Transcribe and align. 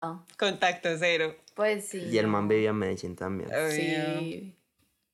Ah, 0.00 0.24
Contacto 0.38 0.88
cero. 0.98 1.34
pues 1.54 1.86
sí. 1.88 1.98
Y 2.10 2.18
el 2.18 2.26
man 2.28 2.46
vivía 2.48 2.70
en 2.70 2.76
Medellín 2.76 3.16
también. 3.16 3.50
Sí. 3.70 4.54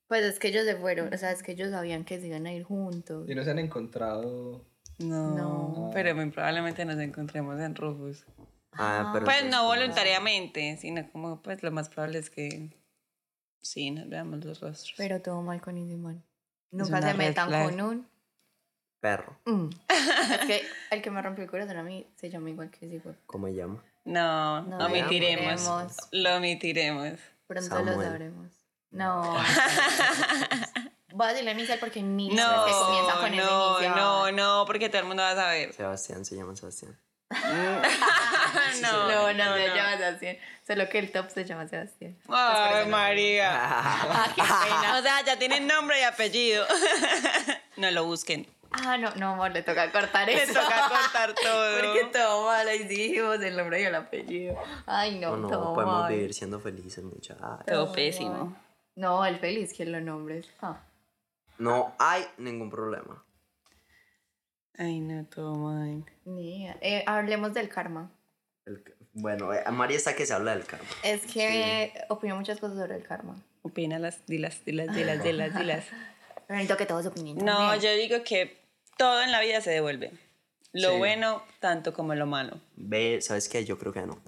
Pues 0.08 0.22
es 0.25 0.38
que 0.38 0.49
ellos 0.49 0.64
se 0.67 0.76
fueron, 0.76 1.12
o 1.12 1.17
sea, 1.17 1.33
es 1.33 1.42
que 1.42 1.53
ellos 1.53 1.71
sabían 1.71 2.04
que 2.04 2.21
se 2.21 2.26
iban 2.26 2.46
a 2.46 2.53
ir 2.53 2.62
juntos. 2.64 3.28
Y 3.28 3.34
no 3.34 3.42
se 3.44 3.50
han 3.50 3.58
encontrado. 3.58 4.65
No, 4.99 5.34
No. 5.34 5.91
pero 5.92 6.15
muy 6.15 6.31
probablemente 6.31 6.84
nos 6.84 6.99
encontremos 7.00 7.58
en 7.60 7.75
Rufus. 7.75 8.25
Ah, 8.73 9.11
pero 9.12 9.25
Pues 9.25 9.45
no 9.50 9.64
voluntariamente, 9.66 10.77
sino 10.77 11.11
como 11.11 11.41
pues 11.43 11.62
lo 11.62 11.71
más 11.73 11.89
probable 11.89 12.19
es 12.19 12.29
que 12.30 12.71
sí, 13.62 13.91
nos 13.91 14.09
veamos 14.09 14.45
los 14.45 14.61
rostros. 14.61 14.95
Pero 14.98 15.23
todo 15.23 15.41
mal 15.43 15.61
con 15.62 15.79
ese 15.79 15.96
man. 15.96 16.23
Nunca 16.71 17.01
se 17.01 17.14
metan 17.14 17.48
flag. 17.48 17.71
con 17.71 17.80
un... 17.80 18.07
Perro, 19.01 19.39
Mm. 19.45 19.69
es 19.89 20.46
que 20.46 20.62
el 20.91 21.03
que 21.03 21.11
me 21.11 21.21
rompió 21.23 21.45
el 21.45 21.51
corazón 21.51 21.77
a 21.77 21.82
mí 21.82 22.07
se 22.16 22.30
llama 22.30 22.51
igual 22.51 22.71
que 22.71 22.87
ese 22.87 22.98
güey. 23.01 23.14
¿cómo 23.27 23.46
se 23.48 23.55
llama? 23.55 23.82
No, 24.05 24.62
No, 24.62 24.86
omitiremos. 24.86 25.66
omitiremos. 25.66 25.96
Lo 26.12 26.37
omitiremos. 26.37 27.19
Pronto 27.47 27.79
lo 27.83 28.02
sabremos. 28.02 28.51
No. 28.91 29.37
Voy 31.12 31.27
a 31.27 31.30
decirle 31.30 31.52
inicial 31.52 31.79
porque 31.79 32.02
ni 32.02 32.29
No, 32.29 32.65
que 32.66 32.73
comienza 32.73 33.15
con 33.20 33.32
ese 33.34 33.45
no, 33.45 33.70
inicial. 33.79 33.96
no, 33.96 34.32
no, 34.32 34.65
porque 34.66 34.88
todo 34.88 35.01
el 35.02 35.06
mundo 35.06 35.23
va 35.23 35.30
a 35.30 35.37
saber. 35.37 35.73
Sebastián, 35.73 36.24
se 36.24 36.37
llama 36.37 36.56
Sebastián. 36.56 36.98
no, 38.82 39.09
No, 39.09 39.32
no, 39.32 39.55
se 39.56 39.69
llama 39.74 39.96
Sebastián. 39.96 40.37
Solo 40.66 40.88
que 40.88 40.98
el 40.98 41.12
top 41.12 41.30
se 41.30 41.45
llama 41.45 41.68
Sebastián. 41.68 42.16
Ay, 42.29 42.87
María. 42.87 43.51
Ah, 44.16 44.29
qué 44.34 44.43
pena. 44.43 44.98
O 44.98 45.02
sea, 45.02 45.23
ya 45.24 45.38
tienen 45.38 45.66
nombre 45.66 46.01
y 46.01 46.02
apellido. 46.05 46.66
no 47.77 47.91
lo 47.91 48.05
busquen. 48.05 48.46
Ah, 48.77 48.98
no, 48.98 49.14
no, 49.14 49.30
amor, 49.34 49.52
le 49.52 49.62
toca 49.62 49.91
cortar 49.92 50.27
Le 50.27 50.42
eso. 50.42 50.52
toca 50.55 50.88
cortar 50.88 51.34
todo. 51.34 51.80
Porque 51.80 52.05
todo 52.12 52.46
mal, 52.46 52.66
ahí 52.69 52.84
dijimos 52.84 53.41
el 53.41 53.56
nombre 53.56 53.80
y 53.80 53.84
el 53.84 53.95
apellido. 53.95 54.56
Ay, 54.87 55.19
no, 55.19 55.30
No, 55.37 55.37
no, 55.37 55.48
todo 55.48 55.74
podemos 55.74 56.01
mal. 56.02 56.12
vivir 56.12 56.34
siendo 56.34 56.59
felices, 56.60 57.05
muchachos. 57.05 57.46
Todo 57.66 57.92
pésimo. 57.92 58.56
No, 58.96 59.24
el 59.24 59.38
feliz, 59.38 59.73
¿quién 59.76 59.93
lo 59.93 60.01
nombres? 60.01 60.46
Ah. 60.60 60.80
No 61.59 61.95
hay 61.99 62.24
ningún 62.38 62.71
problema. 62.71 63.24
Ay, 64.77 65.00
no, 65.00 65.24
todo 65.27 65.54
mal. 65.54 66.04
Ni 66.24 66.62
idea. 66.62 66.77
Eh, 66.80 67.04
hablemos 67.06 67.54
del 67.54 67.68
karma. 67.68 68.10
El 68.66 68.82
bueno, 69.16 69.52
eh, 69.54 69.62
María 69.70 69.96
está 69.96 70.16
que 70.16 70.27
se 70.27 70.34
habla 70.34 70.56
del 70.56 70.66
karma. 70.66 70.88
Es 71.04 71.24
que 71.27 71.92
opino 72.08 72.34
muchas 72.34 72.58
cosas 72.58 72.77
sobre 72.77 72.96
el 72.96 73.04
karma. 73.04 73.36
Opínalas, 73.62 74.27
dilas, 74.27 74.64
dilas, 74.64 74.92
dilas, 74.92 75.22
dilas, 75.22 75.54
dilas. 75.54 75.84
Pero 75.88 76.44
necesito 76.48 76.77
que 76.77 76.86
todos 76.86 77.06
opinen. 77.06 77.36
No, 77.38 77.77
yo 77.77 77.92
digo 77.94 78.24
que 78.24 78.63
todo 78.96 79.22
en 79.22 79.32
la 79.32 79.40
vida 79.40 79.60
se 79.60 79.70
devuelve. 79.70 80.12
Lo 80.72 80.90
Sí. 80.92 80.98
bueno 80.98 81.42
tanto 81.60 81.94
como 81.94 82.14
lo 82.14 82.26
malo. 82.26 82.58
Ve, 82.76 83.20
¿sabes 83.20 83.48
qué? 83.48 83.64
Yo 83.64 83.78
creo 83.78 83.92
que 83.92 84.02
no. 84.06 84.18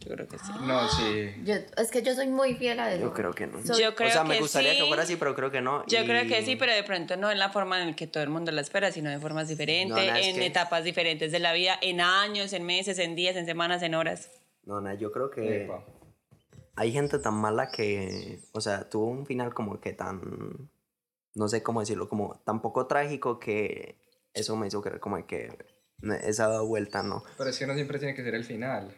Yo 0.00 0.12
creo 0.14 0.28
que 0.28 0.38
sí. 0.38 0.52
No, 0.62 0.88
sí. 0.88 1.30
Yo- 1.44 1.54
es 1.78 1.90
que 1.90 2.02
yo 2.02 2.14
soy 2.14 2.26
muy 2.28 2.54
fiel 2.54 2.78
a 2.80 2.92
eso. 2.92 3.02
Yo 3.02 3.14
creo 3.14 3.32
que 3.32 3.46
no. 3.46 3.64
Soy- 3.64 3.80
Yo 3.82 3.94
creo 3.94 4.08
o 4.10 4.12
sea, 4.12 4.24
me 4.24 4.34
que 4.34 4.40
gustaría 4.42 4.72
sí. 4.74 4.78
que 4.80 4.86
fuera 4.86 5.02
así, 5.04 5.16
pero 5.16 5.34
creo 5.34 5.50
que 5.50 5.60
no. 5.62 5.84
Yo 5.86 6.02
y- 6.02 6.06
creo 6.06 6.26
que 6.28 6.44
sí, 6.44 6.54
pero 6.56 6.72
de 6.74 6.82
pronto 6.84 7.16
no 7.16 7.30
en 7.30 7.38
la 7.38 7.50
forma 7.50 7.80
en 7.80 7.88
la 7.90 7.96
que 7.96 8.06
todo 8.06 8.22
el 8.22 8.28
mundo 8.28 8.52
la 8.52 8.60
espera, 8.60 8.92
sino 8.92 9.10
de 9.10 9.18
formas 9.18 9.48
diferentes, 9.48 9.96
No, 9.96 10.02
es 10.16 10.26
en 10.26 10.36
que- 10.36 10.46
etapas 10.46 10.84
diferentes 10.84 11.32
de 11.32 11.38
la 11.38 11.52
vida, 11.54 11.78
en 11.80 12.00
años, 12.00 12.52
en 12.52 12.64
meses, 12.64 12.98
en 12.98 13.14
días, 13.16 13.36
en 13.36 13.46
semanas, 13.46 13.82
en 13.82 13.94
horas. 13.94 14.30
No, 14.64 14.80
no, 14.80 14.92
yo 14.94 15.10
creo 15.12 15.30
que 15.30 15.64
Epa. 15.64 15.82
hay 16.76 16.92
gente 16.92 17.18
tan 17.18 17.34
mala 17.34 17.70
que, 17.70 18.40
o 18.52 18.60
sea, 18.60 18.88
tuvo 18.90 19.06
un 19.06 19.24
final 19.26 19.54
como 19.54 19.80
que 19.80 19.92
tan, 19.92 20.68
no 21.34 21.48
sé 21.48 21.62
cómo 21.62 21.80
decirlo, 21.80 22.08
como 22.08 22.38
tan 22.44 22.60
poco 22.60 22.86
trágico 22.86 23.38
que 23.40 23.96
eso 24.36 24.56
me 24.56 24.66
hizo 24.66 24.80
creer 24.82 25.00
como 25.00 25.24
que 25.26 25.50
esa 26.22 26.60
vuelta 26.60 27.02
no. 27.02 27.24
Pero 27.36 27.50
es 27.50 27.58
que 27.58 27.66
no 27.66 27.74
siempre 27.74 27.98
tiene 27.98 28.14
que 28.14 28.22
ser 28.22 28.34
el 28.34 28.44
final. 28.44 28.94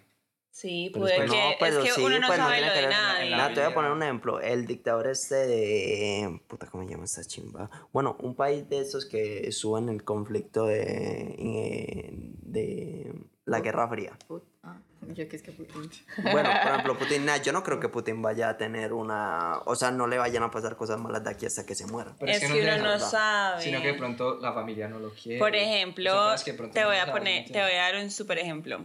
Sí, 0.50 0.91
Pero 0.92 1.05
puede 1.05 1.14
es 1.14 1.20
que 1.20 1.27
no, 1.28 1.50
pero 1.61 1.78
es 1.78 1.84
que 1.84 1.92
sí, 1.92 2.00
uno 2.05 2.19
no 2.19 2.27
pues 2.27 2.39
no 2.39 2.45
sabe 2.45 2.56
tiene 2.56 2.69
lo 2.69 2.75
que 2.75 2.80
de 2.80 2.89
nadie. 2.89 3.30
Nada, 3.30 3.55
te 3.55 3.61
voy 3.61 3.70
a 3.70 3.75
poner 3.75 3.91
un 3.92 4.03
ejemplo. 4.03 4.41
El 4.41 4.67
dictador 4.67 5.06
este 5.06 5.36
de... 5.36 6.41
Puta, 6.48 6.67
¿cómo 6.67 6.83
se 6.83 6.91
llama 6.91 7.05
esta 7.05 7.22
chimba? 7.22 7.70
Bueno, 7.92 8.17
un 8.20 8.34
país 8.34 8.69
de 8.69 8.80
estos 8.80 9.06
que 9.06 9.52
suben 9.52 9.89
el 9.89 10.02
conflicto 10.02 10.67
de, 10.67 11.36
eh, 11.39 12.11
de 12.42 13.14
la 13.45 13.61
Guerra 13.61 13.89
Fría. 13.89 14.18
Ah, 14.64 14.80
yo 15.14 15.29
que 15.29 15.36
es 15.36 15.42
que 15.42 15.52
Putin. 15.52 15.91
Bueno, 16.23 16.51
por 16.63 16.70
ejemplo, 16.73 16.98
Putin, 16.98 17.24
nah, 17.24 17.36
yo 17.36 17.52
no 17.52 17.63
creo 17.63 17.80
que 17.80 17.89
Putin 17.89 18.20
vaya 18.23 18.51
a 18.51 18.57
tener 18.57 18.92
una... 18.92 19.58
O 19.64 19.74
sea, 19.74 19.91
no 19.91 20.07
le 20.07 20.19
vayan 20.19 20.42
a 20.42 20.51
pasar 20.51 20.77
cosas 20.77 20.98
malas 20.98 21.24
de 21.24 21.30
aquí 21.30 21.46
hasta 21.46 21.64
que 21.64 21.74
se 21.74 21.86
muera. 21.86 22.14
Pero 22.19 22.33
Es 22.33 22.41
que 22.41 22.46
uno 22.46 22.73
se 22.73 22.79
no 22.79 22.98
sabe. 22.98 23.63
Sino 23.63 23.80
que 23.80 23.89
de 23.89 23.95
pronto 23.95 24.39
la 24.41 24.52
familia 24.52 24.89
no 24.89 24.98
lo 24.98 25.11
quiere. 25.11 25.39
Por 25.39 25.55
ejemplo, 25.55 26.13
que 26.45 26.52
te 26.52 26.80
no 26.80 26.86
voy 26.86 26.96
a 26.96 27.01
saben, 27.07 27.13
poner, 27.14 27.45
te 27.46 27.61
voy 27.63 27.73
a 27.73 27.83
dar 27.83 27.96
un 27.96 28.11
super 28.11 28.39
ejemplo. 28.39 28.80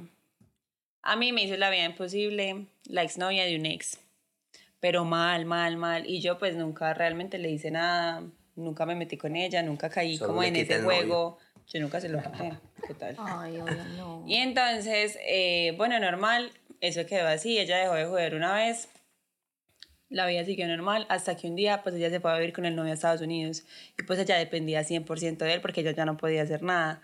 A 1.02 1.16
mí 1.16 1.34
me 1.34 1.44
hizo 1.44 1.58
la 1.58 1.70
vida 1.70 1.84
imposible 1.86 2.68
la 2.86 3.04
exnovia 3.04 3.46
de 3.46 3.56
un 3.58 3.66
ex. 3.66 4.00
Pero 4.80 5.06
mal, 5.06 5.46
mal, 5.46 5.78
mal. 5.78 6.06
Y 6.10 6.22
yo 6.22 6.38
pues 6.38 6.56
nunca 6.56 6.94
realmente 6.94 7.38
le 7.38 7.50
hice 7.50 7.72
nada, 7.72 8.24
nunca 8.56 8.86
me 8.86 8.96
metí 8.96 9.18
con 9.18 9.36
ella, 9.36 9.64
nunca 9.64 9.90
caí 9.90 10.18
Solo 10.18 10.30
como 10.30 10.44
en 10.44 10.56
ese 10.56 10.80
novio. 10.80 10.86
juego. 10.86 11.38
Yo 11.68 11.80
nunca 11.80 12.02
se 12.02 12.10
lo 12.10 12.22
quité. 12.22 12.54
¿Qué 12.88 12.94
tal? 12.94 13.16
Ay, 13.20 13.58
obvio, 13.58 13.84
no. 13.98 14.24
Y 14.28 14.36
entonces, 14.36 15.18
eh, 15.26 15.74
bueno, 15.78 16.00
normal, 16.00 16.52
eso 16.82 17.06
quedó 17.06 17.28
así, 17.28 17.60
ella 17.60 17.78
dejó 17.78 17.94
de 17.96 18.06
joder 18.06 18.36
una 18.36 18.54
vez, 18.54 18.90
la 20.10 20.28
vida 20.28 20.46
siguió 20.46 20.68
normal, 20.68 21.06
hasta 21.10 21.36
que 21.36 21.48
un 21.48 21.56
día, 21.56 21.82
pues 21.82 21.96
ella 21.96 22.10
se 22.10 22.20
fue 22.20 22.32
a 22.32 22.38
vivir 22.38 22.54
con 22.54 22.66
el 22.66 22.76
novio 22.76 22.92
a 22.92 22.96
Estados 22.96 23.22
Unidos, 23.22 23.64
y 23.98 24.04
pues 24.04 24.20
ella 24.20 24.38
dependía 24.38 24.84
100% 24.84 25.38
de 25.38 25.54
él, 25.54 25.62
porque 25.62 25.82
ella 25.82 25.92
ya 25.92 26.06
no 26.06 26.18
podía 26.18 26.44
hacer 26.44 26.62
nada. 26.62 27.02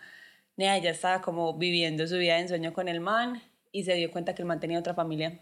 Nea, 0.57 0.77
ella 0.77 0.91
estaba 0.91 1.21
como 1.21 1.57
viviendo 1.57 2.05
su 2.07 2.17
vida 2.17 2.35
de 2.35 2.41
ensueño 2.41 2.73
con 2.73 2.87
el 2.87 2.99
man, 2.99 3.41
y 3.71 3.83
se 3.83 3.95
dio 3.95 4.11
cuenta 4.11 4.35
que 4.35 4.41
el 4.41 4.47
man 4.47 4.59
tenía 4.59 4.79
otra 4.79 4.93
familia, 4.93 5.39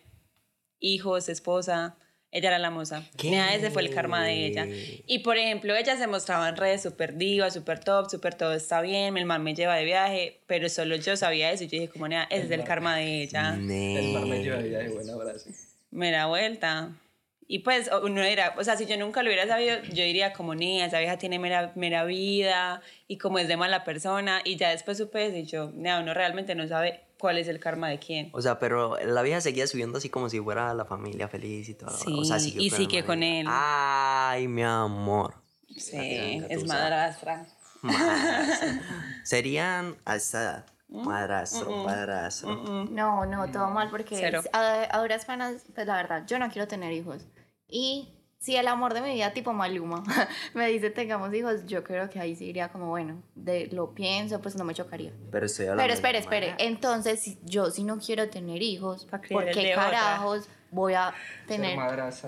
hijos, 0.79 1.29
esposa, 1.29 1.97
ella 2.31 2.49
era 2.49 2.59
la 2.59 2.69
moza. 2.69 3.03
Nea, 3.23 3.55
ese 3.55 3.71
fue 3.71 3.81
el 3.81 3.93
karma 3.93 4.23
de 4.23 4.45
ella. 4.45 4.67
Y 5.05 5.19
por 5.19 5.37
ejemplo, 5.37 5.75
ella 5.75 5.97
se 5.97 6.07
mostraba 6.07 6.49
en 6.49 6.57
redes 6.57 6.81
súper 6.83 7.15
diva, 7.17 7.49
súper 7.51 7.79
top, 7.79 8.09
súper 8.09 8.35
todo 8.35 8.53
está 8.53 8.81
bien, 8.81 9.17
el 9.17 9.25
man 9.25 9.43
me 9.43 9.55
lleva 9.55 9.75
de 9.75 9.85
viaje, 9.85 10.41
pero 10.45 10.67
solo 10.69 10.95
yo 10.97 11.15
sabía 11.15 11.51
eso 11.51 11.63
y 11.63 11.67
yo 11.67 11.79
dije 11.79 11.89
como, 11.89 12.07
nea, 12.07 12.27
ese 12.29 12.45
es 12.45 12.51
el 12.51 12.63
karma 12.63 12.97
de 12.97 13.23
ella. 13.23 13.53
El 13.53 14.13
mar 14.13 14.25
me 14.25 14.43
lleva 14.43 14.57
de 14.57 14.89
buen 14.89 15.09
abrazo. 15.09 15.49
Me 15.91 16.11
da 16.11 16.25
vuelta. 16.25 16.91
Y 17.49 17.59
pues 17.59 17.89
uno 18.03 18.21
era, 18.23 18.53
o 18.57 18.63
sea, 18.65 18.75
si 18.75 18.85
yo 18.85 18.97
nunca 18.97 19.23
lo 19.23 19.29
hubiera 19.29 19.47
sabido, 19.47 19.81
yo 19.83 20.03
diría 20.03 20.33
como, 20.33 20.53
nea, 20.53 20.85
esa 20.85 20.99
vieja 20.99 21.17
tiene 21.17 21.39
mera, 21.39 21.71
mera 21.75 22.03
vida 22.03 22.81
y 23.07 23.17
como 23.17 23.39
es 23.39 23.47
de 23.47 23.55
mala 23.55 23.85
persona. 23.85 24.41
Y 24.43 24.57
ya 24.57 24.69
después 24.69 24.97
supe 24.97 25.27
eso 25.27 25.37
y 25.37 25.45
yo, 25.45 25.71
nea, 25.73 26.01
uno 26.01 26.13
realmente 26.13 26.55
no 26.55 26.67
sabe 26.67 27.06
cuál 27.19 27.37
es 27.37 27.47
el 27.47 27.59
karma 27.59 27.89
de 27.89 27.99
quién. 27.99 28.29
O 28.33 28.41
sea, 28.41 28.59
pero 28.59 28.97
la 28.99 29.21
vieja 29.21 29.41
seguía 29.41 29.67
subiendo 29.67 29.97
así 29.97 30.09
como 30.09 30.29
si 30.29 30.39
fuera 30.39 30.73
la 30.73 30.85
familia 30.85 31.27
feliz 31.27 31.69
y 31.69 31.73
todo. 31.73 31.91
Sí, 31.91 32.13
o 32.17 32.23
sea, 32.23 32.39
siguió 32.39 32.61
y 32.61 32.67
el 32.67 32.73
sigue 32.73 33.03
con 33.03 33.23
él. 33.23 33.45
Ay, 33.49 34.47
mi 34.47 34.63
amor. 34.63 35.35
Sí, 35.75 36.43
es 36.49 36.65
madrastra. 36.65 37.45
Madrastra. 37.81 38.81
Serían 39.23 39.95
a 40.05 40.15
esa 40.15 40.41
edad. 40.41 40.65
Madrastro, 40.89 41.83
padrastro. 41.83 42.55
No, 42.89 43.25
no, 43.25 43.51
todo 43.51 43.69
mal 43.71 43.89
porque 43.89 44.15
Cero. 44.15 44.41
a, 44.53 44.87
a 44.89 45.01
duras 45.01 45.25
penas, 45.25 45.65
pues 45.75 45.85
la 45.85 45.97
verdad, 45.97 46.23
yo 46.25 46.39
no 46.39 46.49
quiero 46.49 46.67
tener 46.67 46.93
hijos. 46.93 47.27
Y 47.67 48.16
si 48.39 48.55
el 48.55 48.67
amor 48.67 48.93
de 48.93 49.01
mi 49.01 49.13
vida, 49.13 49.33
tipo 49.33 49.51
Maluma, 49.53 50.03
me 50.53 50.67
dice 50.67 50.89
tengamos 50.89 51.33
hijos, 51.33 51.65
yo 51.65 51.83
creo 51.83 52.09
que 52.09 52.19
ahí 52.19 52.35
sí 52.35 52.45
iría 52.45 52.69
como, 52.69 52.87
bueno, 52.89 53.21
de, 53.35 53.67
lo 53.71 53.93
pienso, 53.93 54.39
pues 54.41 54.55
no 54.55 54.63
me 54.63 54.73
chocaría. 54.73 55.11
Pero 55.31 55.45
estoy. 55.45 55.67
Pero 55.75 55.93
espere, 55.93 56.19
espere. 56.19 56.55
Entonces, 56.59 57.19
si 57.21 57.39
yo 57.43 57.71
si 57.71 57.83
no 57.83 57.97
quiero 57.99 58.29
tener 58.29 58.61
hijos, 58.61 59.05
¿por 59.05 59.21
qué 59.21 59.63
de 59.63 59.73
otra. 59.73 59.91
carajos 59.91 60.47
voy 60.71 60.93
a 60.93 61.13
tener? 61.47 61.77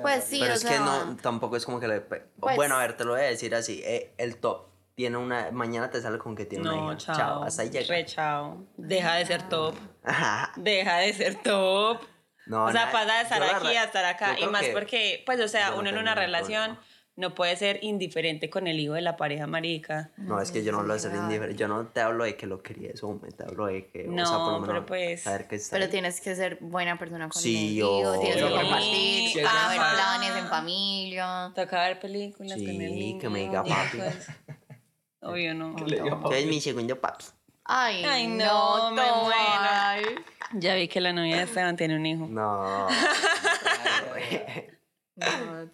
Pues 0.01 0.23
sí, 0.23 0.39
Pero 0.39 0.53
o 0.53 0.55
es 0.55 0.63
que 0.63 0.69
sea, 0.69 0.79
no, 0.79 1.15
tampoco 1.17 1.55
es 1.55 1.65
como 1.65 1.79
que 1.79 1.87
le. 1.87 2.01
Pues- 2.01 2.21
bueno, 2.55 2.75
a 2.75 2.79
ver, 2.79 2.97
te 2.97 3.05
lo 3.05 3.11
voy 3.11 3.21
a 3.21 3.25
decir 3.25 3.53
así. 3.53 3.81
eh, 3.85 4.13
el 4.17 4.37
top 4.37 4.67
tiene 4.95 5.17
una. 5.17 5.51
Mañana 5.51 5.89
te 5.89 6.01
sale 6.01 6.17
con 6.17 6.35
que 6.35 6.45
tiene 6.45 6.67
una 6.69 6.75
No, 6.77 6.93
hija. 6.93 7.13
chao. 7.15 7.43
Hasta 7.43 7.61
ahí 7.61 7.69
llega. 7.69 7.87
Re 7.87 8.05
chao. 8.05 8.65
Deja 8.77 9.15
de 9.15 9.25
ser 9.25 9.47
top. 9.47 9.75
Deja 10.57 10.97
de 10.97 11.13
ser 11.13 11.35
top. 11.43 12.01
No, 12.49 12.65
o 12.65 12.71
sea, 12.71 12.87
na- 12.87 12.91
pasa 12.91 13.15
de 13.15 13.21
estar 13.21 13.43
aquí 13.43 13.75
a 13.75 13.83
estar 13.85 14.03
acá. 14.05 14.35
Y 14.39 14.45
más 14.47 14.63
que 14.63 14.71
porque, 14.71 15.23
pues, 15.25 15.39
o 15.39 15.47
sea, 15.47 15.71
no 15.71 15.77
uno 15.79 15.89
en 15.89 15.97
una 15.97 16.15
relación 16.15 16.75
problema. 16.75 16.85
no 17.15 17.35
puede 17.35 17.55
ser 17.57 17.79
indiferente 17.83 18.49
con 18.49 18.65
el 18.67 18.79
hijo 18.79 18.93
de 18.93 19.01
la 19.01 19.17
pareja 19.17 19.45
marica. 19.45 20.11
No, 20.17 20.41
es 20.41 20.51
que 20.51 20.63
yo 20.63 20.71
no 20.71 20.79
hablo 20.79 20.93
de 20.93 20.99
ser 21.01 21.13
indiferente. 21.13 21.55
Yo 21.59 21.67
no 21.67 21.87
te 21.87 21.99
hablo 22.01 22.23
de 22.23 22.35
que 22.37 22.47
lo 22.47 22.63
críes, 22.63 23.03
hombre. 23.03 23.31
Te 23.31 23.43
hablo 23.43 23.65
de 23.67 23.87
que. 23.89 23.99
o 24.01 24.03
sea, 24.05 24.11
No, 24.11 24.43
por 24.45 24.53
lo 24.53 24.59
menos 24.61 24.67
pero 24.67 24.85
pues- 24.85 25.23
Saber 25.23 25.47
que 25.47 25.55
está. 25.57 25.75
Pero 25.75 25.85
ahí. 25.85 25.91
tienes 25.91 26.21
que 26.21 26.35
ser 26.35 26.57
buena 26.61 26.97
persona 26.97 27.29
con 27.29 27.41
Sí, 27.41 27.55
el 27.55 27.73
hijo, 27.77 28.19
tienes 28.19 28.37
que 28.43 28.49
compartir, 28.49 29.29
Sí, 29.31 29.39
ah, 29.47 29.67
ver 29.69 29.79
ajá. 29.79 29.93
planes 30.19 30.35
en 30.43 30.47
familia. 30.47 31.51
Toca 31.55 31.83
ver 31.87 31.99
películas 31.99 32.57
Sí, 32.57 32.65
con 32.65 32.81
el 32.81 32.95
niño. 32.95 33.19
que 33.21 33.29
me 33.29 33.39
diga 33.41 33.63
papi. 33.63 33.97
pues, 33.97 34.27
Obvio 35.21 35.53
no. 35.53 35.75
Le 35.85 36.01
digo, 36.01 36.29
Que 36.29 36.39
es 36.39 36.45
mi 36.47 36.61
segundo 36.61 36.99
papi. 36.99 37.25
Ay, 37.71 38.03
Ay, 38.03 38.27
no, 38.27 38.89
no, 38.89 38.95
me 38.95 39.03
muero. 39.03 40.21
Ya 40.53 40.73
vi 40.73 40.87
que 40.87 40.99
la 40.99 41.13
novia 41.13 41.37
de 41.37 41.43
Esteban 41.43 41.75
tiene 41.75 41.95
un 41.97 42.05
hijo. 42.05 42.25
No. 42.27 42.87
No. 45.19 45.67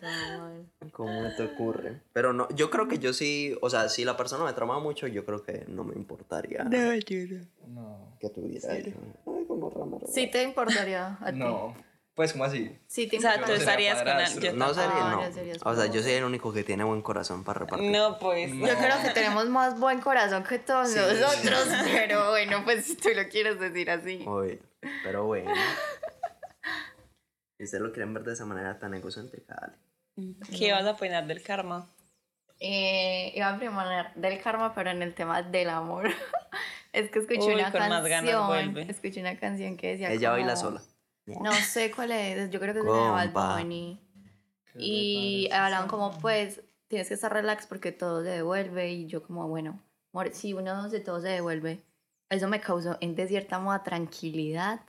¿Cómo 0.92 1.30
te 1.38 1.44
ocurre? 1.44 2.02
Pero 2.14 2.34
no, 2.34 2.48
yo 2.56 2.72
creo 2.72 2.88
que 2.88 2.98
yo 2.98 3.14
sí, 3.14 3.56
o 3.62 3.70
sea, 3.70 3.90
si 3.90 4.04
la 4.04 4.18
persona 4.18 4.44
me 4.44 4.54
trama 4.54 4.80
mucho, 4.80 5.06
yo 5.06 5.24
creo 5.24 5.44
que 5.44 5.66
no 5.68 5.84
me 5.84 5.94
importaría 5.94 6.64
No. 6.64 8.18
que 8.20 8.30
tuviera 8.30 8.76
eso. 8.76 8.92
Ay, 9.28 9.46
como 9.48 9.70
ramo. 9.70 10.02
Sí 10.12 10.28
te 10.32 10.42
importaría 10.42 11.18
a 11.22 11.32
ti. 11.32 11.38
No. 11.38 11.76
Pues, 12.16 12.32
como 12.32 12.46
así? 12.46 12.80
Sí 12.88 13.08
te 13.08 13.18
O 13.18 13.20
sea, 13.22 13.44
tú 13.44 13.52
estarías 13.52 14.02
con 14.02 14.42
yo 14.42 14.54
No 14.54 14.74
sería, 14.74 14.90
Ah, 14.96 15.30
no. 15.64 15.70
O 15.70 15.76
sea, 15.76 15.86
yo 15.88 16.02
soy 16.02 16.14
el 16.14 16.24
único 16.24 16.54
que 16.54 16.64
tiene 16.64 16.86
buen 16.86 17.02
corazón 17.02 17.44
para 17.44 17.60
repartir. 17.60 17.92
No, 17.92 18.18
pues. 18.20 18.54
No. 18.54 18.66
Yo 18.66 18.74
creo 18.78 19.02
que 19.02 19.10
tenemos 19.10 19.50
más 19.50 19.78
buen 19.78 20.00
corazón 20.00 20.44
que 20.44 20.58
todos 20.60 20.96
nosotros, 20.96 21.68
pero 21.94 22.30
bueno, 22.30 22.62
pues 22.64 22.86
si 22.86 22.96
tú 22.96 23.10
lo 23.14 23.28
quieres 23.28 23.60
decir 23.60 23.92
así. 23.92 24.24
Oye, 24.26 24.62
pero 25.04 25.26
bueno. 25.26 25.52
Si 27.58 27.66
ustedes 27.66 27.84
lo 27.84 27.92
quieren 27.92 28.14
ver 28.14 28.24
de 28.24 28.34
esa 28.34 28.46
manera 28.46 28.80
tan 28.80 28.94
egocéntrica, 28.94 29.56
dale. 29.60 30.36
¿Qué 30.58 30.72
vas 30.72 30.86
a 30.86 30.92
opinar 30.92 31.28
del 31.28 31.44
karma? 31.44 31.90
Eh, 32.62 33.34
iba 33.36 33.50
a 33.50 33.60
proponer 33.60 34.14
del 34.16 34.42
karma, 34.42 34.74
pero 34.74 34.90
en 34.90 35.02
el 35.02 35.14
tema 35.14 35.42
del 35.42 35.70
amor. 35.70 36.08
es 36.94 37.12
que 37.12 37.20
escuché 37.20 37.42
Uy, 37.42 37.56
una 37.56 37.72
con 37.74 37.82
más 37.82 37.90
ganas 37.90 38.10
canción. 38.10 38.48
vuelve. 38.48 38.90
Escuché 38.90 39.20
una 39.20 39.38
canción 39.38 39.76
que 39.76 39.92
decía. 39.92 40.12
Ella 40.12 40.32
baila 40.32 40.54
como- 40.56 40.80
sola. 40.80 40.82
No 41.26 41.52
sé 41.54 41.92
cuál 41.92 42.12
es, 42.12 42.50
yo 42.52 42.60
creo 42.60 42.74
que 42.74 42.80
es 42.80 42.86
de 42.86 42.92
Bad. 42.92 43.32
Bunny. 43.32 44.02
Y 44.78 45.50
hablaban 45.52 45.88
como, 45.88 46.18
pues, 46.20 46.62
tienes 46.88 47.08
que 47.08 47.14
estar 47.14 47.32
relax 47.32 47.66
porque 47.66 47.92
todo 47.92 48.24
se 48.24 48.30
devuelve. 48.30 48.92
Y 48.92 49.08
yo, 49.08 49.24
como, 49.24 49.48
bueno, 49.48 49.82
amor, 50.14 50.32
si 50.34 50.54
uno 50.54 50.90
de 50.90 51.00
todo 51.00 51.22
se 51.22 51.30
devuelve, 51.30 51.84
eso 52.30 52.48
me 52.48 52.60
causó 52.60 52.98
en 53.02 53.16
de 53.16 53.28
cierta 53.28 53.60
moda 53.60 53.84
tranquilidad 53.84 54.82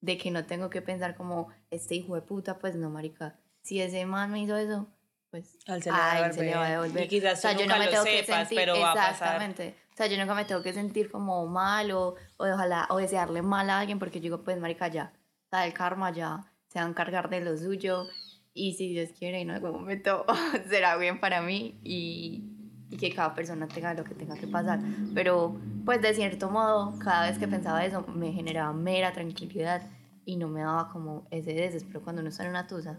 de 0.00 0.16
que 0.16 0.30
no 0.30 0.46
tengo 0.46 0.70
que 0.70 0.82
pensar 0.82 1.16
como, 1.16 1.48
este 1.70 1.96
hijo 1.96 2.14
de 2.14 2.22
puta, 2.22 2.58
pues 2.58 2.74
no, 2.76 2.90
marica. 2.90 3.38
Si 3.62 3.80
ese 3.80 4.06
man 4.06 4.30
me 4.30 4.40
hizo 4.40 4.56
eso, 4.56 4.88
pues 5.30 5.58
A 5.66 5.74
él 5.76 5.82
se 5.82 5.90
le 5.90 5.96
va 5.96 6.12
a 6.12 6.26
él 6.26 6.32
se 6.32 6.42
le 6.42 6.54
va 6.54 6.66
a 6.66 6.70
devolver. 6.70 7.04
Y 7.04 7.08
quizás 7.08 7.38
o 7.38 7.42
sea, 7.42 7.52
tú 7.52 7.58
yo 7.58 7.66
nunca 7.66 7.74
no 7.74 7.80
me 7.80 7.84
lo 7.86 7.90
tengo 7.90 8.04
que 8.04 8.24
sepas, 8.24 8.38
sentir, 8.38 8.58
pero 8.58 8.80
va 8.80 8.92
a 8.92 8.94
pasar. 8.94 9.12
exactamente. 9.12 9.74
O 9.92 9.96
sea, 9.96 10.06
yo 10.06 10.16
nunca 10.16 10.34
me 10.34 10.44
tengo 10.44 10.62
que 10.62 10.72
sentir 10.72 11.10
como 11.10 11.46
mal 11.46 11.90
o, 11.90 12.14
o 12.36 12.46
ojalá, 12.46 12.86
o 12.90 12.98
desearle 12.98 13.42
mal 13.42 13.68
a 13.68 13.80
alguien 13.80 13.98
porque 13.98 14.20
yo 14.20 14.24
digo, 14.24 14.44
pues, 14.44 14.58
marica, 14.58 14.88
ya, 14.88 15.12
sea, 15.50 15.66
el 15.66 15.72
karma 15.72 16.12
ya 16.12 16.52
se 16.68 16.78
va 16.78 16.86
a 16.86 16.88
encargar 16.88 17.30
de 17.30 17.40
lo 17.40 17.56
suyo 17.56 18.06
y 18.54 18.74
si 18.74 18.88
Dios 18.88 19.10
quiere 19.18 19.40
en 19.40 19.50
algún 19.50 19.72
momento 19.72 20.24
será 20.68 20.96
bien 20.96 21.20
para 21.20 21.40
mí 21.42 21.78
y, 21.82 22.44
y 22.90 22.96
que 22.96 23.14
cada 23.14 23.34
persona 23.34 23.68
tenga 23.68 23.94
lo 23.94 24.04
que 24.04 24.14
tenga 24.14 24.36
que 24.36 24.46
pasar. 24.46 24.80
Pero, 25.14 25.60
pues, 25.84 26.02
de 26.02 26.14
cierto 26.14 26.50
modo, 26.50 26.98
cada 26.98 27.28
vez 27.28 27.38
que 27.38 27.48
pensaba 27.48 27.84
eso 27.84 28.06
me 28.06 28.32
generaba 28.32 28.72
mera 28.72 29.12
tranquilidad 29.12 29.82
y 30.24 30.36
no 30.36 30.48
me 30.48 30.60
daba 30.60 30.90
como 30.90 31.26
ese 31.30 31.54
desespero 31.54 32.02
cuando 32.02 32.20
uno 32.20 32.30
está 32.30 32.44
en 32.44 32.50
una 32.50 32.66
tusa. 32.66 32.98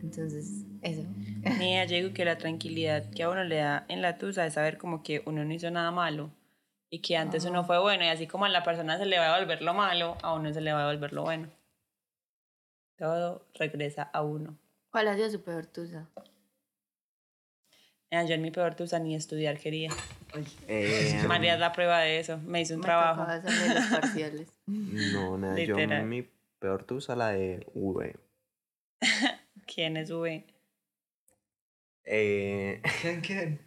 Entonces, 0.00 0.64
eso. 0.82 1.02
Mira, 1.58 1.84
yo 1.84 1.96
digo 1.96 2.12
que 2.12 2.24
la 2.24 2.36
tranquilidad 2.36 3.10
que 3.10 3.22
a 3.22 3.30
uno 3.30 3.44
le 3.44 3.56
da 3.56 3.84
en 3.88 4.02
la 4.02 4.18
tusa 4.18 4.46
es 4.46 4.54
saber 4.54 4.78
como 4.78 5.02
que 5.02 5.22
uno 5.26 5.44
no 5.44 5.52
hizo 5.52 5.70
nada 5.70 5.90
malo 5.90 6.30
y 6.90 7.00
que 7.00 7.16
antes 7.16 7.44
uno 7.44 7.64
fue 7.64 7.80
bueno 7.80 8.04
y 8.04 8.08
así 8.08 8.26
como 8.26 8.44
a 8.44 8.48
la 8.48 8.62
persona 8.64 8.98
se 8.98 9.06
le 9.06 9.18
va 9.18 9.26
a 9.26 9.34
devolver 9.34 9.62
lo 9.62 9.74
malo, 9.74 10.16
a 10.22 10.34
uno 10.34 10.52
se 10.52 10.60
le 10.60 10.72
va 10.72 10.80
a 10.80 10.88
devolver 10.88 11.12
lo 11.12 11.22
bueno. 11.22 11.48
Todo 12.96 13.46
regresa 13.54 14.02
a 14.04 14.22
uno. 14.22 14.56
¿Cuál 14.90 15.08
ha 15.08 15.14
sido 15.16 15.30
su 15.30 15.42
peor 15.42 15.66
tusa? 15.66 16.08
Mira, 18.10 18.24
yo 18.24 18.34
en 18.34 18.42
mi 18.42 18.50
peor 18.50 18.74
tusa 18.74 18.98
ni 18.98 19.14
estudiar 19.14 19.58
quería. 19.58 19.90
Eh, 20.68 21.22
María 21.26 21.54
es 21.54 21.60
la 21.60 21.72
prueba 21.72 22.00
de 22.00 22.18
eso. 22.18 22.38
Me 22.38 22.60
hizo 22.60 22.74
un 22.74 22.80
Me 22.80 22.84
trabajo. 22.86 23.24
los 23.26 23.86
parciales. 24.00 24.48
no, 24.66 25.38
nada, 25.38 25.58
yo 25.58 25.76
Literal. 25.76 26.04
mi 26.04 26.28
peor 26.58 26.84
tusa 26.84 27.16
la 27.16 27.28
de 27.30 27.66
V. 27.74 28.14
¿Quién 29.66 29.96
es 29.96 30.10
V? 30.10 30.46
Eh, 32.04 32.82
¿Quién, 33.00 33.20
quién? 33.22 33.60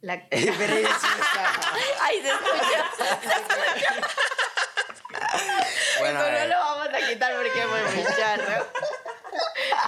La... 0.00 0.14
es 0.14 0.46
preciosa. 0.56 1.08
¡Ay, 2.02 2.20
se 2.22 2.28
escucha! 2.28 3.85
Bueno, 5.98 6.20
Eso 6.20 6.28
no 6.30 6.34
ver, 6.38 6.48
lo 6.48 6.56
vamos 6.56 6.88
a 6.88 7.06
quitar 7.08 7.32
porque 7.36 7.62
fue 7.62 7.94
muy 7.94 8.04
charro. 8.16 8.66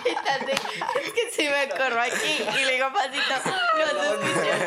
Entonces, 0.05 0.61
es 1.05 1.13
que 1.13 1.31
si 1.31 1.49
me 1.49 1.69
corro 1.71 2.01
aquí 2.01 2.45
y 2.61 2.65
le 2.65 2.73
digo 2.75 2.87
pasito, 2.93 3.35
no 3.95 4.25
escucha. 4.27 4.67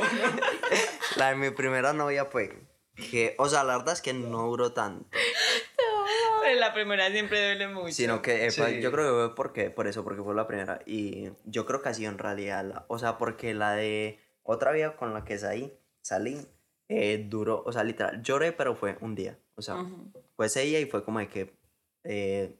la 1.15 1.29
de 1.29 1.35
mi 1.35 1.49
primera 1.51 1.93
novia, 1.93 2.29
pues, 2.29 2.49
que, 2.95 3.35
o 3.37 3.47
sea, 3.49 3.63
la 3.63 3.77
verdad 3.77 3.93
es 3.93 4.01
que 4.01 4.13
no 4.13 4.43
duró 4.47 4.73
tanto. 4.73 5.05
Pero 6.43 6.59
la 6.59 6.73
primera 6.73 7.09
siempre 7.11 7.39
duele 7.45 7.67
mucho. 7.67 7.93
Sino 7.93 8.21
que, 8.21 8.47
eh, 8.47 8.51
Sí. 8.51 8.81
yo 8.81 8.91
creo 8.91 9.05
que 9.05 9.11
fue 9.27 9.35
porque, 9.35 9.69
por 9.69 9.87
eso, 9.87 10.03
porque 10.03 10.23
fue 10.23 10.33
la 10.33 10.47
primera. 10.47 10.79
Y 10.85 11.29
yo 11.45 11.65
creo 11.65 11.81
que 11.81 11.89
ha 11.89 11.93
sido 11.93 12.11
en 12.11 12.17
realidad, 12.17 12.63
la- 12.65 12.85
o 12.87 12.97
sea, 12.97 13.17
porque 13.17 13.53
la 13.53 13.73
de 13.75 14.19
otra 14.43 14.71
vida 14.71 14.95
con 14.95 15.13
la 15.13 15.23
que 15.23 15.37
salí, 15.37 15.71
salí, 16.01 16.47
eh, 16.89 17.23
duró, 17.27 17.63
o 17.65 17.71
sea, 17.71 17.83
literal, 17.83 18.21
lloré, 18.23 18.51
pero 18.51 18.75
fue 18.75 18.97
un 19.01 19.13
día. 19.15 19.37
O 19.61 19.63
sea, 19.63 19.75
Ujú. 19.75 20.11
fue 20.35 20.47
ese 20.47 20.61
día 20.61 20.79
y 20.79 20.85
fue 20.85 21.03
como 21.03 21.19
de 21.19 21.27
que 21.29 21.53
eh, 22.03 22.55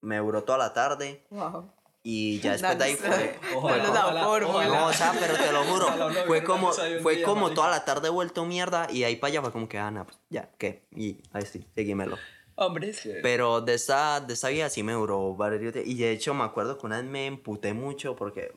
me 0.00 0.18
duró 0.18 0.42
toda 0.44 0.58
la 0.58 0.72
tarde 0.72 1.22
Wow. 1.30 1.70
y 2.02 2.40
ya 2.40 2.52
después 2.56 2.78
de 2.78 2.84
ahí 2.84 2.94
fue... 2.96 3.38
Ojalá, 3.54 3.88
ojalá, 3.90 4.28
ojalá. 4.28 4.68
No, 4.80 4.86
o 4.86 4.92
sea, 4.92 5.12
pero 5.20 5.34
te 5.36 5.52
lo 5.52 5.64
juro, 5.64 5.86
fue 6.26 6.42
como, 6.44 6.72
fue 7.02 7.16
día, 7.16 7.24
como 7.26 7.50
toda 7.52 7.70
la 7.70 7.84
tarde 7.84 8.08
vuelto 8.08 8.44
mierda 8.46 8.88
y 8.90 9.04
ahí 9.04 9.16
para 9.16 9.32
allá 9.32 9.42
fue 9.42 9.52
como 9.52 9.68
que, 9.68 9.78
ah, 9.78 9.90
no, 9.90 10.04
pues 10.06 10.18
ya, 10.30 10.50
¿qué? 10.58 10.86
Y 10.92 11.18
ahí 11.32 11.42
sí, 11.44 11.66
seguímelo. 11.74 12.16
Hombres. 12.58 12.96
Sí. 13.00 13.12
Pero 13.22 13.60
de 13.60 13.74
esta, 13.74 14.20
de 14.20 14.32
esta 14.32 14.48
vida 14.48 14.70
sí 14.70 14.82
me 14.82 14.94
duró 14.94 15.34
varios 15.34 15.60
días. 15.74 15.86
Y 15.86 15.94
de 15.96 16.12
hecho 16.12 16.32
me 16.32 16.42
acuerdo 16.44 16.78
que 16.78 16.86
una 16.86 16.96
vez 16.96 17.04
me 17.04 17.26
emputé 17.26 17.74
mucho 17.74 18.16
porque, 18.16 18.54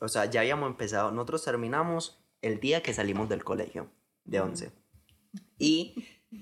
o 0.00 0.08
sea, 0.08 0.26
ya 0.26 0.40
habíamos 0.40 0.68
empezado. 0.68 1.10
Nosotros 1.12 1.44
terminamos 1.44 2.18
el 2.42 2.60
día 2.60 2.82
que 2.82 2.92
salimos 2.92 3.30
del 3.30 3.44
colegio, 3.44 3.88
de 4.24 4.40
11. 4.40 4.70
Y 5.58 5.94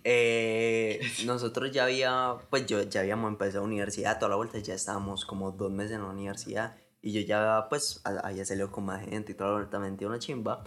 eh, 0.05 1.01
nosotros 1.27 1.71
ya 1.71 1.85
había, 1.85 2.37
pues 2.51 2.67
yo 2.67 2.83
ya 2.83 3.01
habíamos 3.01 3.31
empezado 3.31 3.65
universidad, 3.65 4.19
toda 4.19 4.31
la 4.31 4.37
vuelta, 4.37 4.59
ya 4.59 4.75
estábamos 4.75 5.25
como 5.25 5.53
dos 5.53 5.71
meses 5.71 5.93
en 5.93 6.03
la 6.03 6.09
universidad. 6.09 6.77
Y 7.03 7.13
yo 7.13 7.21
ya, 7.21 7.67
pues, 7.69 8.01
había 8.05 8.45
salido 8.45 8.73
con 8.73 8.85
más 8.85 9.05
gente 9.05 9.33
y 9.33 9.35
toda 9.35 9.51
la 9.51 9.57
vuelta 9.57 9.79
me 9.79 9.91
metí 9.91 10.05
una 10.05 10.19
chimba. 10.19 10.65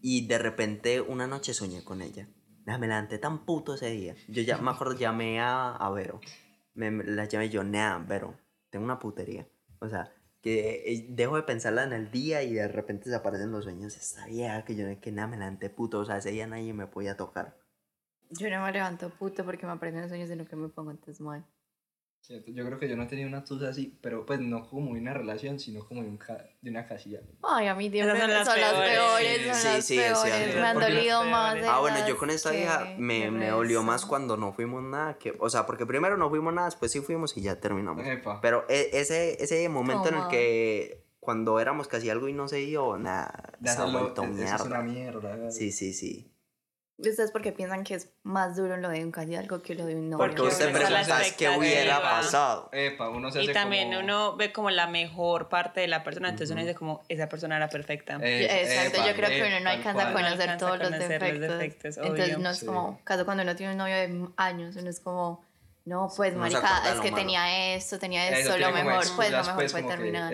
Y 0.00 0.26
de 0.26 0.38
repente 0.38 1.00
una 1.00 1.26
noche 1.26 1.52
soñé 1.54 1.84
con 1.84 2.00
ella. 2.00 2.28
Me 2.64 2.78
levanté 2.78 3.18
tan 3.18 3.44
puto 3.44 3.74
ese 3.74 3.90
día. 3.90 4.14
Yo 4.28 4.42
ya 4.42 4.56
me 4.58 4.70
acuerdo, 4.70 4.94
llamé 4.94 5.40
a, 5.40 5.72
a 5.72 5.90
Vero. 5.90 6.20
Me, 6.74 6.90
la 6.90 7.26
llamé 7.26 7.50
yo, 7.50 7.62
nea, 7.64 7.98
Vero, 7.98 8.38
tengo 8.70 8.84
una 8.84 8.98
putería. 8.98 9.46
O 9.80 9.88
sea, 9.88 10.12
que 10.40 10.82
eh, 10.86 11.06
dejo 11.10 11.36
de 11.36 11.42
pensarla 11.42 11.84
en 11.84 11.92
el 11.92 12.10
día 12.10 12.42
y 12.42 12.54
de 12.54 12.68
repente 12.68 13.10
se 13.10 13.14
aparecen 13.14 13.50
los 13.50 13.64
sueños. 13.64 13.96
Esta 13.96 14.26
vieja 14.26 14.64
que 14.64 14.74
yo 14.74 14.86
que 15.00 15.12
nada, 15.12 15.28
me 15.28 15.36
levanté 15.36 15.70
puto. 15.70 16.00
O 16.00 16.04
sea, 16.04 16.18
ese 16.18 16.30
día 16.30 16.46
nadie 16.46 16.72
me 16.72 16.86
podía 16.86 17.16
tocar. 17.16 17.61
Yo 18.38 18.50
no 18.50 18.64
me 18.64 18.72
levanto 18.72 19.10
puto 19.10 19.44
porque 19.44 19.66
me 19.66 19.72
aprenden 19.72 20.02
los 20.02 20.10
sueños, 20.10 20.28
sino 20.28 20.44
que 20.46 20.56
me 20.56 20.68
pongo 20.68 20.90
antes 20.90 21.20
mal. 21.20 21.44
Cierto, 22.24 22.52
Yo 22.52 22.64
creo 22.64 22.78
que 22.78 22.88
yo 22.88 22.96
no 22.96 23.02
he 23.02 23.06
tenido 23.06 23.28
una 23.28 23.42
tusa 23.42 23.68
así, 23.70 23.98
pero 24.00 24.24
pues 24.24 24.38
no 24.38 24.68
como 24.68 24.94
de 24.94 25.00
una 25.00 25.12
relación, 25.12 25.58
sino 25.58 25.84
como 25.88 26.02
de, 26.02 26.08
un 26.08 26.18
ca- 26.18 26.44
de 26.60 26.70
una 26.70 26.86
casilla. 26.86 27.20
Ay, 27.42 27.66
a 27.66 27.74
mí 27.74 27.86
Esas 27.92 28.10
son 28.16 28.20
son 28.20 28.30
las 28.30 28.46
las 28.46 28.54
peores. 28.54 28.90
peores, 28.92 29.46
son 29.46 29.54
Sí, 29.56 29.66
las 29.68 29.84
sí, 29.84 29.96
peores. 29.96 30.34
cierto. 30.34 30.60
Me 30.60 30.66
han 30.68 30.78
las 30.78 30.88
dolido 30.88 31.24
más. 31.24 31.52
peores. 31.54 31.70
Ah, 31.70 31.80
bueno, 31.80 31.98
yo 31.98 32.08
las 32.10 32.14
con 32.14 32.30
esta 32.30 32.50
vieja 32.52 32.94
me, 32.96 33.30
me 33.32 33.48
dolió 33.48 33.82
más 33.82 34.06
cuando 34.06 34.36
no 34.36 34.52
fuimos 34.52 34.84
nada. 34.84 35.18
Que, 35.18 35.34
o 35.40 35.50
sea, 35.50 35.66
porque 35.66 35.84
primero 35.84 36.16
no 36.16 36.30
fuimos 36.30 36.54
nada, 36.54 36.66
después 36.68 36.92
sí 36.92 37.00
fuimos 37.00 37.36
y 37.36 37.42
ya 37.42 37.58
terminamos. 37.58 38.06
Epa. 38.06 38.40
Pero 38.40 38.66
e- 38.68 38.90
ese, 38.92 39.42
ese 39.42 39.68
momento 39.68 40.08
en 40.08 40.14
el 40.14 40.28
que 40.28 41.04
cuando 41.18 41.58
éramos 41.58 41.88
casi 41.88 42.08
algo 42.08 42.28
y 42.28 42.32
no 42.32 42.46
se 42.46 42.56
dio, 42.58 42.98
nada, 42.98 43.52
vuelto 43.90 44.22
eso 44.22 44.32
es 44.54 44.60
una 44.62 44.80
mierda. 44.82 45.34
mierda. 45.34 45.50
Sí, 45.50 45.72
sí, 45.72 45.92
sí. 45.92 46.31
Ustedes 47.10 47.30
porque 47.30 47.52
piensan 47.52 47.84
que 47.84 47.94
es 47.94 48.10
más 48.22 48.56
duro 48.56 48.76
lo 48.76 48.88
de 48.88 49.04
un 49.04 49.10
casi 49.10 49.34
algo 49.36 49.60
que 49.62 49.74
lo 49.74 49.84
de 49.86 49.94
un 49.96 50.10
novio. 50.10 50.24
Porque 50.26 50.42
usted 50.42 50.68
uno 50.70 50.78
a 50.78 50.90
la 50.90 51.02
preguntas 51.02 51.32
qué 51.36 51.48
hubiera 51.50 52.00
pasado. 52.00 52.68
Epa, 52.72 53.08
uno 53.10 53.30
se 53.30 53.40
Y 53.40 53.44
hace 53.44 53.52
también 53.54 53.88
como- 53.88 54.00
uno 54.00 54.36
ve 54.36 54.52
como 54.52 54.70
la 54.70 54.86
mejor 54.86 55.48
parte 55.48 55.80
de 55.80 55.88
la 55.88 56.04
persona, 56.04 56.28
entonces 56.28 56.50
uno 56.50 56.60
Ujú. 56.60 56.68
dice 56.68 56.78
como 56.78 57.02
esa 57.08 57.28
persona 57.28 57.56
era 57.56 57.68
perfecta. 57.68 58.18
Eh, 58.22 58.62
Exacto, 58.62 58.98
epa, 58.98 59.06
yo 59.08 59.14
creo 59.16 59.28
que 59.28 59.38
epa, 59.38 59.48
uno 59.48 59.60
no 59.60 59.70
alcanza 59.70 60.02
a 60.08 60.12
conocer 60.12 60.24
conocer 60.24 60.50
alcanza 60.50 60.54
a 60.54 60.68
todos 60.68 60.78
los 60.78 60.88
conocer 60.90 61.22
los 61.22 61.40
defectos. 61.40 61.58
defectos, 61.58 61.96
Entonces 61.98 62.38
no 62.38 62.50
es 62.50 62.58
Sí. 62.58 62.66
como, 62.66 63.00
caso 63.04 63.24
cuando 63.24 63.42
uno 63.42 63.56
tiene 63.56 63.72
un 63.72 63.78
novio 63.78 63.94
de 63.96 64.28
años, 64.36 64.76
uno 64.76 64.88
es 64.90 65.00
como, 65.00 65.44
no, 65.84 66.08
pues 66.16 66.32
Uno 66.34 66.46
se 66.46 66.52
marica, 66.52 66.78
es 66.92 67.00
que 67.00 67.10
malo. 67.10 67.16
tenía 67.22 67.74
esto, 67.74 67.98
tenía 67.98 68.28
Eso 68.28 68.50
esto, 68.54 68.58
lo 68.58 68.70
mejor, 68.72 69.04
pues 69.16 69.30
lo 69.32 69.38
mejor 69.38 69.54
pues, 69.56 69.72
fue 69.72 69.82
terminar. 69.82 70.32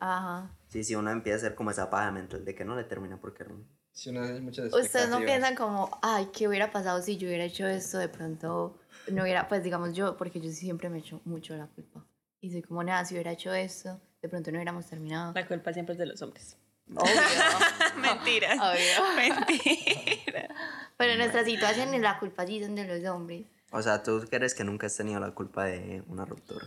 Ajá. 0.00 0.50
Sí, 0.68 0.84
sí, 0.84 0.94
uno 0.94 1.10
empieza 1.10 1.36
a 1.36 1.38
hacer 1.38 1.54
como 1.54 1.70
esa 1.70 1.88
paja 1.90 2.10
mental 2.10 2.44
de 2.44 2.54
que 2.54 2.64
no 2.64 2.76
le 2.76 2.84
termina 2.84 3.18
porque 3.18 3.42
era 3.44 3.52
un- 3.52 3.66
si 3.92 4.10
uno 4.10 4.22
hace 4.22 4.40
muchas 4.40 4.72
Ustedes 4.72 5.08
no 5.08 5.20
piensan 5.20 5.54
como, 5.54 5.98
ay, 6.02 6.28
¿qué 6.32 6.48
hubiera 6.48 6.70
pasado 6.70 7.02
si 7.02 7.16
yo 7.16 7.28
hubiera 7.28 7.44
hecho 7.44 7.66
esto? 7.66 7.98
De 7.98 8.08
pronto 8.08 8.78
no 9.08 9.22
hubiera, 9.22 9.48
pues 9.48 9.62
digamos 9.62 9.92
yo, 9.92 10.16
porque 10.16 10.40
yo 10.40 10.50
siempre 10.50 10.88
me 10.88 10.98
echo 10.98 11.20
mucho 11.24 11.56
la 11.56 11.66
culpa. 11.66 12.04
Y 12.40 12.50
soy 12.50 12.62
como, 12.62 12.82
nada, 12.82 13.04
si 13.04 13.14
hubiera 13.14 13.32
hecho 13.32 13.52
esto, 13.52 14.00
de 14.20 14.28
pronto 14.28 14.50
no 14.50 14.58
hubiéramos 14.58 14.86
terminado. 14.86 15.32
La 15.34 15.46
culpa 15.46 15.72
siempre 15.72 15.92
es 15.92 15.98
de 15.98 16.06
los 16.06 16.22
hombres. 16.22 16.56
Obvio. 16.94 17.04
Mentira. 17.96 18.54
Obvio. 18.54 19.14
Mentira. 19.16 20.48
Pero 20.96 21.12
en 21.12 21.18
nuestra 21.18 21.44
situación 21.44 22.00
la 22.00 22.18
culpa 22.18 22.46
sí 22.46 22.62
son 22.62 22.74
de 22.74 22.86
los 22.86 23.08
hombres. 23.10 23.46
O 23.70 23.80
sea, 23.82 24.02
¿tú 24.02 24.24
crees 24.28 24.54
que 24.54 24.64
nunca 24.64 24.86
has 24.86 24.96
tenido 24.96 25.20
la 25.20 25.32
culpa 25.32 25.64
de 25.64 26.02
una 26.08 26.24
ruptura? 26.24 26.66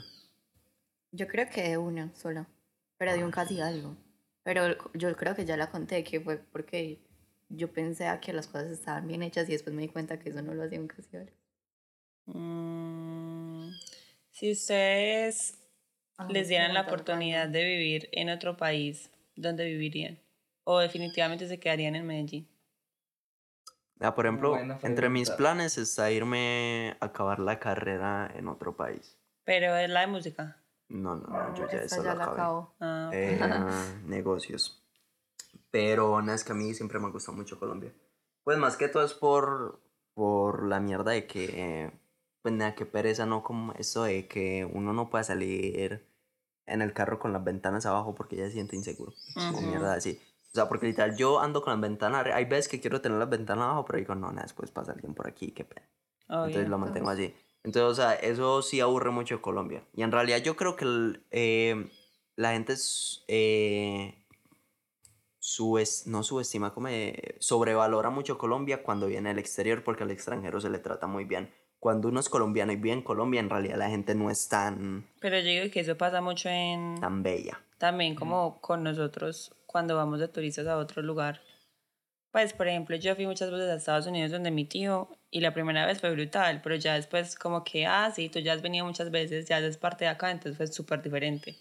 Yo 1.11 1.27
creo 1.27 1.49
que 1.49 1.69
de 1.69 1.77
una 1.77 2.13
sola. 2.15 2.47
pero 2.97 3.13
de 3.13 3.23
un 3.23 3.31
casi 3.31 3.61
algo. 3.61 3.95
Pero 4.43 4.75
yo 4.93 5.15
creo 5.15 5.35
que 5.35 5.45
ya 5.45 5.57
la 5.57 5.71
conté, 5.71 6.03
que 6.03 6.19
fue 6.21 6.37
porque 6.37 6.99
yo 7.49 7.71
pensé 7.73 8.07
a 8.07 8.19
que 8.19 8.33
las 8.33 8.47
cosas 8.47 8.71
estaban 8.71 9.07
bien 9.07 9.23
hechas 9.23 9.47
y 9.49 9.53
después 9.53 9.75
me 9.75 9.81
di 9.83 9.89
cuenta 9.89 10.19
que 10.19 10.29
eso 10.29 10.41
no 10.41 10.53
lo 10.53 10.63
hacía 10.63 10.79
un 10.79 10.87
casi 10.87 11.17
algo. 11.17 11.31
Mm, 12.27 13.69
si 14.31 14.51
ustedes 14.51 15.59
Ah, 16.17 16.27
les 16.29 16.47
dieran 16.47 16.73
la 16.73 16.81
oportunidad 16.81 17.47
de 17.49 17.63
vivir 17.65 18.09
en 18.11 18.29
otro 18.29 18.57
país, 18.57 19.11
¿dónde 19.35 19.65
vivirían? 19.65 20.19
¿O 20.63 20.79
definitivamente 20.79 21.47
se 21.47 21.59
quedarían 21.59 21.95
en 21.95 22.05
Medellín? 22.07 22.47
Ah, 23.99 24.13
por 24.13 24.25
ejemplo, 24.25 24.57
entre 24.83 25.09
mis 25.09 25.29
planes 25.31 25.77
está 25.77 26.11
irme 26.11 26.95
a 26.99 27.05
acabar 27.05 27.39
la 27.39 27.59
carrera 27.59 28.29
en 28.35 28.47
otro 28.47 28.75
país. 28.75 29.17
Pero 29.43 29.75
es 29.77 29.89
la 29.89 30.01
de 30.01 30.07
música. 30.07 30.57
No, 30.89 31.15
no, 31.15 31.27
no, 31.27 31.53
yo 31.53 31.65
ya 31.67 31.81
Esta 31.81 31.97
eso 31.97 32.03
ya 32.03 32.13
lo 32.13 32.17
la 32.17 32.23
acabé. 32.23 32.41
acabo. 32.41 32.75
Ah, 32.79 33.11
Eh, 33.13 33.39
negocios. 34.07 34.84
Pero 35.75 36.21
no 36.21 36.31
es 36.31 36.45
que 36.45 36.53
a 36.53 36.55
mí 36.55 36.73
siempre 36.73 36.99
me 36.99 37.11
gusta 37.11 37.33
mucho 37.33 37.59
Colombia. 37.59 37.93
Pues 38.45 38.57
más 38.57 38.77
que 38.77 38.87
todo 38.87 39.03
es 39.03 39.13
por, 39.13 39.81
por 40.13 40.65
la 40.65 40.79
mierda 40.79 41.11
de 41.11 41.27
que, 41.27 41.49
eh, 41.51 41.91
pues 42.41 42.53
nada, 42.55 42.75
que 42.75 42.85
pereza, 42.85 43.25
¿no? 43.25 43.43
Como 43.43 43.73
eso 43.73 44.05
de 44.05 44.25
que 44.25 44.63
uno 44.71 44.93
no 44.93 45.09
pueda 45.09 45.25
salir 45.25 46.07
en 46.65 46.81
el 46.81 46.93
carro 46.93 47.19
con 47.19 47.33
las 47.33 47.43
ventanas 47.43 47.85
abajo 47.85 48.15
porque 48.15 48.37
ya 48.37 48.45
se 48.45 48.51
siente 48.51 48.77
inseguro. 48.77 49.11
O 49.35 49.57
Ujú. 49.57 49.67
mierda 49.67 49.95
así. 49.95 50.17
O 50.49 50.55
sea, 50.55 50.69
porque 50.69 50.87
literal 50.87 51.17
yo 51.17 51.41
ando 51.41 51.61
con 51.61 51.73
las 51.73 51.81
ventanas, 51.81 52.25
hay 52.33 52.45
veces 52.45 52.69
que 52.69 52.79
quiero 52.79 53.01
tener 53.01 53.17
las 53.17 53.29
ventanas 53.29 53.65
abajo, 53.65 53.83
pero 53.83 53.99
digo, 53.99 54.15
no, 54.15 54.29
nada, 54.31 54.43
después 54.43 54.71
pasa 54.71 54.93
alguien 54.93 55.13
por 55.13 55.27
aquí, 55.27 55.51
qué 55.51 55.65
pena. 55.65 55.89
Entonces 56.29 56.55
obvio. 56.55 56.69
lo 56.69 56.77
mantengo 56.77 57.09
así. 57.09 57.35
Entonces, 57.65 57.91
o 57.91 57.95
sea, 57.95 58.13
eso 58.13 58.61
sí 58.61 58.79
aburre 58.79 59.11
mucho 59.11 59.41
Colombia. 59.41 59.83
Y 59.93 60.03
en 60.03 60.13
realidad 60.13 60.37
yo 60.37 60.55
creo 60.55 60.77
que 60.77 60.85
el, 60.85 61.25
eh, 61.31 61.91
la 62.37 62.53
gente 62.53 62.71
es, 62.71 63.25
eh, 63.27 64.24
subes- 65.45 66.07
no 66.07 66.23
subestima, 66.23 66.73
como 66.73 66.87
eh, 66.87 67.35
sobrevalora 67.39 68.09
mucho 68.09 68.37
Colombia 68.37 68.81
cuando 68.81 69.05
viene 69.05 69.29
al 69.29 69.37
exterior 69.37 69.83
porque 69.83 70.03
al 70.03 70.11
extranjero 70.11 70.59
se 70.59 70.69
le 70.71 70.79
trata 70.79 71.05
muy 71.05 71.25
bien. 71.25 71.53
Cuando 71.79 72.07
uno 72.07 72.19
es 72.19 72.29
colombiano 72.29 72.71
y 72.71 72.77
vive 72.77 72.93
en 72.93 73.03
Colombia, 73.03 73.39
en 73.41 73.49
realidad 73.49 73.77
la 73.77 73.89
gente 73.89 74.15
no 74.15 74.31
es 74.31 74.49
tan, 74.49 75.07
Pero 75.19 75.37
yo 75.37 75.45
digo 75.45 75.71
que 75.71 75.81
eso 75.81 75.95
pasa 75.95 76.19
mucho 76.19 76.49
en... 76.49 76.99
tan 76.99 77.21
bella. 77.21 77.61
También 77.77 78.15
como 78.15 78.59
con 78.59 78.83
nosotros 78.83 79.53
cuando 79.67 79.95
vamos 79.95 80.19
de 80.19 80.27
turistas 80.27 80.65
a 80.65 80.77
otro 80.77 81.03
lugar. 81.03 81.41
Pues, 82.31 82.53
por 82.53 82.67
ejemplo, 82.67 82.95
yo 82.95 83.15
fui 83.15 83.27
muchas 83.27 83.51
veces 83.51 83.69
a 83.69 83.75
Estados 83.75 84.07
Unidos 84.07 84.31
donde 84.31 84.49
mi 84.51 84.65
tío 84.65 85.09
y 85.29 85.41
la 85.41 85.53
primera 85.53 85.85
vez 85.85 86.01
fue 86.01 86.11
brutal, 86.11 86.61
pero 86.63 86.75
ya 86.75 86.95
después 86.95 87.35
como 87.35 87.63
que, 87.63 87.85
ah, 87.85 88.11
sí, 88.13 88.29
tú 88.29 88.39
ya 88.39 88.53
has 88.53 88.61
venido 88.61 88.85
muchas 88.85 89.11
veces, 89.11 89.45
ya 89.45 89.59
eres 89.59 89.77
parte 89.77 90.05
de 90.05 90.09
acá, 90.09 90.31
entonces 90.31 90.57
fue 90.57 90.67
súper 90.67 91.01
diferente. 91.03 91.55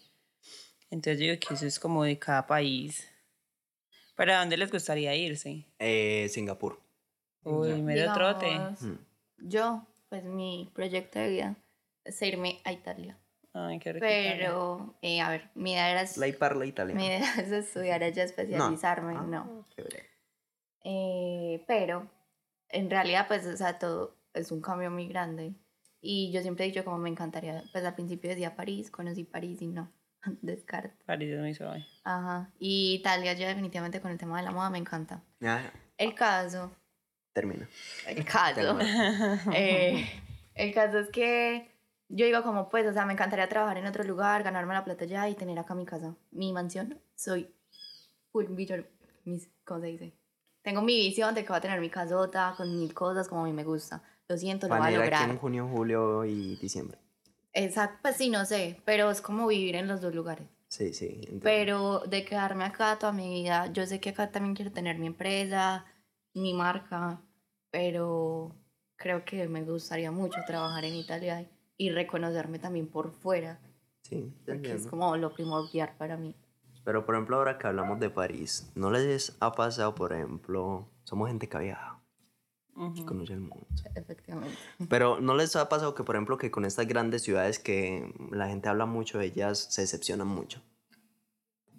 Entonces 0.89 1.19
yo 1.19 1.25
digo 1.27 1.39
que 1.39 1.53
eso 1.53 1.65
es 1.67 1.79
como 1.79 2.03
de 2.03 2.17
cada 2.17 2.47
país. 2.47 3.07
¿Pero 4.15 4.33
a 4.33 4.39
dónde 4.39 4.57
les 4.57 4.71
gustaría 4.71 5.15
irse? 5.15 5.65
Eh, 5.79 6.27
Singapur. 6.29 6.79
Uy, 7.43 7.69
Ya. 7.69 7.75
medio 7.77 8.13
trote. 8.13 8.45
Digamos, 8.47 8.81
Mm. 8.81 8.97
Yo, 9.37 9.85
pues 10.09 10.23
mi 10.23 10.71
proyecto 10.73 11.19
de 11.19 11.29
vida 11.29 11.55
es 12.05 12.21
irme 12.21 12.61
a 12.63 12.71
Italia. 12.71 13.17
Ay, 13.53 13.79
qué 13.79 13.93
rico. 13.93 14.05
Pero, 14.05 14.95
eh, 15.01 15.21
a 15.21 15.29
ver, 15.29 15.49
mi 15.55 15.73
idea 15.73 15.91
era, 15.91 16.09
La 16.15 16.37
parla 16.37 16.65
italiana. 16.65 16.99
mi 16.99 17.07
idea 17.07 17.19
es 17.39 17.51
estudiar 17.51 18.03
allá, 18.03 18.23
especializarme, 18.23 19.15
Ah, 19.17 19.21
no. 19.23 19.65
chévere. 19.75 20.09
Eh, 20.83 21.63
pero, 21.67 22.09
en 22.69 22.89
realidad, 22.89 23.27
pues, 23.27 23.45
o 23.45 23.57
sea, 23.57 23.77
todo 23.79 24.17
es 24.33 24.51
un 24.51 24.61
cambio 24.61 24.89
muy 24.91 25.07
grande. 25.07 25.53
Y 26.01 26.31
yo 26.31 26.41
siempre 26.41 26.65
he 26.65 26.67
dicho 26.69 26.83
como 26.85 26.97
me 26.99 27.09
encantaría, 27.09 27.63
pues 27.71 27.83
al 27.83 27.95
principio 27.95 28.29
decía 28.29 28.55
París, 28.55 28.91
conocí 28.91 29.23
París 29.23 29.61
y 29.61 29.67
no, 29.67 29.91
descarto. 30.41 30.95
París 31.05 31.31
es 31.33 31.39
muy 31.39 31.53
suave. 31.53 31.85
Ajá. 32.03 32.51
Y 32.59 32.95
Italia 32.99 33.33
ya 33.33 33.47
definitivamente 33.47 34.01
con 34.01 34.11
el 34.11 34.17
tema 34.17 34.37
de 34.37 34.43
la 34.43 34.51
moda 34.51 34.69
me 34.69 34.77
encanta. 34.77 35.21
Ya, 35.39 35.71
El 35.97 36.13
caso, 36.15 36.71
termina. 37.33 37.67
el 38.07 38.25
caso, 38.25 38.55
Termina. 38.55 39.41
eh, 39.53 40.07
el 40.53 40.73
caso 40.73 40.99
es 40.99 41.09
que 41.09 41.69
yo 42.09 42.25
digo 42.25 42.43
como 42.43 42.69
pues, 42.69 42.85
o 42.87 42.93
sea, 42.93 43.05
me 43.05 43.13
encantaría 43.13 43.49
trabajar 43.49 43.77
en 43.77 43.85
otro 43.87 44.03
lugar, 44.03 44.43
ganarme 44.43 44.73
la 44.73 44.83
plata 44.83 45.05
allá 45.05 45.27
y 45.29 45.35
tener 45.35 45.57
acá 45.59 45.75
mi 45.75 45.85
casa, 45.85 46.15
mi 46.31 46.53
mansión. 46.53 46.99
Soy 47.15 47.51
full 48.31 48.45
vision, 48.49 48.85
mis, 49.23 49.49
¿cómo 49.63 49.81
se 49.81 49.87
dice? 49.87 50.13
Tengo 50.61 50.81
mi 50.81 50.95
visión 50.95 51.35
de 51.35 51.43
que 51.43 51.49
voy 51.49 51.57
a 51.57 51.61
tener 51.61 51.79
mi 51.79 51.89
casota 51.89 52.53
con 52.57 52.79
mil 52.79 52.93
cosas 52.93 53.27
como 53.27 53.41
a 53.41 53.45
mí 53.45 53.53
me 53.53 53.63
gusta. 53.63 54.01
Lo 54.27 54.35
siento, 54.37 54.67
lo 54.67 54.73
voy 54.73 54.77
a 54.77 54.79
Van 54.79 54.87
a 54.89 54.91
ir 54.91 54.99
aquí 55.01 55.11
lograr. 55.11 55.29
en 55.29 55.37
junio, 55.37 55.67
julio 55.67 56.25
y 56.25 56.55
diciembre. 56.55 56.97
Exacto, 57.55 57.99
pues 58.01 58.17
sí, 58.17 58.29
no 58.29 58.45
sé, 58.45 58.81
pero 58.83 59.09
es 59.09 59.21
como 59.21 59.47
vivir 59.47 59.75
en 59.75 59.87
los 59.87 60.01
dos 60.01 60.13
lugares. 60.13 60.45
Sí, 60.67 60.93
sí. 60.93 61.07
entiendo. 61.07 61.39
Pero 61.41 61.99
de 61.99 62.25
quedarme 62.25 62.65
acá 62.65 62.99
toda 62.99 63.13
mi 63.13 63.29
vida, 63.29 63.71
yo 63.71 63.85
sé 63.85 64.01
que 64.01 64.09
acá 64.09 64.29
también 64.29 64.55
quiero 64.55 64.71
tener 64.73 64.99
mi 64.99 65.07
empresa, 65.07 65.85
mi 66.33 66.53
marca, 66.53 67.21
pero 67.71 68.53
creo 68.97 69.23
que 69.23 69.47
me 69.47 69.63
gustaría 69.63 70.11
mucho 70.11 70.41
trabajar 70.45 70.83
en 70.83 70.95
Italia 70.95 71.49
y 71.77 71.91
reconocerme 71.91 72.59
también 72.59 72.87
por 72.87 73.11
fuera, 73.11 73.57
Sí, 74.01 74.33
porque 74.45 74.73
es 74.73 74.85
como 74.87 75.15
lo 75.15 75.33
primordial 75.33 75.95
para 75.97 76.17
mí. 76.17 76.35
Pero 76.83 77.05
por 77.05 77.15
ejemplo, 77.15 77.37
ahora 77.37 77.57
que 77.57 77.67
hablamos 77.67 78.01
de 78.01 78.09
París, 78.09 78.69
¿no 78.75 78.91
les 78.91 79.37
ha 79.39 79.53
pasado, 79.53 79.95
por 79.95 80.11
ejemplo, 80.11 80.89
somos 81.05 81.29
gente 81.29 81.47
que 81.47 81.57
conoce 83.05 83.33
el 83.33 83.39
mundo? 83.39 83.65
Efectivamente. 83.95 84.55
Pero 84.89 85.19
¿no 85.21 85.35
les 85.35 85.55
ha 85.55 85.69
pasado 85.69 85.95
que, 85.95 86.03
por 86.03 86.15
ejemplo, 86.15 86.37
que 86.37 86.51
con 86.51 86.65
estas 86.65 86.87
grandes 86.87 87.23
ciudades 87.23 87.57
que 87.59 88.13
la 88.31 88.47
gente 88.47 88.67
habla 88.69 88.85
mucho 88.85 89.17
de 89.19 89.25
ellas, 89.27 89.57
se 89.69 89.81
decepcionan 89.81 90.27
mucho? 90.27 90.61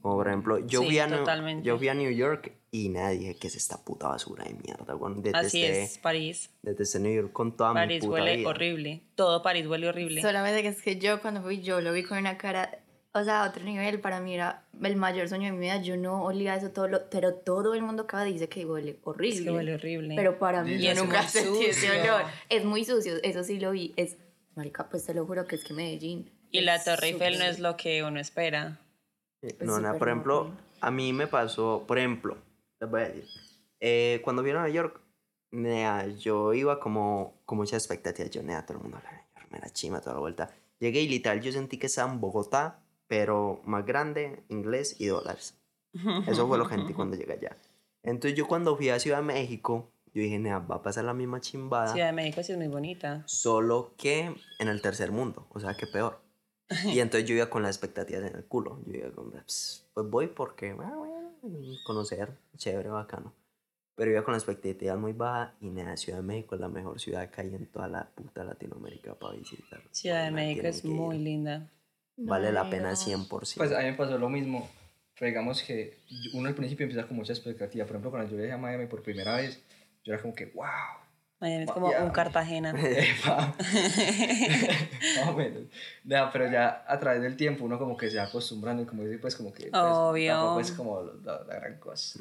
Como 0.01 0.17
por 0.17 0.29
ejemplo, 0.29 0.59
yo, 0.61 0.81
Sí, 0.83 0.87
fui, 0.87 0.99
a 1.01 1.07
New, 1.09 1.63
yo 1.63 1.79
fui 1.79 1.89
a 1.89 1.95
New 1.95 2.11
York 2.13 2.53
y 2.71 2.91
nadie, 2.91 3.35
que 3.37 3.49
es 3.49 3.57
esta 3.57 3.83
puta 3.85 4.07
basura 4.09 4.45
de 4.45 4.55
mierda, 4.55 4.95
weón. 4.95 5.23
Así 5.35 5.61
Detesté, 5.63 5.83
es, 5.83 5.99
París. 5.99 6.51
detesté 6.63 7.01
New 7.01 7.13
York 7.13 7.33
con 7.33 7.57
toda 7.57 7.71
mi 7.71 7.81
París 7.81 8.01
puta 8.05 8.13
huele 8.13 8.37
vida. 8.37 8.49
horrible. 8.49 9.03
Todo 9.17 9.43
París 9.43 9.67
huele 9.67 9.89
horrible. 9.89 10.23
Solamente 10.23 10.63
que 10.63 10.69
es 10.69 10.81
que 10.83 10.99
yo 11.01 11.21
cuando 11.21 11.43
fui, 11.43 11.61
yo 11.61 11.81
lo 11.81 11.93
vi 11.93 12.05
con 12.05 12.19
una 12.19 12.39
cara, 12.39 12.79
o 13.17 13.25
sea, 13.25 13.45
a 13.45 13.49
otro 13.49 13.65
nivel, 13.65 14.01
para 14.01 14.21
mí 14.21 14.35
era 14.35 14.65
el 14.83 14.97
mayor 14.97 15.29
sueño 15.29 15.47
de 15.47 15.53
mi 15.53 15.59
vida, 15.59 15.79
yo 15.83 15.97
no 15.97 16.25
olía 16.25 16.55
eso 16.57 16.71
todo, 16.71 16.89
lo, 16.89 17.09
pero 17.11 17.35
todo 17.35 17.75
el 17.75 17.83
mundo 17.83 18.05
acá 18.05 18.23
dice 18.25 18.49
que 18.49 18.65
huele 18.65 18.99
horrible. 19.05 19.37
Es 19.39 19.43
que 19.43 19.51
huele 19.51 19.75
horrible. 19.75 20.15
Pero 20.17 20.39
para 20.39 20.63
mí 20.63 20.73
Y 20.75 20.83
yo 20.83 20.91
es 20.93 20.99
nunca 21.03 21.23
muy 21.23 21.29
sentí 21.31 21.65
ese 21.67 21.87
sucio. 21.89 22.15
olor. 22.15 22.23
Es 22.49 22.65
muy 22.65 22.85
sucio, 22.85 23.15
eso 23.23 23.43
sí 23.45 23.59
lo 23.59 23.71
vi. 23.73 23.93
Es, 23.97 24.17
marica, 24.55 24.89
pues 24.89 25.05
te 25.07 25.15
lo 25.15 25.25
juro 25.27 25.47
que 25.47 25.57
es 25.57 25.65
que 25.65 25.75
Medellín. 25.75 26.31
y 26.51 26.61
la 26.61 26.83
Torre 26.83 27.09
Eiffel 27.09 27.39
no 27.39 27.45
es 27.45 27.59
lo 27.59 27.77
que 27.77 28.03
uno 28.03 28.21
espera. 28.21 28.79
Eh, 29.43 29.57
Es 29.61 29.67
No, 29.67 29.79
nada, 29.81 29.99
por 29.99 30.09
ejemplo, 30.09 30.41
horrible. 30.41 30.61
a 30.81 30.91
mí 30.91 31.13
me 31.13 31.27
pasó, 31.27 31.85
por 31.87 31.99
ejemplo, 31.99 32.37
les 32.81 32.91
voy 32.91 33.01
a 33.03 33.09
decir, 33.09 33.25
eh, 33.81 34.21
cuando 34.25 34.43
vine 34.43 34.57
a 34.59 34.61
Nueva 34.61 34.75
York, 34.75 35.01
nea, 35.53 36.07
yo 36.19 36.53
iba 36.55 36.81
como 36.81 37.41
con 37.45 37.59
muchas 37.59 37.83
expectativas, 37.83 38.31
yo, 38.31 38.43
nea, 38.43 38.65
todo 38.67 38.77
el 38.79 38.83
mundo 38.83 38.99
habla 38.99 39.11
de 39.11 39.17
Nueva 39.17 39.29
York, 39.35 39.49
me 39.53 39.59
la 39.61 39.71
chima 39.71 40.01
toda 40.01 40.15
la 40.15 40.21
vuelta. 40.21 40.51
Llegué 40.79 41.01
y 41.01 41.09
literal 41.09 41.41
yo 41.41 41.53
sentí 41.53 41.79
que 41.79 41.87
estaba 41.87 42.13
en 42.13 42.21
Bogotá, 42.21 42.81
pero 43.09 43.61
más 43.65 43.85
grande, 43.87 44.43
inglés 44.49 44.97
y 45.01 45.07
dólares. 45.07 45.59
Eso 46.27 46.47
fue 46.47 46.59
lo 46.59 46.69
sentí 46.69 46.93
cuando 46.93 47.17
llegué 47.17 47.33
allá. 47.35 47.57
Entonces 48.03 48.37
yo 48.37 48.47
cuando 48.47 48.77
fui 48.77 48.89
a 48.91 48.99
Ciudad 48.99 49.19
de 49.19 49.25
México, 49.25 49.91
yo 50.15 50.23
dije, 50.23 50.39
nea, 50.39 50.59
va 50.59 50.77
a 50.77 50.83
pasar 50.83 51.05
la 51.05 51.15
misma 51.15 51.41
chimbada, 51.41 51.93
Ciudad 51.93 52.07
de 52.07 52.13
México 52.13 52.43
sí 52.43 52.53
es 52.53 52.59
muy 52.59 52.69
bonita. 52.69 53.23
solo 53.27 53.95
que 53.97 54.35
en 54.59 54.69
el 54.69 54.81
tercer 54.83 55.11
mundo, 55.13 55.47
o 55.51 55.61
sea, 55.61 55.75
que 55.77 55.87
peor. 55.87 56.21
Y 56.97 57.01
entonces 57.01 57.29
yo 57.29 57.35
iba 57.37 57.49
con 57.49 57.63
las 57.63 57.77
expectativas 57.77 58.23
en 58.29 58.37
el 58.37 58.45
culo. 58.45 58.81
Yo 58.87 58.95
iba 58.95 59.11
con, 59.13 59.31
"Ps, 59.31 59.87
pues 59.95 60.09
voy 60.11 60.27
porque, 60.27 60.71
ah, 60.81 60.95
bueno, 60.97 61.31
conocer, 61.85 62.37
chévere, 62.57 62.89
bacano. 62.89 63.33
Pero 63.95 64.11
iba 64.11 64.23
con 64.25 64.35
las 64.35 64.43
expectativas 64.43 64.99
muy 64.99 65.13
bajas 65.13 65.55
y 65.61 65.71
nada, 65.71 65.97
Ciudad 65.97 66.19
de 66.19 66.25
México 66.25 66.55
es 66.55 66.61
la 66.61 66.69
mejor 66.69 67.01
ciudad 67.01 67.31
que 67.31 67.41
hay 67.41 67.55
en 67.55 67.67
toda 67.67 67.89
la 67.89 68.11
puta 68.15 68.45
Latinoamérica 68.45 69.15
para 69.15 69.35
visitar. 69.35 69.81
Ciudad 69.91 70.25
de 70.25 70.31
Bueno, 70.33 70.47
México 70.49 70.67
es 70.67 70.83
que 70.83 70.89
ir. 70.89 70.95
muy 70.95 71.19
linda. 72.17 72.31
Vale 72.33 72.53
la 72.53 72.69
pena 72.71 72.91
no. 72.91 72.97
100%. 72.97 73.57
Pues 73.57 73.73
a 73.73 73.79
mí 73.79 73.85
me 73.85 73.93
pasó 73.95 74.19
lo 74.19 74.29
mismo. 74.29 74.69
Pero 75.19 75.29
digamos 75.29 75.63
que 75.63 75.99
uno 76.35 76.49
al 76.49 76.55
principio 76.55 76.85
empieza 76.85 77.07
con 77.07 77.17
mucha 77.17 77.33
expectativa. 77.33 77.87
Por 77.87 77.93
ejemplo, 77.97 78.11
cuando 78.11 78.31
yo 78.31 78.37
viajé 78.37 78.53
a 78.53 78.59
Miami 78.59 78.87
por 78.87 79.03
primera 79.03 79.37
vez, 79.37 79.63
yo 80.05 80.13
era 80.13 80.21
como 80.21 80.35
que, 80.35 80.47
wow. 80.47 80.67
Miami 81.41 81.65
es 81.65 81.71
como 81.71 81.89
un 81.89 82.11
Cartagena. 82.11 82.71
Epa. 82.79 83.55
Más 85.17 85.29
o 85.29 85.33
menos. 85.35 85.65
No, 86.05 86.31
pero 86.33 86.51
ya 86.51 86.85
a 86.87 86.99
través 86.99 87.23
del 87.23 87.37
tiempo 87.37 87.65
uno 87.65 87.79
como 87.79 87.97
que 87.97 88.11
se 88.11 88.19
va 88.19 88.25
acostumbrando 88.25 88.83
y 88.83 88.87
como 88.87 89.05
dice, 89.05 89.19
pues 89.19 89.37
como 89.37 89.53
que 89.53 89.69
pues, 89.69 89.75
Obvio. 89.75 90.33
tampoco 90.33 90.61
es 90.61 90.73
como 90.73 91.03
la, 91.03 91.45
la 91.45 91.55
gran 91.57 91.79
cosa. 91.79 92.21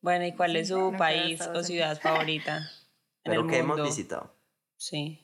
Bueno, 0.00 0.26
¿y 0.26 0.32
cuál 0.32 0.56
es 0.56 0.68
su 0.68 0.78
no 0.78 0.96
país 0.96 1.40
o 1.42 1.62
ciudad 1.62 1.98
favorita 2.00 2.58
en 3.24 3.30
Pero 3.30 3.40
el 3.42 3.48
que 3.50 3.58
hemos 3.58 3.76
mundo? 3.76 3.84
visitado. 3.90 4.34
Sí. 4.76 5.20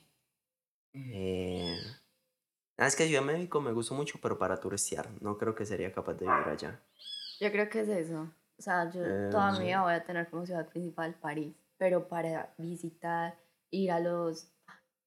Eh, 0.93 1.77
ah, 2.83 2.87
es 2.87 2.95
que 2.95 3.05
Ciudad 3.07 3.21
de 3.21 3.33
México 3.33 3.61
me 3.61 3.71
gustó 3.71 3.93
mucho, 3.93 4.19
pero 4.21 4.37
para 4.37 4.59
turistear. 4.59 5.07
No 5.21 5.37
creo 5.37 5.53
que 5.55 5.65
sería 5.65 5.91
capaz 5.91 6.13
de 6.15 6.25
vivir 6.25 6.47
allá. 6.49 6.79
Yo 7.39 7.51
creo 7.51 7.69
que 7.69 7.81
es 7.81 7.89
eso. 7.89 8.27
O 8.57 8.61
sea, 8.61 8.89
yo 8.91 9.03
Eh, 9.05 9.29
toda 9.31 9.53
sí. 9.53 9.59
mi 9.59 9.65
vida 9.67 9.81
voy 9.81 9.93
a 9.93 10.03
tener 10.03 10.29
como 10.29 10.45
ciudad 10.45 10.67
principal 10.67 11.13
París, 11.15 11.55
pero 11.77 12.07
para 12.07 12.53
visitar, 12.57 13.35
ir 13.71 13.91
a 13.91 13.99
los, 13.99 14.47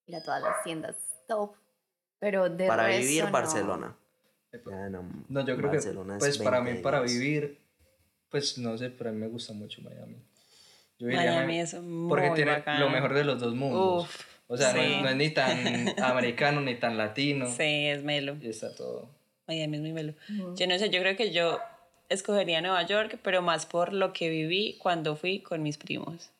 ir 0.06 0.16
a 0.16 0.22
todas 0.22 0.42
las 0.42 0.62
tiendas 0.64 0.96
top, 1.28 1.54
pero 2.18 2.48
de 2.48 2.66
para 2.66 2.86
resto 2.86 3.02
vivir 3.02 3.24
no. 3.24 3.30
Barcelona. 3.30 3.96
No, 4.90 5.02
No, 5.28 5.40
yo 5.44 5.56
creo 5.56 5.70
Barcelona 5.70 6.18
que, 6.18 6.28
es 6.28 6.36
pues 6.36 6.38
para 6.44 6.60
20 6.60 6.74
mí, 6.78 6.82
para 6.82 7.00
vivir, 7.00 7.60
pues 8.30 8.56
no 8.58 8.76
sé, 8.78 8.90
pero 8.90 9.10
a 9.10 9.12
mí 9.12 9.18
me 9.18 9.28
gusta 9.28 9.52
mucho 9.52 9.82
Miami. 9.82 10.16
Yo 10.98 11.08
Miami 11.08 11.60
es 11.60 11.74
muy 11.80 12.08
Porque 12.08 12.30
tiene 12.30 12.62
lo 12.78 12.88
mejor 12.88 13.14
de 13.14 13.24
los 13.24 13.40
dos 13.40 13.54
mundos. 13.54 14.04
Uf, 14.04 14.26
o 14.46 14.56
sea, 14.56 14.72
no, 14.72 14.80
sí. 14.82 14.92
es- 14.94 15.02
no 15.02 15.08
es 15.08 15.16
ni 15.16 15.30
tan 15.30 15.94
americano 16.02 16.60
ni 16.60 16.74
tan 16.76 16.96
latino. 16.96 17.46
Sí, 17.46 17.86
es 17.86 18.02
melo. 18.04 18.36
Y 18.40 18.48
está 18.48 18.74
todo. 18.74 19.08
Miami 19.46 19.76
es 19.76 19.82
muy 19.82 19.92
melo. 19.92 20.14
Yo 20.56 20.66
no 20.66 20.78
sé, 20.78 20.90
yo 20.90 21.00
creo 21.00 21.16
que 21.16 21.30
yo 21.32 21.58
escogería 22.08 22.60
Nueva 22.60 22.82
York, 22.86 23.18
pero 23.22 23.42
más 23.42 23.66
por 23.66 23.92
lo 23.92 24.12
que 24.12 24.28
viví 24.28 24.76
cuando 24.78 25.16
fui 25.16 25.40
con 25.40 25.62
mis 25.62 25.76
primos. 25.78 26.30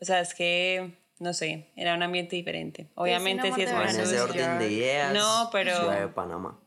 O 0.00 0.04
sea, 0.04 0.20
es 0.20 0.34
que, 0.34 0.92
no 1.18 1.32
sé, 1.32 1.66
era 1.76 1.94
un 1.94 2.02
ambiente 2.02 2.36
diferente. 2.36 2.86
Obviamente 2.94 3.48
amor 3.48 3.56
sí 3.58 3.62
es 3.64 3.72
muy 3.72 3.80
En 3.82 3.86
verano. 3.86 4.02
ese 4.04 4.20
orden 4.20 4.58
de 4.58 4.72
ideas. 4.72 5.12
No, 5.14 5.48
pero- 5.52 5.76
Ciudad 5.76 6.00
de 6.00 6.08
Panamá. 6.08 6.58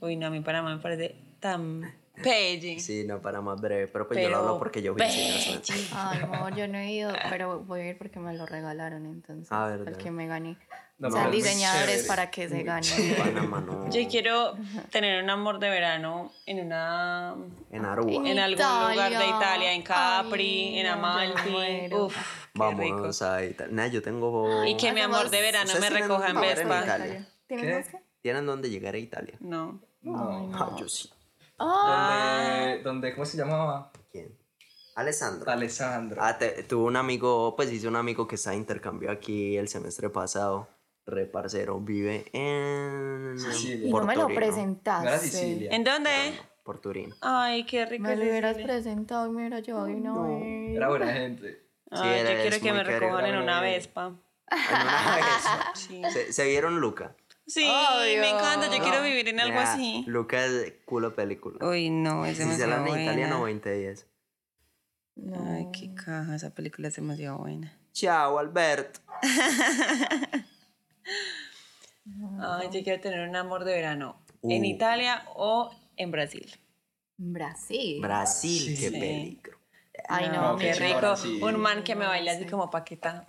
Uy, 0.00 0.16
no, 0.16 0.26
a 0.26 0.30
mí 0.30 0.40
Panamá 0.40 0.76
me 0.76 0.82
parece 0.82 1.16
tan 1.40 1.90
pelle. 2.22 2.80
Sí, 2.80 3.04
no, 3.06 3.20
para 3.20 3.40
más 3.40 3.60
breve. 3.60 3.88
Pero 3.88 4.08
pues 4.08 4.20
yo 4.22 4.28
lo 4.28 4.38
hablo 4.38 4.58
porque 4.58 4.82
yo 4.82 4.94
fui. 4.94 5.02
Ay, 5.92 6.20
no, 6.20 6.48
yo 6.56 6.68
no 6.68 6.78
he 6.78 6.92
ido, 6.92 7.12
pero 7.30 7.60
voy 7.60 7.80
a 7.80 7.88
ir 7.90 7.98
porque 7.98 8.18
me 8.18 8.34
lo 8.34 8.46
regalaron 8.46 9.06
entonces. 9.06 9.48
Ah, 9.50 9.66
¿verdad? 9.68 9.88
El 9.88 9.96
que 9.96 10.10
me 10.10 10.26
gané. 10.26 10.58
No, 10.98 11.08
es 11.08 11.14
muy 11.14 11.30
diseñadores 11.30 12.04
para 12.04 12.30
que 12.30 12.48
se 12.48 12.62
gane. 12.62 12.86
Panamá 13.18 13.60
no. 13.60 13.90
Yo 13.90 14.08
quiero 14.08 14.54
tener 14.90 15.22
un 15.22 15.28
amor 15.28 15.58
de 15.58 15.68
verano 15.68 16.32
en 16.46 16.64
una 16.64 17.34
En 17.70 17.84
Aruba. 17.84 18.30
en 18.30 18.38
algún 18.38 18.64
lugar 18.64 19.10
de 19.10 19.26
Italia. 19.26 19.72
En 19.74 19.82
Capri, 19.82 20.68
Ay, 20.70 20.78
en 20.78 20.86
Amalfi. 20.86 21.94
Uf. 21.94 22.16
Vamos 22.54 23.20
a 23.20 23.44
Italia. 23.44 23.74
Nah, 23.74 23.86
yo 23.88 24.00
tengo. 24.00 24.64
Y 24.64 24.76
que 24.78 24.92
mi 24.92 25.02
amor 25.02 25.28
de 25.28 25.42
verano 25.42 25.70
¿Ustedes 25.70 25.92
me 25.92 26.00
recoja 26.00 26.30
en 26.30 26.40
Vespa. 26.40 27.84
¿Tienen 28.22 28.46
dónde 28.46 28.70
llegar 28.70 28.94
a 28.94 28.98
Italia? 28.98 29.36
No. 29.40 29.80
No. 30.00 30.50
Ah, 30.54 30.76
yo 30.78 30.88
sí. 30.88 31.10
Ah, 31.58 32.58
Donde, 32.60 32.82
donde, 32.82 33.14
¿cómo 33.14 33.24
se 33.24 33.36
llamaba? 33.36 33.90
¿Quién? 34.12 34.36
Alessandro. 34.94 35.50
Alessandro. 35.50 36.20
Ah, 36.22 36.38
te- 36.38 36.62
tuve 36.62 36.84
un 36.84 36.96
amigo, 36.96 37.54
pues 37.56 37.70
hice 37.72 37.86
un 37.88 37.96
amigo 37.96 38.26
que 38.26 38.34
está 38.36 38.50
de 38.50 38.56
intercambio 38.56 39.10
aquí 39.10 39.56
el 39.56 39.68
semestre 39.68 40.08
pasado. 40.10 40.68
Re 41.06 41.26
parcero, 41.26 41.78
vive 41.78 42.24
en. 42.32 43.38
Sicilia. 43.38 43.88
y 43.88 43.92
no 43.92 44.04
me 44.04 44.16
lo. 44.16 44.28
No 44.28 44.34
presentaste. 44.34 45.18
Sicilia. 45.28 45.70
¿En 45.70 45.84
dónde? 45.84 46.10
Por 46.64 46.80
Turín. 46.80 47.14
Ay, 47.20 47.64
qué 47.64 47.86
rico. 47.86 48.02
Me 48.02 48.16
lo 48.16 48.22
hubieras 48.22 48.56
Sicilia. 48.56 48.74
presentado 48.74 49.26
y 49.26 49.30
me 49.30 49.36
hubiera 49.36 49.60
llevado 49.60 49.86
una 49.86 50.20
vez. 50.22 50.76
Era 50.76 50.88
buena 50.88 51.12
gente. 51.12 51.62
Ay, 51.92 52.18
era- 52.20 52.32
yo 52.34 52.40
quiero 52.42 52.60
que 52.60 52.72
me 52.72 52.82
recojan 52.82 53.26
en 53.26 53.36
una 53.36 53.60
Vespa. 53.60 54.06
En 54.50 54.58
una 54.82 55.16
vez. 55.16 55.24
Sí. 55.74 56.02
¿Se, 56.12 56.32
se 56.32 56.44
vieron 56.48 56.80
Luca? 56.80 57.14
Sí, 57.46 57.64
Obvio. 57.64 58.20
me 58.20 58.30
encanta. 58.30 58.66
Yo 58.76 58.82
quiero 58.82 59.02
vivir 59.02 59.28
en 59.28 59.38
algo 59.40 59.58
así. 59.60 60.02
Luca 60.06 60.44
es 60.44 60.74
culo 60.84 61.14
película. 61.14 61.64
Uy, 61.66 61.90
no, 61.90 62.24
es 62.26 62.32
si 62.36 62.42
se 62.42 62.44
demasiado 62.44 62.74
habla 62.74 62.94
en 62.96 63.02
italiano, 63.02 63.38
buena. 63.40 63.60
2010. 63.60 64.06
No. 65.16 65.52
Ay, 65.54 65.66
qué 65.72 65.94
caja. 65.94 66.34
Esa 66.34 66.50
película 66.54 66.88
es 66.88 66.96
demasiado 66.96 67.38
buena. 67.38 67.72
Chao, 67.92 68.38
Albert. 68.38 68.98
Ay, 72.40 72.68
yo 72.72 72.82
quiero 72.82 73.00
tener 73.00 73.28
un 73.28 73.36
amor 73.36 73.64
de 73.64 73.72
verano. 73.74 74.20
Uh. 74.42 74.50
En 74.52 74.64
Italia 74.64 75.24
o 75.34 75.70
en 75.96 76.10
Brasil. 76.10 76.52
Brasil. 77.16 78.00
Brasil, 78.00 78.76
qué 78.78 78.90
Sí. 78.90 78.98
peligro. 78.98 79.55
Ay, 80.08 80.28
no, 80.28 80.52
No, 80.52 80.56
qué 80.56 80.72
rico. 80.74 81.16
sí. 81.16 81.40
Un 81.42 81.58
man 81.60 81.82
que 81.82 81.94
me 81.96 82.06
baila 82.06 82.32
así 82.32 82.46
como 82.46 82.70
paqueta. 82.70 83.24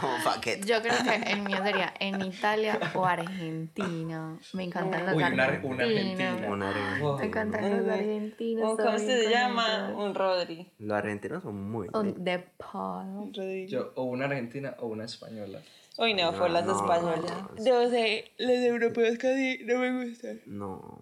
Como 0.00 0.22
paquete. 0.24 0.66
Yo 0.66 0.80
creo 0.82 0.94
que 1.02 1.32
el 1.32 1.42
mío 1.42 1.58
sería 1.62 1.92
en 2.00 2.20
Italia 2.22 2.78
o 2.94 3.04
Argentina. 3.04 4.38
Me 4.52 4.64
encantan 4.64 5.06
los 5.06 5.16
Uy, 5.16 5.22
una, 5.24 5.44
argentinos. 5.44 5.74
una 5.74 5.84
argentina. 5.84 6.46
Una 6.48 6.68
argentina. 6.68 6.98
Wow. 7.00 7.18
Me 7.18 7.24
encantan 7.26 7.78
los 7.78 7.88
argentinos. 7.88 8.76
¿Cómo 8.76 8.98
se 8.98 9.30
llama? 9.30 9.88
Un 9.96 10.14
Rodri. 10.14 10.72
Los 10.78 10.96
argentinos 10.98 11.42
son 11.42 11.70
muy 11.70 11.88
Un 11.92 12.22
de 12.24 12.38
palo. 12.38 13.28
Yo, 13.66 13.92
o 13.96 14.04
una 14.04 14.26
argentina 14.26 14.74
o 14.78 14.86
una 14.86 15.04
española. 15.04 15.60
Uy, 15.96 16.14
no, 16.14 16.32
No, 16.32 16.38
por 16.38 16.50
las 16.50 16.66
no, 16.66 16.74
españolas. 16.76 17.22
no. 17.56 17.82
No 17.82 17.90
sé, 17.90 18.32
los 18.38 18.50
europeos 18.50 19.16
casi 19.18 19.60
no 19.64 19.78
me 19.78 20.04
gustan. 20.04 20.40
No. 20.46 20.98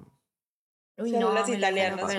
Uy, 0.98 1.10
Solo 1.10 1.30
no, 1.32 1.38
los 1.38 1.48
italianos. 1.48 2.12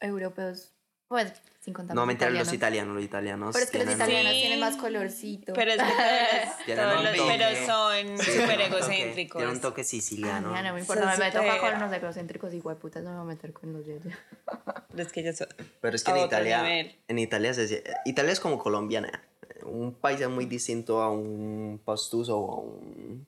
Europeos. 0.00 0.72
Pues, 1.08 1.32
sin 1.60 1.72
contar 1.72 1.96
No, 1.96 2.04
mentira, 2.04 2.30
los 2.30 2.52
italianos. 2.52 2.54
italianos, 2.54 2.94
los 2.96 3.04
italianos. 3.04 3.52
Pero 3.54 3.64
es 3.64 3.70
que 3.70 3.78
los 3.78 3.86
tienen- 3.86 3.96
italianos 3.98 4.32
Sí. 4.34 4.40
tienen 4.40 4.60
más 4.60 4.76
colorcito. 4.76 5.52
Pero 5.54 5.70
es 5.72 5.76
que 5.78 5.82
todos, 5.88 6.64
Tienen 6.66 6.84
todos 6.84 6.98
un 6.98 7.04
los- 7.04 7.16
toque. 7.16 7.34
pero 7.38 7.66
son 7.66 8.18
Sí, 8.18 8.24
súper 8.32 8.46
tienen 8.48 8.50
un 8.50 8.58
toque- 8.58 8.66
egocéntricos. 8.94 9.38
Tiene 9.38 9.52
un 9.52 9.60
toque 9.60 9.80
Ay, 9.80 9.84
siciliano. 9.86 10.48
mira, 10.48 10.62
no 10.62 10.74
me 10.74 10.80
importa, 10.80 11.10
Son 11.16 11.18
me 11.24 11.30
toca 11.30 11.54
súper- 11.56 11.70
con 11.72 11.80
los 11.80 11.92
egocéntricos 11.92 12.54
y 12.54 12.60
hueputas, 12.60 13.02
no 13.02 13.10
me 13.10 13.16
voy 13.16 13.24
a 13.24 13.28
meter 13.34 13.52
con 13.52 13.72
los 13.72 13.86
de 13.86 13.94
allá. 13.94 14.18
Los 14.94 15.12
que 15.12 15.22
ya 15.22 15.32
son. 15.32 15.48
Pero 15.80 15.96
es 15.96 16.02
que 16.04 16.10
a 16.10 16.14
en 16.14 16.20
otro 16.24 16.36
Italia, 16.38 16.62
nivel. 16.62 16.96
en 17.08 17.18
Italia 17.18 17.54
se 17.54 17.84
Italia 18.04 18.32
es 18.32 18.40
como 18.40 18.58
colombiana. 18.58 19.22
Un 19.64 19.94
país 19.94 20.20
es 20.20 20.28
muy 20.28 20.46
distinto 20.46 21.00
a 21.02 21.10
un 21.10 21.80
pastuso 21.84 22.38
o 22.38 22.52
a 22.52 22.60
un, 22.60 23.26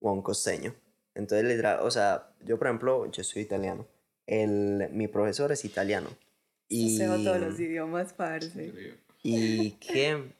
o 0.00 0.08
a 0.10 0.12
un 0.12 0.22
costeño. 0.22 0.74
Entonces, 1.14 1.46
literal, 1.46 1.80
o 1.82 1.90
sea, 1.90 2.28
yo 2.44 2.58
por 2.58 2.66
ejemplo, 2.68 3.10
yo 3.10 3.22
soy 3.24 3.42
italiano. 3.42 3.86
El, 4.26 4.88
mi 4.92 5.08
profesor 5.08 5.50
es 5.52 5.64
italiano. 5.64 6.08
Y, 6.70 7.02
idiomas, 7.02 8.12
parce. 8.12 8.72
y 9.22 9.72
que 9.72 10.32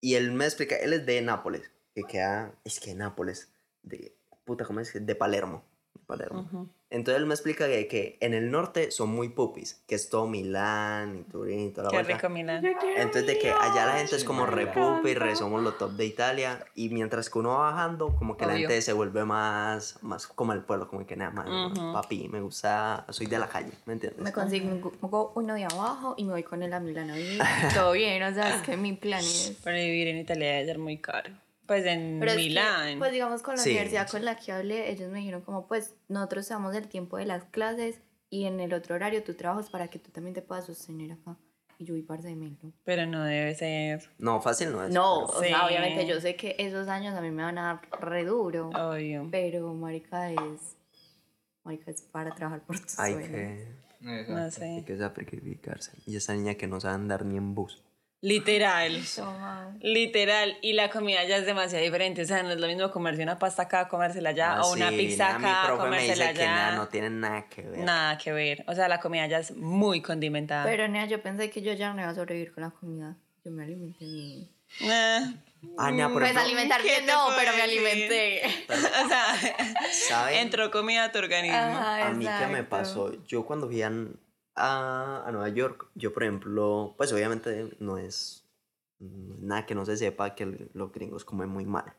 y 0.00 0.14
él 0.14 0.30
me 0.32 0.44
explica, 0.44 0.76
él 0.76 0.92
es 0.92 1.06
de 1.06 1.20
Nápoles, 1.22 1.70
que 1.94 2.04
queda, 2.04 2.54
es 2.62 2.78
que 2.78 2.94
Nápoles, 2.94 3.50
de 3.82 4.14
puta, 4.44 4.64
¿cómo 4.64 4.80
es? 4.80 4.92
De 4.94 5.14
Palermo. 5.14 5.64
de 5.94 6.00
Palermo. 6.06 6.40
Ujú. 6.42 6.68
Entonces 6.88 7.20
él 7.20 7.26
me 7.26 7.34
explica 7.34 7.66
que, 7.66 7.88
que 7.88 8.16
en 8.20 8.32
el 8.32 8.50
norte 8.50 8.92
son 8.92 9.10
muy 9.10 9.28
pupis, 9.28 9.82
que 9.88 9.96
es 9.96 10.08
todo 10.08 10.28
Milán 10.28 11.18
y 11.18 11.22
Turín 11.24 11.60
y 11.66 11.70
toda 11.70 11.84
la 11.84 11.90
Qué 11.90 11.96
vuelta. 11.96 12.14
rico, 12.14 12.28
Milán. 12.28 12.64
Entonces 12.96 13.26
de 13.26 13.38
que 13.38 13.50
allá 13.50 13.86
la 13.86 13.98
gente 13.98 14.14
es 14.16 14.24
como 14.24 14.46
re 14.46 14.68
pupi, 14.68 15.14
re 15.14 15.34
somos 15.34 15.62
los 15.62 15.76
top 15.78 15.92
de 15.92 16.06
Italia 16.06 16.64
y 16.74 16.88
mientras 16.90 17.28
que 17.28 17.38
uno 17.40 17.50
va 17.50 17.70
bajando 17.72 18.14
como 18.14 18.36
que 18.36 18.46
la 18.46 18.52
Obvio. 18.52 18.68
gente 18.68 18.82
se 18.82 18.92
vuelve 18.92 19.24
más, 19.24 19.98
más 20.02 20.28
como 20.28 20.52
el 20.52 20.62
pueblo, 20.62 20.88
como 20.88 21.04
que 21.06 21.16
nada 21.16 21.32
más, 21.32 21.48
Ujú. 21.48 21.92
papi, 21.92 22.28
me 22.28 22.40
gusta, 22.40 23.04
soy 23.10 23.26
de 23.26 23.38
la 23.38 23.48
calle, 23.48 23.72
¿me 23.84 23.94
entiendes? 23.94 24.22
Me 24.22 24.32
consigo 24.32 24.92
uno 25.34 25.54
de 25.54 25.64
abajo 25.64 26.14
y 26.16 26.24
me 26.24 26.32
voy 26.32 26.42
con 26.44 26.62
él 26.62 26.72
a 26.72 26.78
Milán 26.80 27.10
a 27.10 27.16
vivir. 27.16 27.40
Todo 27.74 27.92
bien, 27.92 28.22
o 28.22 28.32
sea, 28.32 28.54
es 28.54 28.62
que 28.62 28.76
mi 28.76 28.92
plan 28.92 29.20
es... 29.20 29.58
Pero 29.64 29.76
vivir 29.76 30.08
en 30.08 30.18
Italia 30.18 30.52
debe 30.52 30.66
ser 30.66 30.78
muy 30.78 30.98
caro. 30.98 31.30
Pues 31.66 31.84
en 31.86 32.18
Pero 32.20 32.32
es 32.32 32.36
que, 32.38 32.42
Milán. 32.44 32.98
pues 32.98 33.12
digamos 33.12 33.42
con 33.42 33.56
la 33.56 33.62
Sí, 33.62 33.70
universidad 33.70 34.06
sí. 34.06 34.12
con 34.12 34.24
la 34.24 34.36
que 34.36 34.52
hablé, 34.52 34.90
ellos 34.90 35.10
me 35.10 35.18
dijeron 35.18 35.40
como 35.42 35.66
pues 35.66 35.94
nosotros 36.08 36.48
damos 36.48 36.74
el 36.74 36.88
tiempo 36.88 37.16
de 37.16 37.26
las 37.26 37.44
clases 37.44 38.00
y 38.30 38.44
en 38.44 38.60
el 38.60 38.72
otro 38.72 38.94
horario 38.94 39.22
tú 39.22 39.34
trabajas 39.34 39.70
para 39.70 39.88
que 39.88 39.98
tú 39.98 40.10
también 40.10 40.34
te 40.34 40.42
puedas 40.42 40.66
sostener 40.66 41.12
acá. 41.12 41.36
Y 41.78 41.84
yo 41.84 41.94
vi 41.94 42.02
parce 42.02 42.26
de 42.28 42.34
melo. 42.36 42.56
Pero 42.84 43.04
no 43.06 43.22
debe 43.24 43.54
ser. 43.54 44.08
No, 44.18 44.40
fácil 44.40 44.72
no 44.72 44.82
es. 44.84 44.94
No, 44.94 45.24
pero- 45.26 45.38
o 45.38 45.42
sea, 45.42 45.58
Sí. 45.58 45.64
obviamente 45.66 46.06
yo 46.06 46.20
sé 46.20 46.34
que 46.34 46.56
esos 46.58 46.88
años 46.88 47.14
a 47.14 47.20
mí 47.20 47.30
me 47.30 47.42
van 47.42 47.58
a 47.58 47.80
dar 47.90 48.00
re 48.00 48.24
duro, 48.24 48.70
Obvio. 48.70 49.28
pero 49.30 49.74
marica 49.74 50.30
es... 50.32 50.76
Marica 51.64 51.90
es 51.90 52.00
para 52.02 52.34
trabajar 52.34 52.62
por 52.64 52.78
tus 52.78 52.98
Hay 52.98 53.12
sueños. 53.14 53.30
que, 53.30 53.68
No 54.00 54.14
Exacto. 54.14 54.64
hay 54.64 54.78
sé. 54.80 54.84
que 54.86 54.96
sacrificarse. 54.96 55.92
Y 56.06 56.16
esa 56.16 56.32
niña 56.34 56.54
que 56.54 56.66
no 56.66 56.80
sabe 56.80 56.94
andar 56.94 57.24
ni 57.26 57.36
en 57.36 57.54
bus. 57.54 57.82
Literal. 58.22 59.02
Literal. 59.80 60.58
Y 60.62 60.72
la 60.72 60.90
comida 60.90 61.22
ya 61.24 61.36
es 61.36 61.46
demasiado 61.46 61.84
diferente. 61.84 62.22
O 62.22 62.24
sea, 62.24 62.42
no 62.42 62.50
es 62.50 62.58
lo 62.60 62.66
mismo 62.66 62.90
comerse 62.90 63.22
una 63.22 63.38
pasta 63.38 63.62
acá, 63.62 63.88
comérsela 63.88 64.30
allá. 64.30 64.54
Ah, 64.56 64.62
o 64.62 64.72
una 64.72 64.90
sí, 64.90 64.96
pizza 64.96 65.36
acá, 65.36 65.38
mi 65.62 65.66
profe 65.66 65.90
me 65.90 65.96
dice 66.02 66.12
comérsela 66.14 66.32
que 66.32 66.46
nada, 66.46 66.66
allá. 66.68 66.76
no 66.76 66.88
tiene 66.88 67.10
nada 67.10 67.48
que 67.48 67.62
ver. 67.62 67.78
Nada 67.80 68.18
que 68.18 68.32
ver. 68.32 68.64
O 68.68 68.74
sea, 68.74 68.88
la 68.88 69.00
comida 69.00 69.26
ya 69.26 69.38
es 69.38 69.54
muy 69.56 70.00
condimentada. 70.02 70.64
Pero 70.64 70.88
Nea, 70.88 71.06
yo 71.06 71.22
pensé 71.22 71.50
que 71.50 71.62
yo 71.62 71.72
ya 71.74 71.92
no 71.92 72.00
iba 72.02 72.10
a 72.10 72.14
sobrevivir 72.14 72.52
con 72.52 72.62
la 72.64 72.70
comida. 72.70 73.16
Yo 73.44 73.50
me 73.52 73.64
alimenté 73.64 74.04
bien. 74.04 74.50
Ah, 74.90 75.32
Ah, 75.78 75.90
nea, 75.90 76.06
por 76.08 76.18
Pues 76.18 76.30
ejemplo, 76.30 76.42
alimentar 76.44 76.80
¿qué 76.82 76.88
bien 76.88 77.06
te 77.06 77.12
no, 77.12 77.28
pero 77.36 77.52
me 77.56 77.62
alimenté. 77.62 78.42
o 78.68 79.08
sea, 79.08 79.34
¿saben? 80.08 80.38
entró 80.38 80.70
comida 80.70 81.04
a 81.04 81.12
tu 81.12 81.18
organismo. 81.18 81.56
Ajá, 81.58 82.06
A 82.06 82.10
mí 82.12 82.24
qué 82.26 82.46
me 82.46 82.62
pasó, 82.62 83.12
yo 83.24 83.44
cuando 83.44 83.66
fui 83.66 83.82
a, 83.82 83.90
a, 84.56 85.22
a 85.26 85.32
Nueva 85.32 85.48
York, 85.50 85.88
yo 85.94 86.12
por 86.12 86.22
ejemplo, 86.24 86.94
pues 86.96 87.12
obviamente 87.12 87.76
no 87.78 87.98
es 87.98 88.42
no 88.98 89.34
es 89.34 89.40
nada 89.42 89.66
que 89.66 89.74
no 89.74 89.84
se 89.84 89.96
sepa 89.96 90.34
que 90.34 90.44
el- 90.44 90.70
los 90.72 90.90
gringos 90.92 91.24
comen 91.24 91.48
muy 91.50 91.66
mal. 91.66 91.94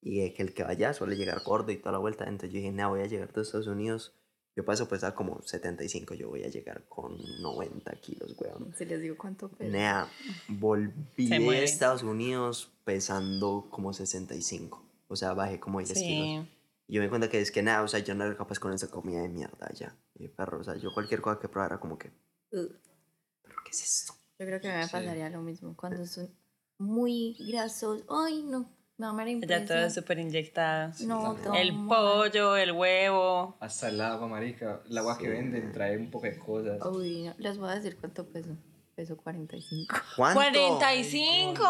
Y 0.00 0.30
que 0.30 0.42
el 0.42 0.54
que 0.54 0.62
vaya 0.64 0.94
suele 0.94 1.16
llegar 1.16 1.42
gordo 1.44 1.70
y 1.72 1.76
toda 1.76 1.92
la 1.92 1.98
vuelta. 1.98 2.24
Entonces 2.24 2.50
yo 2.52 2.56
dije, 2.58 2.72
nada, 2.72 2.88
voy 2.88 3.00
a 3.02 3.06
llegar 3.06 3.32
de 3.32 3.42
Estados 3.42 3.66
Unidos. 3.66 4.14
Yo 4.56 4.64
paso 4.64 4.88
pues 4.88 5.04
a 5.04 5.14
como 5.14 5.42
75, 5.42 6.14
yo 6.14 6.28
voy 6.30 6.44
a 6.44 6.48
llegar 6.48 6.84
con 6.88 7.16
90 7.42 7.92
kilos, 8.00 8.34
weón. 8.40 8.72
Si 8.76 8.84
les 8.86 9.00
digo 9.02 9.16
cuánto 9.18 9.48
peso. 9.50 9.70
Volví 10.48 11.28
de. 11.28 11.64
Estados 11.64 12.02
Unidos 12.02 12.70
pesando 12.84 13.66
como 13.70 13.92
65. 13.92 14.82
O 15.08 15.16
sea, 15.16 15.32
bajé 15.34 15.60
como 15.60 15.78
10 15.80 15.92
kilos. 15.92 16.46
Sí. 16.88 16.92
Y 16.92 16.94
yo 16.94 17.00
me 17.00 17.06
di 17.06 17.10
cuenta 17.10 17.28
que 17.28 17.40
es 17.40 17.50
que 17.50 17.62
nada, 17.62 17.82
o 17.82 17.88
sea, 17.88 18.00
yo 18.00 18.14
no 18.14 18.24
era 18.24 18.36
capaz 18.36 18.58
con 18.58 18.72
esa 18.72 18.90
comida 18.90 19.20
de 19.20 19.28
mierda 19.28 19.70
ya. 19.74 19.94
Y 20.14 20.28
perro, 20.28 20.60
o 20.60 20.64
sea, 20.64 20.74
yo 20.76 20.92
cualquier 20.92 21.20
cosa 21.20 21.38
que 21.38 21.48
probara 21.48 21.78
como 21.78 21.98
que. 21.98 22.10
¿pero 22.50 23.54
qué 23.64 23.70
es 23.70 23.82
esto? 23.84 24.14
Yo 24.38 24.46
creo 24.46 24.60
que 24.60 24.68
me 24.68 24.84
Sí. 24.84 24.90
pasaría 24.92 25.28
lo 25.30 25.42
mismo. 25.42 25.76
Cuando 25.76 26.06
son 26.06 26.28
muy 26.78 27.36
grasos. 27.38 28.04
Ay, 28.08 28.42
no. 28.42 28.70
No, 28.96 29.12
me 29.14 29.40
Ya 29.46 29.64
todo 29.64 29.88
súper 29.90 30.18
inyectado. 30.18 30.92
No, 31.06 31.36
todo 31.36 31.54
El 31.54 31.72
mal. 31.72 31.88
pollo, 31.88 32.56
el 32.56 32.72
huevo. 32.72 33.56
Hasta 33.60 33.90
el 33.90 34.00
agua, 34.00 34.26
marica. 34.26 34.82
El 34.90 34.98
agua 34.98 35.16
que 35.16 35.28
venden 35.28 35.70
trae 35.70 35.96
un 35.96 36.10
poco 36.10 36.26
de 36.26 36.36
cosas. 36.36 36.80
Uy, 36.84 37.26
no, 37.26 37.34
les 37.38 37.58
voy 37.58 37.68
a 37.70 37.74
decir 37.76 37.96
cuánto 38.00 38.26
peso. 38.26 38.56
Peso 38.96 39.16
45. 39.16 39.94
¿Cuánto? 40.16 40.40
45. 40.40 41.64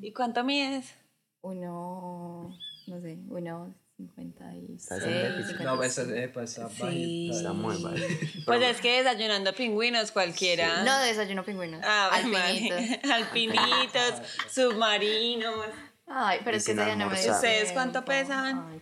¿Y 0.00 0.12
cuánto 0.14 0.44
mides? 0.44 0.94
Uno, 1.42 2.56
no 2.86 3.00
sé, 3.02 3.18
uno 3.28 3.74
56. 3.96 4.70
Estás 4.82 5.02
en 5.04 5.12
déficit. 5.12 5.60
No, 5.60 5.82
esa 5.82 6.02
epa, 6.02 6.42
esa 6.42 6.68
Sí. 6.68 7.30
Está 7.32 7.52
muy 7.52 7.78
mal. 7.78 7.94
Pues 8.46 8.62
es 8.62 8.80
que 8.80 9.02
desayunando 9.02 9.54
pingüinos 9.54 10.10
cualquiera. 10.10 10.82
No, 10.82 10.98
desayuno 11.00 11.44
pingüinos. 11.44 11.80
Ah, 11.84 12.10
alpinitos. 12.12 12.76
vale. 12.80 13.00
Alpinitos, 13.12 14.22
submarinos. 14.50 15.66
Ay, 16.06 16.40
pero 16.44 16.56
Y 16.56 16.58
es 16.58 16.66
que 16.66 16.72
ese 16.72 16.84
día 16.84 16.96
no 16.96 17.08
me. 17.08 17.14
¿Ustedes 17.30 17.72
cuánto 17.72 18.04
pesan? 18.04 18.66
Ay, 18.70 18.80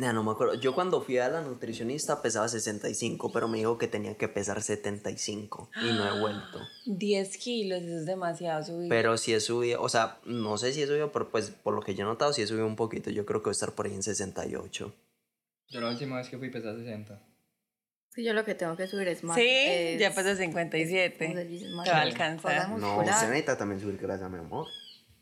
Nah, 0.00 0.14
no 0.14 0.24
me 0.24 0.30
acuerdo. 0.30 0.54
Yo 0.54 0.74
cuando 0.74 1.02
fui 1.02 1.18
a 1.18 1.28
la 1.28 1.42
nutricionista 1.42 2.22
pesaba 2.22 2.48
65, 2.48 3.30
pero 3.32 3.48
me 3.48 3.58
dijo 3.58 3.76
que 3.76 3.86
tenía 3.86 4.16
que 4.16 4.28
pesar 4.28 4.62
75 4.62 5.68
y 5.82 5.92
no 5.92 6.06
he 6.08 6.18
vuelto. 6.18 6.58
10 6.86 7.36
kilos, 7.36 7.82
eso 7.82 7.98
es 7.98 8.06
demasiado 8.06 8.64
subir. 8.64 8.88
Pero 8.88 9.18
si 9.18 9.34
he 9.34 9.40
subido, 9.40 9.82
o 9.82 9.90
sea, 9.90 10.16
no 10.24 10.56
sé 10.56 10.72
si 10.72 10.80
he 10.80 10.86
subido, 10.86 11.12
pero 11.12 11.28
pues 11.30 11.50
por 11.50 11.74
lo 11.74 11.82
que 11.82 11.94
yo 11.94 12.04
he 12.04 12.06
notado, 12.06 12.32
si 12.32 12.40
he 12.40 12.46
subido 12.46 12.66
un 12.66 12.76
poquito. 12.76 13.10
Yo 13.10 13.26
creo 13.26 13.42
que 13.42 13.48
voy 13.48 13.50
a 13.50 13.52
estar 13.52 13.72
por 13.72 13.84
ahí 13.84 13.92
en 13.94 14.02
68. 14.02 14.94
Yo 15.68 15.80
la 15.82 15.90
última 15.90 16.16
vez 16.16 16.30
que 16.30 16.38
fui 16.38 16.48
pesaba 16.48 16.78
60. 16.78 17.20
Sí, 18.14 18.24
yo 18.24 18.32
lo 18.32 18.42
que 18.46 18.54
tengo 18.54 18.76
que 18.78 18.86
subir 18.88 19.06
es 19.08 19.22
más. 19.22 19.36
sí, 19.36 19.46
es- 19.46 20.00
ya 20.00 20.08
pasó 20.14 20.28
¿cómo 20.28 20.36
se 20.36 20.42
57. 20.44 21.44
dice? 21.44 21.68
Más 21.74 21.84
Te 21.84 21.90
va 21.90 21.98
a 21.98 22.02
alcanzar. 22.02 22.70
No, 22.70 23.00
usted 23.00 23.28
necesita 23.28 23.58
también 23.58 23.82
subir 23.82 23.98
grasa, 23.98 24.30
mi 24.30 24.38
amor. 24.38 24.66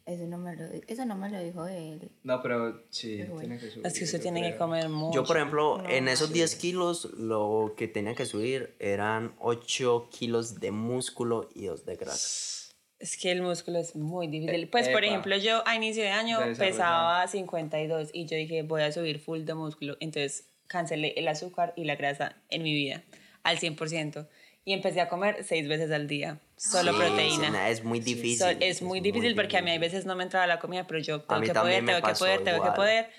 Eso 0.08 0.26
no 0.26 0.38
me 0.38 0.56
lo, 0.56 0.64
eso 0.86 1.04
no 1.04 1.16
me 1.16 1.28
lo 1.28 1.38
dijo 1.42 1.66
él. 1.66 2.10
No, 2.22 2.40
pero 2.42 2.82
sí, 2.88 3.16
Pero 3.18 3.34
bueno. 3.34 3.40
tiene 3.48 3.60
que 3.60 3.70
subir. 3.70 3.86
Es 3.86 3.98
que 3.98 4.04
usted 4.04 4.18
yo 4.18 4.22
tiene 4.22 4.40
que 4.40 4.46
creo. 4.48 4.58
comer 4.58 4.88
mucho. 4.88 5.14
Yo, 5.14 5.24
por 5.24 5.36
ejemplo, 5.36 5.82
en 5.88 6.08
esos 6.08 6.32
10 6.32 6.54
kilos, 6.56 7.10
lo 7.18 7.74
que 7.76 7.88
tenía 7.88 8.14
que 8.14 8.24
subir 8.24 8.74
eran 8.78 9.34
8 9.38 10.08
kilos 10.10 10.60
de 10.60 10.70
músculo 10.70 11.50
y 11.54 11.66
2 11.66 11.84
de 11.84 11.96
grasa. 11.96 12.74
Es 12.98 13.16
que 13.16 13.30
el 13.30 13.42
músculo 13.42 13.78
es 13.78 13.94
muy 13.94 14.26
difícil. 14.28 14.68
Pues, 14.70 14.88
por 14.88 15.04
Epa. 15.04 15.12
ejemplo, 15.12 15.36
yo 15.36 15.62
a 15.68 15.76
inicio 15.76 16.02
de 16.02 16.10
año 16.10 16.40
De 16.40 16.56
pesaba 16.56 17.28
52 17.28 18.10
y 18.12 18.24
yo 18.26 18.36
dije, 18.36 18.62
voy 18.62 18.82
a 18.82 18.90
subir 18.90 19.20
full 19.20 19.44
de 19.44 19.54
músculo. 19.54 19.96
Entonces, 20.00 20.48
cancelé 20.66 21.12
el 21.16 21.28
azúcar 21.28 21.74
y 21.76 21.84
la 21.84 21.96
grasa 21.96 22.34
en 22.50 22.62
mi 22.62 22.72
vida 22.72 23.04
al 23.42 23.58
100%. 23.58 24.26
Y 24.64 24.72
empecé 24.72 25.00
a 25.00 25.08
comer 25.08 25.44
seis 25.44 25.68
veces 25.68 25.90
al 25.92 26.08
día, 26.08 26.40
solo 26.58 26.92
Sí, 26.92 26.98
proteína. 26.98 27.68
es 27.70 27.84
muy 27.84 28.00
difícil. 28.00 28.38
So- 28.38 28.48
es 28.60 28.82
muy 28.82 29.00
difícil 29.00 29.34
porque 29.34 29.56
a 29.58 29.62
mí 29.62 29.70
hay 29.70 29.78
veces 29.78 30.04
no 30.06 30.14
me 30.16 30.24
entraba 30.24 30.46
la 30.46 30.58
comida, 30.58 30.86
pero 30.86 31.00
yo 31.00 31.20
tengo 31.22 31.40
que 31.42 31.54
poder, 31.54 31.84
tengo 31.84 32.02
que 32.06 32.14
poder, 32.14 32.44
tengo 32.44 32.62
que 32.64 32.70
poder. 32.72 33.10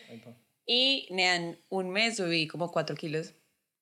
Y 0.65 1.07
en 1.09 1.59
un 1.69 1.89
mes 1.89 2.17
subí 2.17 2.47
como 2.47 2.71
4 2.71 2.95
kilos. 2.95 3.33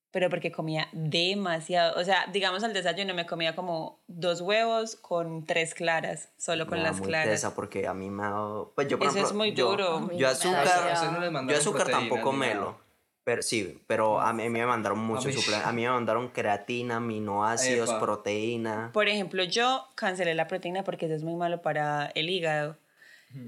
Pero 0.09 0.29
porque 0.29 0.53
comía 0.53 0.87
demasiado. 0.93 1.99
O 1.99 2.03
sea, 2.05 2.27
digamos 2.31 2.63
al 2.63 2.73
desayuno 2.73 3.13
me 3.13 3.25
comía 3.25 3.55
como 3.55 4.01
dos 4.07 4.39
huevos 4.39 4.95
con 4.95 5.45
tres 5.45 5.73
claras, 5.73 6.29
solo 6.37 6.65
con 6.65 6.81
las 6.81 6.99
muy 6.99 7.09
claras. 7.09 7.29
tesa 7.29 7.53
porque 7.53 7.87
a 7.87 7.93
mí 7.93 8.09
me 8.09 8.23
ha 8.23 8.29
dado... 8.29 8.71
Pues 8.73 8.87
yo, 8.87 8.97
por 8.97 9.07
Eso 9.09 9.17
es 9.17 9.23
ejemplo, 9.25 9.37
muy 9.37 9.53
yo- 9.53 9.69
duro. 9.71 10.09
Yo 10.17 10.29
azúcar, 10.29 11.11
no 11.11 11.19
les 11.19 11.51
yo 11.51 11.57
azúcar 11.57 11.89
tampoco 11.89 12.31
ni 12.31 12.37
me 12.39 12.47
nada. 12.53 12.61
lo... 12.61 12.86
Pero 13.27 13.41
sí, 13.41 13.83
pero 13.87 14.21
a 14.21 14.31
mí, 14.31 14.43
a 14.43 14.45
mí 14.45 14.51
me 14.57 14.65
mandaron 14.65 14.99
muchos 14.99 15.33
suplementos. 15.33 15.67
A 15.67 15.73
mí 15.73 15.81
me 15.81 15.89
mandaron 15.89 16.29
creatina, 16.29 16.95
aminoácidos, 16.95 17.89
Epa. 17.89 17.99
proteína. 17.99 18.91
Por 18.93 19.09
ejemplo, 19.09 19.43
yo 19.43 19.85
cancelé 19.95 20.33
la 20.33 20.47
proteína 20.47 20.85
porque 20.85 21.07
eso 21.07 21.15
es 21.15 21.23
muy 21.23 21.35
malo 21.35 21.61
para 21.61 22.05
el 22.15 22.29
hígado. 22.29 22.77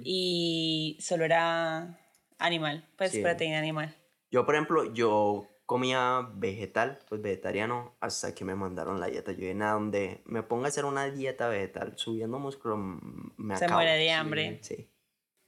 Y 0.03 0.97
solo 0.99 1.23
era 1.23 1.97
animal, 2.39 2.85
pues 2.97 3.11
Sí. 3.11 3.21
proteína 3.21 3.57
animal. 3.59 3.95
Yo, 4.29 4.45
por 4.45 4.55
ejemplo, 4.55 4.93
yo 4.93 5.47
comía 5.65 6.27
vegetal, 6.33 6.99
pues 7.07 7.21
vegetariano, 7.21 7.95
hasta 8.01 8.35
que 8.35 8.43
me 8.43 8.55
mandaron 8.55 8.99
la 8.99 9.07
dieta. 9.07 9.31
Yo 9.31 9.47
en 9.47 9.61
a 9.61 9.71
donde 9.71 10.21
me 10.25 10.43
ponga 10.43 10.65
a 10.65 10.67
hacer 10.69 10.83
una 10.83 11.05
dieta 11.09 11.47
vegetal, 11.47 11.93
subiendo 11.95 12.37
músculo, 12.37 12.75
mm, 12.75 13.31
me 13.37 13.55
Se 13.55 13.63
acabo. 13.63 13.79
muere 13.79 13.95
de 13.97 14.11
hambre. 14.11 14.59
Sí. 14.61 14.89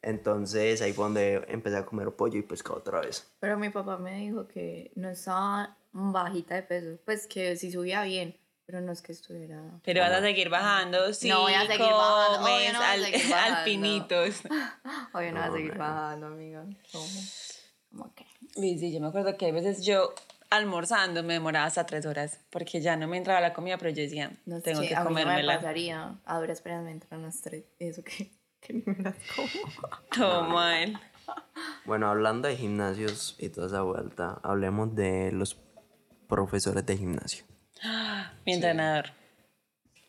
Entonces 0.02 0.82
ahí 0.82 0.94
fue 0.94 1.06
donde 1.06 1.46
empecé 1.48 1.78
a 1.78 1.86
comer 1.86 2.12
pollo 2.12 2.38
y 2.40 2.42
pescado 2.42 2.78
otra 2.80 3.02
vez. 3.02 3.32
Pero 3.40 3.58
mi 3.58 3.70
papá 3.70 3.98
me 3.98 4.18
dijo 4.20 4.48
que 4.48 4.92
no 4.96 5.10
estaba 5.10 5.78
bajita 5.92 6.56
de 6.56 6.64
peso. 6.64 6.98
Pues 7.06 7.28
que 7.28 7.56
sí 7.56 7.72
subía 7.72 8.02
bien, 8.04 8.36
pero 8.66 8.82
no 8.82 8.92
es 8.92 9.02
que 9.02 9.12
estuviera. 9.12 9.62
Pero 9.84 10.02
vas 10.02 10.12
a 10.12 10.22
seguir 10.22 10.50
bajando 10.50 11.14
si 11.14 11.30
No 11.30 11.42
voy 11.42 11.54
a 11.54 11.62
seguir 11.68 11.80
bajando, 11.80 12.40
obvio 12.42 12.74
no 12.74 12.80
voy 12.80 12.88
a 12.88 12.92
al- 12.92 13.04
seguir 13.04 13.22
bajando. 13.30 13.58
alpinitos. 13.58 14.36
Oye, 15.14 15.32
no 15.32 15.40
va 15.40 15.46
a 15.46 15.50
No, 15.50 15.56
seguir 15.56 15.74
no. 15.74 15.80
bajando, 15.80 16.28
amiga. 16.28 16.66
¿Cómo? 16.92 17.08
¿Cómo 17.92 18.14
que? 18.16 18.26
Sí, 18.56 18.80
sí, 18.80 18.92
yo 18.94 19.00
me 19.02 19.08
acuerdo 19.08 19.38
que 19.38 19.50
a 19.50 19.52
veces 19.52 19.86
yo 19.86 20.14
almorzando 20.50 21.24
me 21.24 21.34
demoraba 21.34 21.66
hasta 21.68 21.86
tres 21.86 22.06
horas 22.06 22.40
porque 22.50 22.82
ya 22.82 22.96
no 22.98 23.08
me 23.08 23.18
entraba 23.18 23.40
la 23.40 23.54
comida, 23.54 23.78
pero 23.78 23.92
yo 23.92 24.02
decía, 24.04 24.32
No 24.46 24.62
tengo 24.62 24.82
que 24.82 24.96
a 24.96 25.04
mí 25.04 25.10
no 25.10 25.12
me 25.16 25.22
comérmela. 25.24 25.56
pasaría. 25.58 26.20
A 26.26 26.40
duras 26.40 26.62
penas 26.62 26.84
me 26.84 26.92
entran 26.92 27.22
las 27.22 27.40
tres. 27.42 27.66
Eso 27.80 28.04
que, 28.04 28.32
que 28.62 28.74
ni 28.74 28.84
me 28.86 28.96
las 29.04 29.16
como. 29.36 29.48
Todo 30.16 30.44
mal. 30.44 31.00
Bueno, 31.86 32.08
hablando 32.10 32.48
de 32.48 32.56
gimnasios 32.58 33.36
y 33.40 33.50
toda 33.50 33.68
esa 33.68 33.82
vuelta, 33.84 34.40
hablemos 34.44 34.96
de 34.96 35.32
los 35.32 35.58
profesores 36.28 36.86
de 36.86 36.98
gimnasio. 36.98 37.46
Mi 38.46 38.54
entrenador. 38.54 39.06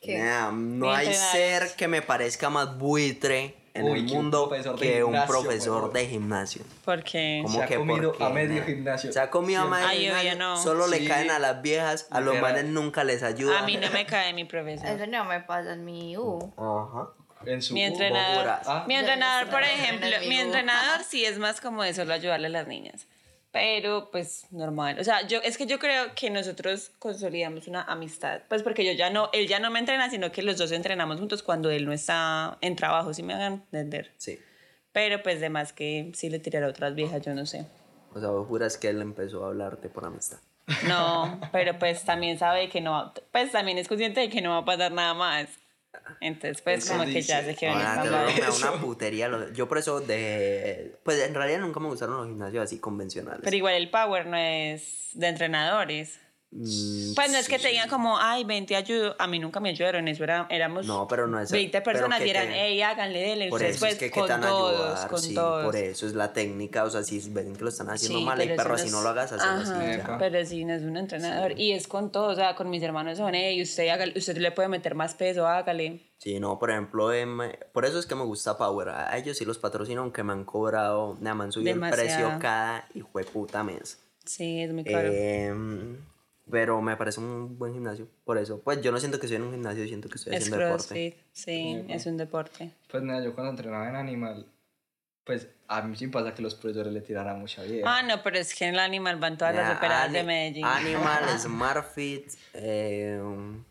¿Qué? 0.01 0.19
Nah, 0.19 0.51
no 0.51 0.87
Mi 0.87 0.93
hay 0.93 1.07
entrenador. 1.09 1.33
ser 1.69 1.77
que 1.77 1.87
me 1.89 2.03
parezca 2.03 2.51
más 2.51 2.77
buitre 2.77 3.57
en 3.75 3.85
Uy, 3.85 4.01
el 4.01 4.07
que 4.07 4.13
un 4.13 4.19
mundo 4.25 4.49
profesor 4.49 4.79
de 4.79 4.87
que 4.87 5.05
un 5.05 5.13
gimnasio, 5.13 5.33
profesor 5.41 5.81
por 5.83 5.93
de 5.93 6.07
gimnasio. 6.07 6.63
Porque 6.85 7.41
¿Cómo 7.45 7.59
Se 7.59 7.63
ha 7.65 7.67
que 7.69 7.77
comido 7.77 8.09
por 8.11 8.19
qué? 8.19 8.25
a 8.25 8.29
medio 8.31 8.61
Nah. 8.61 8.67
gimnasio. 8.67 9.13
Se 9.13 9.21
ha 9.21 9.31
comido 9.31 9.63
a 9.63 9.67
medio 9.67 9.87
Ay, 9.87 9.99
gimnasio. 10.07 10.37
no. 10.39 10.57
Solo 10.57 10.87
le 10.89 11.07
caen 11.07 11.31
a 11.31 11.39
las 11.39 11.63
viejas, 11.63 12.09
a 12.11 12.21
los 12.21 12.35
Literal. 12.35 12.55
manes 12.57 12.73
nunca 12.73 13.05
les 13.05 13.23
ayuda. 13.23 13.61
a 13.61 13.63
mí 13.65 13.77
no 13.77 13.91
me 13.93 14.05
cae 14.07 14.35
mi 14.35 14.45
profesor. 14.45 14.89
Eso 14.89 15.07
no 15.07 15.25
me 15.25 15.41
pasa 15.41 15.75
en 15.75 15.85
mi 15.85 16.17
U. 16.19 16.53
Ajá. 16.57 17.13
En 17.47 17.63
su 17.63 17.75
Mi 17.75 17.83
entrenador. 17.83 18.61
Ah. 18.67 18.85
mi 18.87 18.95
entrenador, 18.95 19.51
por 19.51 19.63
ejemplo, 19.63 20.09
mi 20.29 20.39
entrenador 20.39 21.05
sí 21.05 21.25
es 21.25 21.39
más 21.39 21.61
como 21.61 21.83
de 21.83 21.95
solo 21.95 22.13
ayudarle 22.15 22.47
a 22.47 22.51
las 22.51 22.67
niñas. 22.67 23.07
Pero, 23.53 24.11
pues, 24.11 24.47
normal. 24.51 24.99
O 24.99 25.05
sea, 25.05 25.27
yo, 25.27 25.39
es 25.43 25.59
que 25.59 25.67
yo 25.67 25.79
creo 25.79 26.15
que 26.15 26.31
nosotros 26.31 26.91
consolidamos 26.99 27.69
una 27.69 27.83
amistad. 27.83 28.41
Pues 28.49 28.63
porque 28.63 28.83
yo 28.83 28.93
ya 28.93 29.11
no, 29.11 29.29
él 29.35 29.47
ya 29.47 29.61
no 29.61 29.71
me 29.71 29.79
entrena, 29.79 30.09
sino 30.09 30.33
que 30.33 30.43
los 30.43 30.57
dos 30.57 30.73
entrenamos 30.73 31.19
juntos 31.19 31.43
cuando 31.43 31.71
él 31.71 31.85
no 31.85 31.93
está 31.93 32.57
en 32.63 32.77
trabajo, 32.77 33.13
si 33.13 33.23
me 33.23 33.35
hagan 33.35 33.65
entender. 33.71 34.11
Sí. 34.17 34.39
Pero, 34.93 35.23
pues, 35.23 35.41
de 35.41 35.51
más 35.51 35.75
que 35.75 36.11
sí 36.15 36.31
le 36.31 36.39
tirará 36.39 36.67
a 36.67 36.71
otras 36.71 36.95
viejas, 36.95 37.21
yo 37.21 37.35
no 37.35 37.45
sé. 37.45 37.67
O 38.15 38.21
sea, 38.21 38.31
vos 38.31 38.47
juras 38.49 38.79
que 38.79 38.89
él 38.89 39.03
empezó 39.03 39.45
a 39.45 39.49
hablarte 39.49 39.91
por 39.91 40.07
amistad. 40.07 40.39
No, 40.87 41.41
pero 41.53 41.79
pues 41.79 42.05
también 42.05 42.39
sabe 42.39 42.69
que 42.69 42.81
no, 42.81 43.13
pues 43.33 43.53
también 43.53 43.79
es 43.79 43.89
consciente 43.89 44.21
de 44.21 44.29
que 44.29 44.41
no 44.41 44.51
va 44.51 44.59
a 44.59 44.65
pasar 44.65 44.93
nada 44.93 45.15
más. 45.15 45.49
Entonces, 46.21 46.63
pues 46.63 46.85
Eso 46.85 46.93
como 46.95 47.05
que 47.05 47.21
ya 47.23 47.41
dice. 47.41 47.53
se 47.53 47.59
quedó 47.59 47.71
en 47.73 47.77
Ahora, 47.79 47.93
esa 47.93 48.03
te 48.03 48.09
vaina. 48.11 48.33
digo, 48.33 48.53
me 48.55 48.61
da 48.61 48.71
una 48.73 48.81
putería. 48.81 49.31
Yo 49.55 49.69
por 49.69 49.79
eso 49.79 50.01
de... 50.01 50.97
Pues 51.03 51.19
en 51.27 51.35
realidad 51.35 51.61
nunca 51.61 51.81
me 51.81 51.89
gustaron 51.89 52.17
los 52.17 52.27
gimnasios 52.27 52.65
así 52.65 52.79
convencionales. 52.79 53.41
Pero 53.43 53.57
igual 53.57 53.75
el 53.75 53.91
power 53.91 54.27
no 54.27 54.37
es 54.37 55.11
de 55.15 55.29
entrenadores. 55.29 56.21
Mm, 56.55 57.15
Pues 57.15 57.31
no 57.33 57.39
es 57.39 57.49
que 57.49 57.57
sí. 57.57 57.63
te 57.63 57.69
digan 57.71 57.89
como, 57.89 58.19
ay, 58.19 58.45
ven, 58.45 58.67
te 58.67 58.77
ayudo. 58.77 59.17
A 59.19 59.27
mí 59.27 59.39
nunca 59.39 59.59
me 59.59 59.71
ayudaron, 59.71 60.07
eso 60.07 60.23
era, 60.23 60.47
éramos 60.51 60.85
No, 60.87 61.09
pero 61.09 61.27
no 61.27 61.41
es... 61.41 61.51
20 61.51 61.81
pero 61.81 61.95
personas 61.99 62.21
que 62.21 62.27
y 62.27 62.31
eran, 62.31 62.49
te- 62.49 62.55
hey, 62.61 62.83
háganle, 62.83 63.21
denle. 63.21 63.49
Por 63.49 63.57
Ustedes 63.61 63.77
eso 63.77 63.81
pues 63.87 63.93
es 63.95 63.99
que 63.99 64.11
con 64.11 64.29
tan 64.29 64.43
todos, 64.43 64.75
ayudar, 64.91 65.09
con 65.09 65.19
sí, 65.19 65.35
todos. 65.35 65.65
por 65.65 65.77
eso 65.77 66.07
es 66.07 66.13
la 66.15 66.35
técnica, 66.35 66.85
o 66.85 66.91
sea, 66.91 67.03
si 67.05 67.21
ven 67.31 67.57
que 67.57 67.63
lo 67.63 67.71
están 67.71 67.89
haciendo 67.89 68.19
Sí, 68.19 68.25
mal, 68.27 68.37
pero 68.37 68.53
eso 68.53 68.63
perros, 68.63 68.73
no 68.79 68.83
si 68.83 68.87
es- 68.89 68.93
no 68.93 69.01
lo 69.03 69.09
hagas, 69.09 69.33
así. 69.33 69.99
Ajá. 70.01 70.19
Pero 70.19 70.45
sí, 70.45 70.65
no 70.67 70.75
es 70.75 70.83
un 70.83 70.97
entrenador. 70.99 71.59
Y 71.59 71.73
es 71.73 71.89
con 71.89 72.13
todo, 72.13 72.27
o 72.29 72.35
sea, 72.35 72.55
con 72.55 72.69
mis 72.69 72.83
hermanos 72.83 73.17
son, 73.17 73.35
hey, 73.35 73.63
usted, 73.63 73.89
hágale- 73.89 74.13
usted 74.19 74.37
le 74.37 74.53
puede 74.53 74.69
meter 74.69 74.95
más 74.95 75.15
peso, 75.15 75.47
hágale. 75.47 76.11
Sí, 76.19 76.39
no, 76.39 76.59
por 76.59 76.71
ejemplo, 76.71 77.13
em, 77.15 77.39
por 77.73 77.87
eso 77.87 77.99
es 77.99 78.05
que 78.05 78.15
me 78.15 78.25
gusta 78.25 78.59
Power. 78.59 78.91
A 78.91 79.17
ellos 79.17 79.39
sí 79.39 79.47
los 79.47 79.57
patrocino, 79.57 80.03
aunque 80.03 80.23
me 80.23 80.35
han 80.35 80.45
cobrado, 80.45 81.17
nada, 81.21 81.35
me 81.35 81.45
han 81.45 81.53
subido 81.53 81.71
el 81.73 81.77
Demasiado. 81.81 82.05
precio 82.29 82.39
cada 82.41 82.87
hijo 82.95 83.19
de 83.19 83.25
puta 83.25 83.65
mes. 83.65 83.99
Sí, 84.27 84.61
es 84.61 84.71
muy 84.73 84.85
caro. 84.85 85.09
Em, 85.11 85.97
pero 86.51 86.81
me 86.83 86.97
parece 86.97 87.21
un 87.21 87.59
buen 87.59 87.73
gimnasio, 87.73 88.09
por 88.25 88.39
eso. 88.39 88.61
Pues 88.61 88.81
yo 88.83 88.93
no 88.93 88.99
siento 88.99 89.19
que 89.19 89.27
estoy 89.27 89.37
en 89.37 89.43
un 89.45 89.53
gimnasio, 89.53 89.87
siento 89.87 90.09
que 90.09 90.17
estoy 90.17 90.35
es 90.35 90.41
haciendo 90.43 90.59
deporte. 90.59 90.87
CrossFit, 90.89 91.15
sí, 91.33 91.85
es 91.89 92.07
un 92.07 92.17
deporte. 92.17 92.71
Pues 92.91 93.03
nada, 93.03 93.23
yo 93.25 93.35
cuando 93.35 93.51
entrenaba 93.51 93.89
en 93.89 93.97
Animal, 93.97 94.47
pues 95.25 95.49
a 95.69 95.83
mí 95.83 95.97
sí 95.97 96.09
pasa 96.09 96.35
que 96.35 96.43
los 96.43 96.55
profesores 96.55 96.93
le 96.93 97.01
tiraran 97.01 97.39
mucha 97.41 97.63
vida. 97.63 97.85
Ah, 97.87 98.03
no, 98.03 98.23
pero 98.23 98.39
es 98.39 98.55
que 98.55 98.65
en 98.67 98.75
el 98.75 98.81
Animal 98.81 99.17
van 99.19 99.39
todas 99.39 99.55
las 99.55 99.69
Ya, 99.69 99.77
operadas 99.77 100.13
de 100.13 100.25
Medellín. 100.25 100.65
Animal, 100.65 101.25
SmartFit, 101.39 102.33
em, 102.55 103.63
¿cu- 103.63 103.65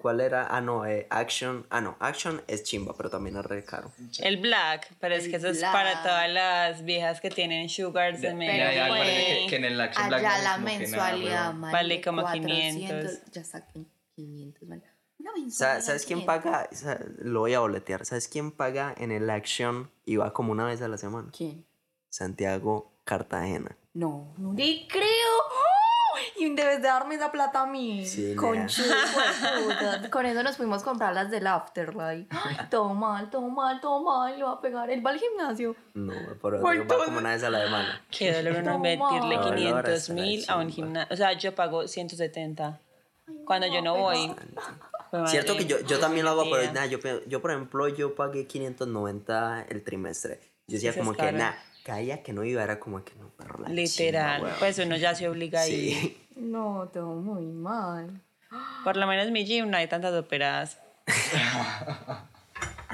¿cuál 0.00 0.20
era? 0.20 0.46
Ah, 0.46 0.60
no, 0.60 0.86
eh, 0.86 1.06
Action. 1.10 1.66
Ah, 1.70 1.80
no, 1.80 1.96
Action 2.00 2.42
es 2.46 2.62
chimba, 2.64 2.94
pero 2.96 3.10
también 3.10 3.36
es 3.36 3.44
re 3.44 3.64
caro. 3.64 3.92
El 4.20 4.38
black, 4.38 4.94
pero 4.98 5.14
es 5.14 5.24
El 5.26 5.30
que 5.30 5.36
eso 5.36 5.48
es 5.48 5.58
black. 5.58 5.72
para 5.72 6.02
todas 6.02 6.30
las 6.30 6.84
viejas 6.84 7.20
que 7.20 7.30
tienen 7.30 7.68
sugars 7.68 8.22
en 8.22 8.40
Ya, 8.40 8.72
ya, 8.72 9.04
que, 9.04 9.46
que 9.50 9.56
en 9.56 9.64
el 9.64 9.80
Action 9.80 10.08
Black 10.08 10.20
Allá 10.20 10.30
vale 10.30 10.42
la 10.44 10.50
nada, 10.58 10.58
mensualidad, 10.78 11.52
man, 11.54 11.72
Vale 11.72 11.94
de 11.96 12.00
como 12.02 12.22
400, 12.22 12.88
500. 12.88 13.32
Ya 13.32 13.40
está 13.42 13.66
en 13.74 13.86
500, 14.16 14.68
man. 14.68 14.82
Una 15.18 15.32
mensualidad 15.32 15.82
¿Sabes 15.84 16.06
quién 16.06 16.20
500. 16.20 16.26
paga? 16.44 16.68
Lo 17.18 17.40
voy 17.40 17.54
a 17.54 17.60
boletear. 17.60 18.06
¿Sabes 18.06 18.28
quién 18.28 18.52
paga 18.52 18.94
en 18.96 19.10
el 19.12 19.28
Action 19.28 19.90
y 20.06 20.16
va 20.16 20.32
como 20.32 20.52
una 20.52 20.64
vez 20.64 20.80
a 20.80 20.88
la 20.88 20.96
semana? 20.96 21.28
¿Quién? 21.36 21.66
Santiago 22.08 22.94
Cartagena. 23.04 23.76
No, 23.94 24.32
no 24.38 24.52
le 24.54 24.86
creo. 24.88 25.04
Y 26.40 26.54
debes 26.54 26.80
de 26.82 26.88
darme 26.88 27.16
esa 27.16 27.32
plata 27.32 27.62
a 27.62 27.66
mí. 27.66 28.06
Sí, 28.06 28.34
Conchudo, 28.36 28.86
hijueputa. 28.86 30.10
Con 30.10 30.26
eso 30.26 30.42
nos 30.42 30.56
fuimos 30.56 30.82
a 30.82 30.84
comprar 30.84 31.14
las 31.14 31.30
del 31.30 31.46
Afterlife. 31.46 32.26
Ay, 32.30 32.56
Todo 32.70 32.94
mal, 32.94 33.28
todo 33.30 33.48
mal, 33.48 33.80
todo 33.80 34.02
mal. 34.02 34.36
Le 34.38 34.44
va 34.44 34.52
a 34.52 34.60
pegar. 34.60 34.90
Él 34.90 35.04
va 35.04 35.10
al 35.10 35.18
gimnasio. 35.18 35.74
No, 35.94 36.12
pero 36.40 36.60
Pues 36.60 36.80
va 36.82 37.04
como 37.04 37.18
una 37.18 37.30
vez 37.30 37.42
a 37.42 37.50
la 37.50 37.64
semana. 37.64 38.02
Qué 38.10 38.32
dolor 38.32 38.62
uno 38.62 38.70
No, 38.70 38.76
invertirle 38.76 39.36
ma. 39.36 39.42
Dolor 39.42 39.56
500 39.56 39.92
hasta 39.94 40.12
la 40.14 40.20
mil 40.22 40.44
a 40.48 40.56
un 40.56 40.70
gimnasio. 40.70 41.14
O 41.14 41.16
sea, 41.16 41.32
yo 41.32 41.54
pago 41.54 41.88
170. 41.88 42.80
Cuando 43.44 43.66
yo 43.66 43.82
no 43.82 43.96
voy. 43.96 44.32
Pues, 45.10 45.30
Cierto 45.30 45.54
madre, 45.54 45.66
que 45.66 45.72
yo, 45.72 45.80
yo 45.86 45.98
también 45.98 46.24
lo 46.24 46.32
hago, 46.32 46.44
pero 46.50 46.70
nada, 46.72 46.86
yo, 46.86 46.98
yo 47.26 47.40
por 47.40 47.50
ejemplo, 47.50 47.88
yo 47.88 48.14
pagué 48.14 48.46
590 48.46 49.66
el 49.70 49.82
trimestre. 49.82 50.38
Yo 50.66 50.74
decía 50.74 50.90
Eso 50.90 50.98
como 51.00 51.14
que, 51.14 51.32
nada, 51.32 51.58
caía 51.82 52.22
que 52.22 52.34
no 52.34 52.44
iba, 52.44 52.62
era 52.62 52.78
como 52.78 53.02
que 53.02 53.14
no, 53.14 53.30
pero 53.38 53.58
la 53.58 53.68
Literal. 53.70 54.42
weón. 54.42 54.54
pues 54.58 54.78
uno 54.78 54.96
ya 54.96 55.14
se 55.14 55.26
obliga 55.28 55.60
a 55.62 55.68
ir. 55.68 55.94
Sí. 55.94 56.27
No, 56.38 56.88
todo 56.92 57.16
muy 57.16 57.44
mal. 57.46 58.22
Por 58.84 58.96
lo 58.96 59.06
menos 59.06 59.30
mi 59.30 59.44
gym 59.44 59.68
no 59.70 59.76
hay 59.76 59.88
tantas 59.88 60.14
operadas. 60.14 60.78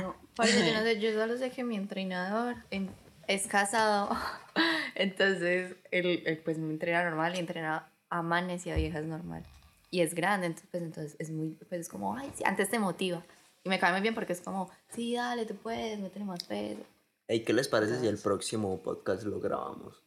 No, 0.01 0.17
parce, 0.35 0.67
yo 0.67 0.75
no 0.75 0.83
sé, 0.83 0.99
yo 1.01 1.13
solo 1.13 1.37
sé 1.37 1.51
que 1.51 1.63
mi 1.63 1.77
entrenador 1.77 2.57
en- 2.73 2.91
es 3.29 3.47
casado. 3.47 4.09
Entonces, 4.97 5.77
él, 5.93 6.23
él, 6.27 6.39
pues 6.45 6.59
me 6.59 6.73
entrena 6.73 7.05
normal 7.05 7.37
y 7.37 7.39
entrena 7.39 7.89
a 8.11 8.23
manes 8.23 8.67
y 8.67 8.71
a 8.73 8.75
viejas 8.75 9.05
normal. 9.05 9.45
Y 9.93 10.01
es 10.01 10.15
grande, 10.15 10.47
entonces, 10.49 10.69
pues, 10.73 10.83
entonces 10.83 11.17
es 11.21 11.31
muy, 11.31 11.51
pues 11.69 11.83
es 11.83 11.89
como, 11.89 12.17
ay, 12.17 12.33
sí, 12.35 12.43
antes 12.45 12.71
te 12.71 12.81
motiva. 12.81 13.23
Y 13.63 13.69
me 13.69 13.79
cae 13.79 13.93
muy 13.93 14.01
bien 14.01 14.15
porque 14.17 14.33
es 14.33 14.41
como, 14.41 14.69
sí, 14.89 15.15
dale, 15.15 15.47
tú 15.47 15.55
puedes, 15.55 16.01
métele 16.01 16.25
más 16.25 16.43
peso. 16.43 16.83
Ey, 17.29 17.45
¿qué 17.45 17.53
les 17.53 17.69
parece 17.69 18.01
si 18.01 18.09
el 18.09 18.19
próximo 18.19 18.83
podcast 18.83 19.23
lo 19.23 19.39
grabamos? 19.39 20.03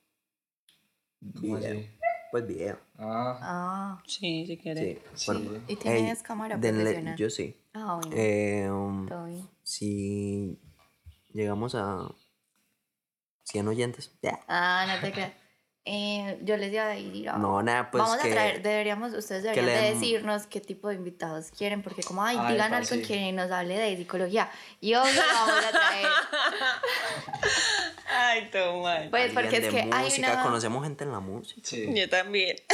¿Cómo 1.40 1.56
Video. 1.58 1.80
así? 1.80 1.90
Pues 2.32 2.46
video. 2.46 2.78
Ah, 2.98 3.40
Ah, 3.42 4.04
Sí, 4.06 4.46
si 4.46 4.58
quieres. 4.58 4.98
Sí. 4.98 5.02
Sí. 5.16 5.26
bueno. 5.32 5.62
y 5.68 5.76
tienes 5.78 6.18
Ey, 6.20 6.24
cámara 6.24 6.58
denle- 6.58 6.82
profesional. 6.84 7.16
Yo 7.18 7.30
sí. 7.30 7.56
Ah, 7.74 7.96
bueno, 8.02 8.12
Eh, 8.16 8.70
um, 8.70 9.08
todo 9.08 9.26
bien. 9.26 9.48
si 9.64 10.60
llegamos 11.34 11.76
a 11.76 12.10
100 13.44 13.68
oyentes, 13.68 14.12
ya. 14.22 14.40
Ah, 14.48 14.86
no 14.88 15.00
te 15.02 15.12
creas. 15.14 15.32
Eh, 15.90 16.38
yo 16.44 16.58
les 16.58 16.74
iba 16.74 16.84
a 16.84 16.88
decir, 16.90 17.30
ah, 17.30 17.38
No, 17.38 17.64
nada, 17.64 17.90
pues 17.90 18.04
Vamos 18.04 18.18
que... 18.18 18.28
a 18.28 18.32
traer, 18.34 18.62
deberíamos, 18.62 19.14
ustedes 19.14 19.44
deberían 19.44 19.66
le 19.68 19.72
de 19.72 19.94
decirnos 19.94 20.46
qué 20.46 20.60
tipo 20.60 20.90
de 20.90 20.96
invitados 20.96 21.50
quieren, 21.58 21.82
porque 21.82 22.04
como, 22.04 22.22
ay, 22.24 22.36
Ay, 22.38 22.52
digan 22.52 22.74
algo 22.74 22.90
sí. 22.90 23.02
que 23.02 23.32
nos 23.32 23.50
hable 23.52 23.78
de 23.80 23.96
psicología. 23.96 24.50
Y 24.82 24.96
hoy 24.96 25.10
lo 25.14 25.22
vamos 25.22 25.66
a 25.66 25.72
traer. 25.72 26.08
Ay, 28.10 28.50
todo 28.52 28.82
mal. 28.82 29.10
Pues 29.10 29.32
porque 29.32 29.58
es 29.58 29.68
que 29.70 29.88
hay 29.90 30.12
una... 30.18 30.44
conocemos 30.44 30.84
gente 30.84 31.06
en 31.06 31.12
la 31.14 31.22
música. 31.22 31.62
sí. 31.64 31.88
Yo 31.96 32.10
también. 32.10 32.58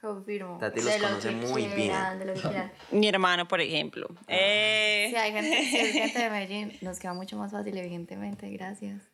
Confirmo. 0.00 0.58
Tati 0.58 0.80
los 0.80 0.92
de 0.92 0.98
conoce 0.98 1.30
muy 1.32 1.66
bien. 1.66 1.92
De. 2.18 2.70
Mi 2.90 3.08
hermano, 3.08 3.46
por 3.46 3.60
ejemplo. 3.60 4.08
Eh, 4.26 5.08
Si 5.10 5.16
hay 5.16 5.32
gente, 5.32 5.64
si 5.64 5.76
es 5.78 5.92
gente 5.92 6.18
de 6.18 6.30
Medellín, 6.30 6.78
nos 6.80 6.98
queda 6.98 7.12
mucho 7.12 7.36
más 7.36 7.52
fácil, 7.52 7.76
evidentemente. 7.76 8.48
Gracias. 8.50 9.11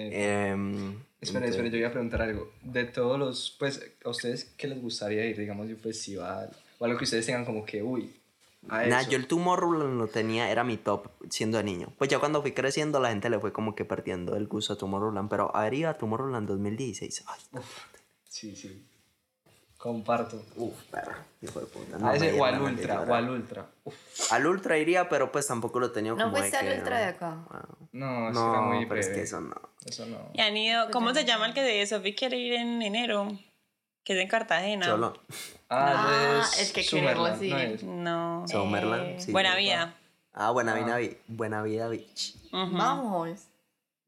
Eh, 0.00 0.48
Em, 0.50 0.72
Espera, 1.20 1.44
entonces- 1.46 1.50
espera, 1.50 1.68
yo 1.68 1.76
iba 1.78 1.88
a 1.88 1.92
preguntar 1.92 2.22
algo. 2.22 2.50
De 2.62 2.84
todos 2.84 3.18
los, 3.18 3.56
pues, 3.58 3.82
¿a 4.04 4.08
ustedes 4.10 4.54
qué 4.56 4.68
les 4.68 4.80
gustaría 4.80 5.26
ir, 5.26 5.36
digamos, 5.38 5.66
de 5.68 5.74
un 5.74 5.80
festival? 5.80 6.50
O 6.78 6.84
algo 6.86 6.96
que 6.98 7.04
ustedes 7.04 7.26
tengan 7.26 7.44
como 7.44 7.64
que, 7.64 7.82
uy, 7.82 8.16
Nah, 8.62 9.02
yo 9.08 9.16
el 9.16 9.26
Tomorrowland 9.26 9.96
lo 9.98 10.06
tenía, 10.08 10.50
era 10.50 10.64
mi 10.64 10.76
top 10.76 11.08
siendo 11.30 11.62
niño. 11.62 11.94
Pues 11.96 12.10
ya 12.10 12.18
cuando 12.18 12.42
fui 12.42 12.52
creciendo 12.52 13.00
la 13.00 13.08
gente 13.08 13.30
le 13.30 13.38
fue 13.40 13.54
como 13.54 13.74
que 13.74 13.86
perdiendo 13.86 14.36
el 14.36 14.46
gusto 14.48 14.74
a 14.74 14.76
Tomorrowland. 14.76 15.30
Pero 15.30 15.54
haber 15.56 15.72
ido 15.72 15.88
a 15.88 15.94
Tomorrowland 15.96 16.46
2016. 16.46 17.24
Ay, 17.26 17.62
Sí, 18.28 18.54
sí. 18.54 18.84
Comparto. 19.80 20.44
uff, 20.56 20.82
perro. 20.90 21.14
hijo 21.40 21.58
de 21.60 21.66
puta. 21.66 21.96
a 21.96 21.98
No, 21.98 22.12
ese 22.12 22.32
me 22.32 22.38
o 22.40 22.44
al 22.44 22.60
ultra, 22.60 23.00
o 23.00 23.14
al 23.14 23.30
ultra. 23.30 23.66
Uf, 23.84 23.94
Al 24.30 24.46
ultra 24.46 24.76
iría, 24.76 25.08
pero 25.08 25.32
pues 25.32 25.46
tampoco 25.46 25.80
lo 25.80 25.86
he 25.86 25.88
tenido 25.88 26.16
¿No 26.16 26.24
como 26.24 26.36
de 26.36 26.40
fuiste 26.42 26.58
al 26.58 26.66
que- 26.68 26.78
ultra 26.78 26.98
de 26.98 27.04
acá? 27.06 27.30
Wow. 27.50 27.88
no, 27.92 28.30
eso 28.30 28.40
No, 28.40 28.52
era 28.52 28.60
muy 28.62 28.84
pero 28.86 29.00
es 29.00 29.08
que 29.08 29.22
eso 29.22 29.40
no. 29.40 29.56
Eso 29.86 30.04
no. 30.04 30.18
y 30.34 30.40
han 30.42 30.54
ido, 30.56 30.90
¿cómo 30.90 31.14
se 31.14 31.24
llama 31.24 31.46
el 31.46 31.54
que 31.54 31.62
de 31.62 31.86
Sofi 31.86 32.14
quiere 32.14 32.36
ir 32.36 32.52
en 32.54 32.82
enero? 32.82 33.28
Que 34.04 34.12
es 34.14 34.18
en 34.20 34.28
Cartagena. 34.28 34.84
Solo. 34.86 35.14
Ah, 35.70 36.40
Ah, 36.40 36.40
es 36.58 36.68
el 36.68 36.74
que 36.74 36.82
Summerland, 36.82 37.40
queremos 37.40 37.60
¿no 37.62 37.74
ir. 37.74 37.84
No. 37.84 38.44
Summerland. 38.48 39.02
Eh, 39.02 39.16
sí. 39.20 39.32
Buena 39.32 39.56
vida. 39.56 39.94
Ah, 40.34 40.50
Buena 40.50 40.74
Vida, 40.74 40.96
Bi- 40.98 41.16
Buena 41.26 41.62
Vida 41.62 41.88
Beach. 41.88 42.34
Ujú. 42.52 42.76
Vamos. 42.76 43.46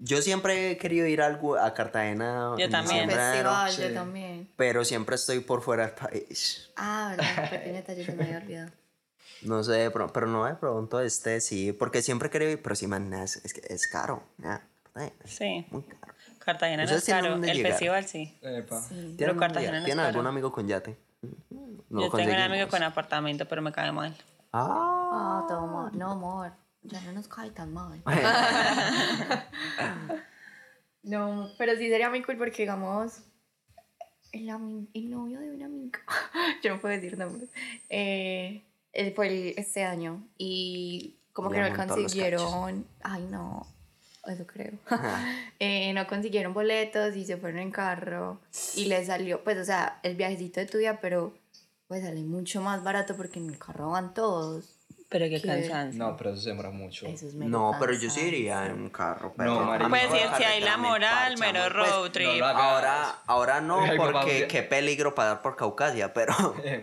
Yo 0.04 0.20
siempre 0.20 0.72
he 0.72 0.76
querido 0.78 1.06
ir 1.06 1.22
a, 1.22 1.26
algo- 1.26 1.56
a 1.56 1.72
Cartagena. 1.74 2.54
Yo 2.58 2.68
también. 2.68 3.08
Festival, 3.08 3.70
sí. 3.70 3.82
yo 3.82 3.94
también. 3.94 4.48
Pero 4.56 4.84
siempre 4.84 5.14
estoy 5.14 5.38
por 5.40 5.62
fuera 5.62 5.86
del 5.86 5.94
país. 5.94 6.70
Ah, 6.76 7.14
verdad, 7.16 7.50
pequeña 7.50 7.84
yo 7.94 8.04
se 8.04 8.12
me 8.14 8.24
había 8.24 8.38
olvidado. 8.38 8.70
No 9.42 9.64
sé, 9.64 9.90
pero, 9.92 10.12
pero 10.12 10.28
no 10.28 10.44
me 10.44 10.54
pregunto 10.54 11.00
este 11.00 11.40
sí, 11.40 11.72
porque 11.72 12.00
siempre 12.00 12.28
he 12.28 12.30
querido 12.30 12.52
ir, 12.52 12.62
pero 12.62 12.76
sí, 12.76 12.86
man, 12.86 13.12
es, 13.12 13.36
es, 13.44 13.52
que 13.52 13.62
es 13.74 13.88
caro. 13.88 14.22
ya, 14.38 14.62
Sí. 15.24 15.66
muy 15.72 15.82
caro. 15.82 16.14
Cartagena 16.38 16.84
no 16.84 16.90
es 16.90 16.96
¿Ustedes 16.96 17.04
tienen 17.06 17.40
caro. 17.40 17.50
El 17.50 17.56
llegar? 17.56 17.72
festival 17.72 18.06
sí. 18.06 18.38
Epa. 18.40 18.80
Sí. 18.82 18.88
¿Tienen, 18.94 19.16
Pero 19.16 19.30
algún- 19.30 19.40
Cartagena 19.40 19.72
no 19.72 19.78
es 19.78 19.84
¿tienen 19.84 20.04
caro. 20.04 20.08
algún 20.10 20.26
amigo 20.28 20.52
con 20.52 20.68
yate? 20.68 20.96
No 21.90 22.02
Yo 22.02 22.10
tengo 22.12 22.30
un 22.32 22.38
amigo 22.38 22.68
con 22.68 22.82
apartamento, 22.84 23.46
pero 23.48 23.62
me 23.62 23.72
cae 23.72 23.90
mal. 23.90 24.16
Ah, 24.52 25.00
Ah, 25.14 25.46
toma. 25.48 25.90
No, 25.94 26.12
amor. 26.12 26.52
Ya 26.82 27.00
no 27.02 27.12
nos 27.12 27.28
cae 27.28 27.50
tan 27.50 27.72
mal. 27.72 28.02
no, 31.02 31.50
pero 31.58 31.72
sí 31.76 31.88
sería 31.88 32.10
muy 32.10 32.22
cool 32.22 32.36
porque, 32.36 32.62
digamos, 32.62 33.22
el, 34.32 34.48
el 34.94 35.10
novio 35.10 35.40
de 35.40 35.50
una 35.50 35.66
amiga, 35.66 36.00
yo 36.62 36.74
no 36.74 36.80
puedo 36.80 36.94
decir 36.94 37.18
nombres, 37.18 37.50
eh, 37.88 38.62
él 38.92 39.12
fue 39.14 39.28
el- 39.28 39.54
este 39.58 39.84
año 39.84 40.26
y 40.38 41.16
como 41.32 41.50
que 41.50 41.60
no 41.60 41.66
consiguieron, 42.02 42.86
ay 43.02 43.26
no, 43.30 43.66
eso 44.26 44.46
creo, 44.46 44.72
Eh, 45.58 45.92
no 45.94 46.06
consiguieron 46.06 46.54
boletos 46.54 47.16
y 47.16 47.24
se 47.24 47.36
fueron 47.36 47.60
en 47.60 47.70
carro 47.70 48.40
y 48.76 48.86
le 48.86 49.04
salió, 49.04 49.42
pues, 49.44 49.58
o 49.58 49.64
sea, 49.64 50.00
el 50.02 50.16
viajecito 50.16 50.60
de 50.60 50.66
tu 50.66 50.78
día, 50.78 51.00
pero 51.00 51.34
pues 51.88 52.02
sale 52.02 52.22
mucho 52.22 52.62
más 52.62 52.82
barato 52.82 53.16
porque 53.16 53.38
en 53.38 53.50
el 53.50 53.58
carro 53.58 53.90
van 53.90 54.14
todos. 54.14 54.78
Pero 55.12 55.26
qué 55.26 55.42
¿Qué? 55.42 55.46
cansancio. 55.46 56.02
No, 56.02 56.16
pero 56.16 56.30
eso 56.30 56.40
se 56.40 56.48
demora 56.48 56.70
mucho. 56.70 57.06
Eso 57.06 57.28
es 57.28 57.34
no, 57.34 57.76
pero 57.78 57.92
yo 57.92 58.08
sí 58.08 58.22
iría 58.22 58.64
en 58.64 58.80
un 58.80 58.88
carro. 58.88 59.28
No, 59.28 59.34
Pero 59.36 59.60
marica. 59.60 59.84
a 59.84 59.88
mí 59.90 59.98
Pues 60.08 60.22
si, 60.22 60.36
si 60.38 60.44
hay 60.44 60.60
la 60.62 60.78
moral, 60.78 61.36
mero. 61.38 61.60
Pues, 61.60 61.72
road 61.74 62.10
trip. 62.10 62.38
lo 62.38 62.46
hagas. 62.46 62.62
Ahora, 62.62 63.18
ahora 63.26 63.60
no, 63.60 63.84
porque 63.98 64.48
qué 64.48 64.62
peligro 64.62 65.14
pasar 65.14 65.42
por 65.42 65.54
Caucasia, 65.54 66.14
pero, 66.14 66.34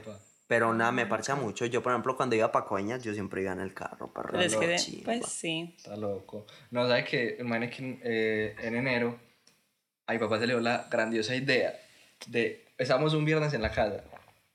pero 0.47 0.75
nada, 0.75 0.91
me 0.91 1.07
parcha 1.07 1.33
mucho. 1.35 1.65
Yo, 1.65 1.81
por 1.81 1.91
ejemplo, 1.91 2.15
cuando 2.15 2.35
iba 2.35 2.51
para 2.51 2.65
Coñas, 2.65 3.03
yo 3.03 3.13
siempre 3.15 3.41
iba 3.41 3.51
en 3.51 3.61
el 3.61 3.73
carro. 3.73 4.13
Para 4.13 4.29
Pero 4.29 4.43
es 4.43 4.55
que, 4.55 5.01
pues 5.03 5.25
sí. 5.25 5.73
Está 5.75 5.97
loco. 5.97 6.45
No, 6.69 6.87
¿sabes 6.87 7.09
que 7.09 7.37
Imagínate 7.39 7.75
que 7.75 7.99
eh, 8.03 8.55
en 8.61 8.75
enero 8.75 9.17
a 10.05 10.13
mi 10.13 10.19
papá 10.19 10.37
se 10.39 10.45
le 10.45 10.53
dio 10.53 10.61
la 10.61 10.87
grandiosa 10.89 11.35
idea 11.35 11.73
de... 12.27 12.65
Estábamos 12.77 13.13
un 13.15 13.25
viernes 13.25 13.53
en 13.53 13.61
la 13.63 13.71
casa 13.71 14.03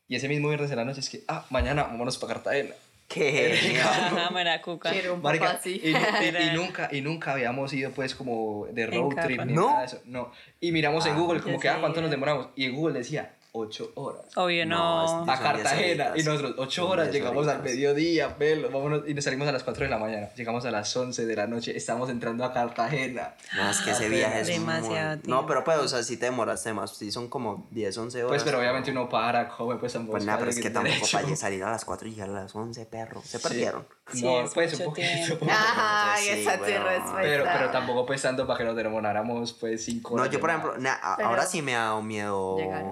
y 0.06 0.16
ese 0.16 0.28
mismo 0.28 0.48
viernes 0.48 0.70
en 0.70 0.76
la 0.76 0.84
noche 0.84 1.00
es 1.00 1.10
que, 1.10 1.24
ah, 1.28 1.44
mañana 1.50 1.84
vámonos 1.84 2.18
para 2.18 2.34
Cartagena. 2.34 2.74
Qué 3.08 3.56
genial. 3.56 4.30
Maracuca. 4.32 4.90
Quiero 4.90 5.14
un 5.14 5.22
Marica, 5.22 5.46
papá 5.46 5.58
así. 5.58 5.80
y, 5.82 5.90
y- 5.90 6.48
y 6.52 6.56
nunca, 6.56 6.88
y 6.90 7.00
nunca 7.00 7.32
habíamos 7.32 7.72
ido 7.72 7.90
pues 7.90 8.14
como 8.14 8.66
de 8.72 8.86
road 8.86 9.14
trip 9.24 9.44
ni 9.44 9.52
¿No? 9.52 9.68
nada 9.68 9.80
de 9.80 9.86
eso. 9.86 10.00
No. 10.06 10.32
Y 10.60 10.72
miramos 10.72 11.04
en 11.06 11.12
Ah, 11.14 11.18
Google 11.18 11.38
yo 11.38 11.44
como 11.44 11.60
que, 11.60 11.68
ah. 11.68 11.78
¿cuánto 11.80 12.00
nos 12.00 12.10
demoramos? 12.10 12.48
Y 12.56 12.64
en 12.64 12.74
Google 12.74 12.98
decía, 12.98 13.34
ocho 13.56 13.92
horas. 13.94 14.22
Obvio 14.36 14.66
No, 14.66 15.24
no. 15.24 15.32
A 15.32 15.38
Cartagena. 15.38 16.12
Y 16.16 16.22
nosotros, 16.24 16.54
ocho 16.58 16.82
Son 16.82 16.90
horas, 16.92 17.10
diez 17.12 17.22
llegamos 17.22 17.46
al 17.46 17.62
mediodía, 17.62 18.36
pelo, 18.36 18.68
vámonos. 18.70 19.02
Y 19.06 19.14
nos 19.14 19.22
salimos 19.22 19.46
a 19.46 19.52
las 19.52 19.62
4 19.62 19.84
de 19.84 19.90
la 19.90 19.98
mañana. 19.98 20.28
Llegamos 20.34 20.64
a 20.64 20.70
las 20.72 20.94
11 20.96 21.24
de 21.24 21.36
la 21.36 21.46
noche, 21.46 21.76
estamos 21.76 22.10
entrando 22.10 22.44
a 22.44 22.52
Cartagena. 22.52 23.34
No, 23.56 23.70
es 23.70 23.78
que 23.80 23.90
ese 23.92 24.06
Apenas. 24.06 24.10
viaje 24.18 24.40
es 24.40 24.46
Demasiado 24.48 25.16
muy... 25.18 25.28
No, 25.30 25.46
pero 25.46 25.62
pues, 25.62 25.78
o 25.78 25.88
sea, 25.88 26.02
si 26.02 26.16
te 26.16 26.26
demoraste 26.26 26.72
más. 26.72 26.96
Si 26.96 27.12
son 27.12 27.28
como 27.28 27.66
10, 27.70 27.96
11 27.96 28.18
horas. 28.24 28.28
Pues, 28.30 28.42
pero 28.42 28.58
obviamente 28.58 28.90
uno 28.90 29.08
para, 29.08 29.48
come, 29.48 29.76
pues 29.76 29.92
tampoco. 29.92 30.12
Pues 30.12 30.24
nada, 30.24 30.38
pero 30.38 30.50
es 30.50 30.60
que 30.60 30.70
tampoco 30.70 31.06
para 31.12 31.36
salir 31.36 31.62
a 31.62 31.70
las 31.70 31.84
4 31.84 32.08
y 32.08 32.10
llegar 32.10 32.30
a 32.30 32.32
las 32.32 32.54
11, 32.54 32.86
perro. 32.86 33.22
Se 33.22 33.38
Sí. 33.38 33.42
perdieron. 33.48 33.86
Sí, 34.12 34.22
No, 34.22 34.40
es 34.42 34.52
pues 34.52 34.78
un 34.80 34.84
poquito. 34.86 35.08
tiempo. 35.26 35.46
Ay, 35.50 36.22
Sí, 36.24 36.30
esa 36.40 36.56
respuesta. 36.56 37.16
Pero, 37.22 37.44
pero 37.44 37.70
tampoco 37.70 38.04
pues 38.04 38.20
tanto 38.20 38.46
para 38.46 38.58
que 38.58 38.64
nos 38.64 38.76
demoráramos 38.76 39.52
pues 39.54 39.82
5 39.84 40.10
No, 40.16 40.22
horas. 40.22 40.26
yo 40.32 40.38
de 40.38 40.40
por 40.40 40.50
ejemplo, 40.50 40.76
na- 40.78 40.94
ahora 40.94 41.46
sí 41.46 41.62
me 41.62 41.74
ha 41.74 41.80
dado 41.84 42.02
miedo, 42.02 42.56
Llegar. 42.58 42.84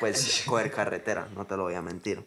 pues, 0.00 0.05
coger 0.46 0.70
carretera, 0.70 1.28
no 1.34 1.46
te 1.46 1.56
lo 1.56 1.64
voy 1.64 1.74
a 1.74 1.82
mentir. 1.82 2.24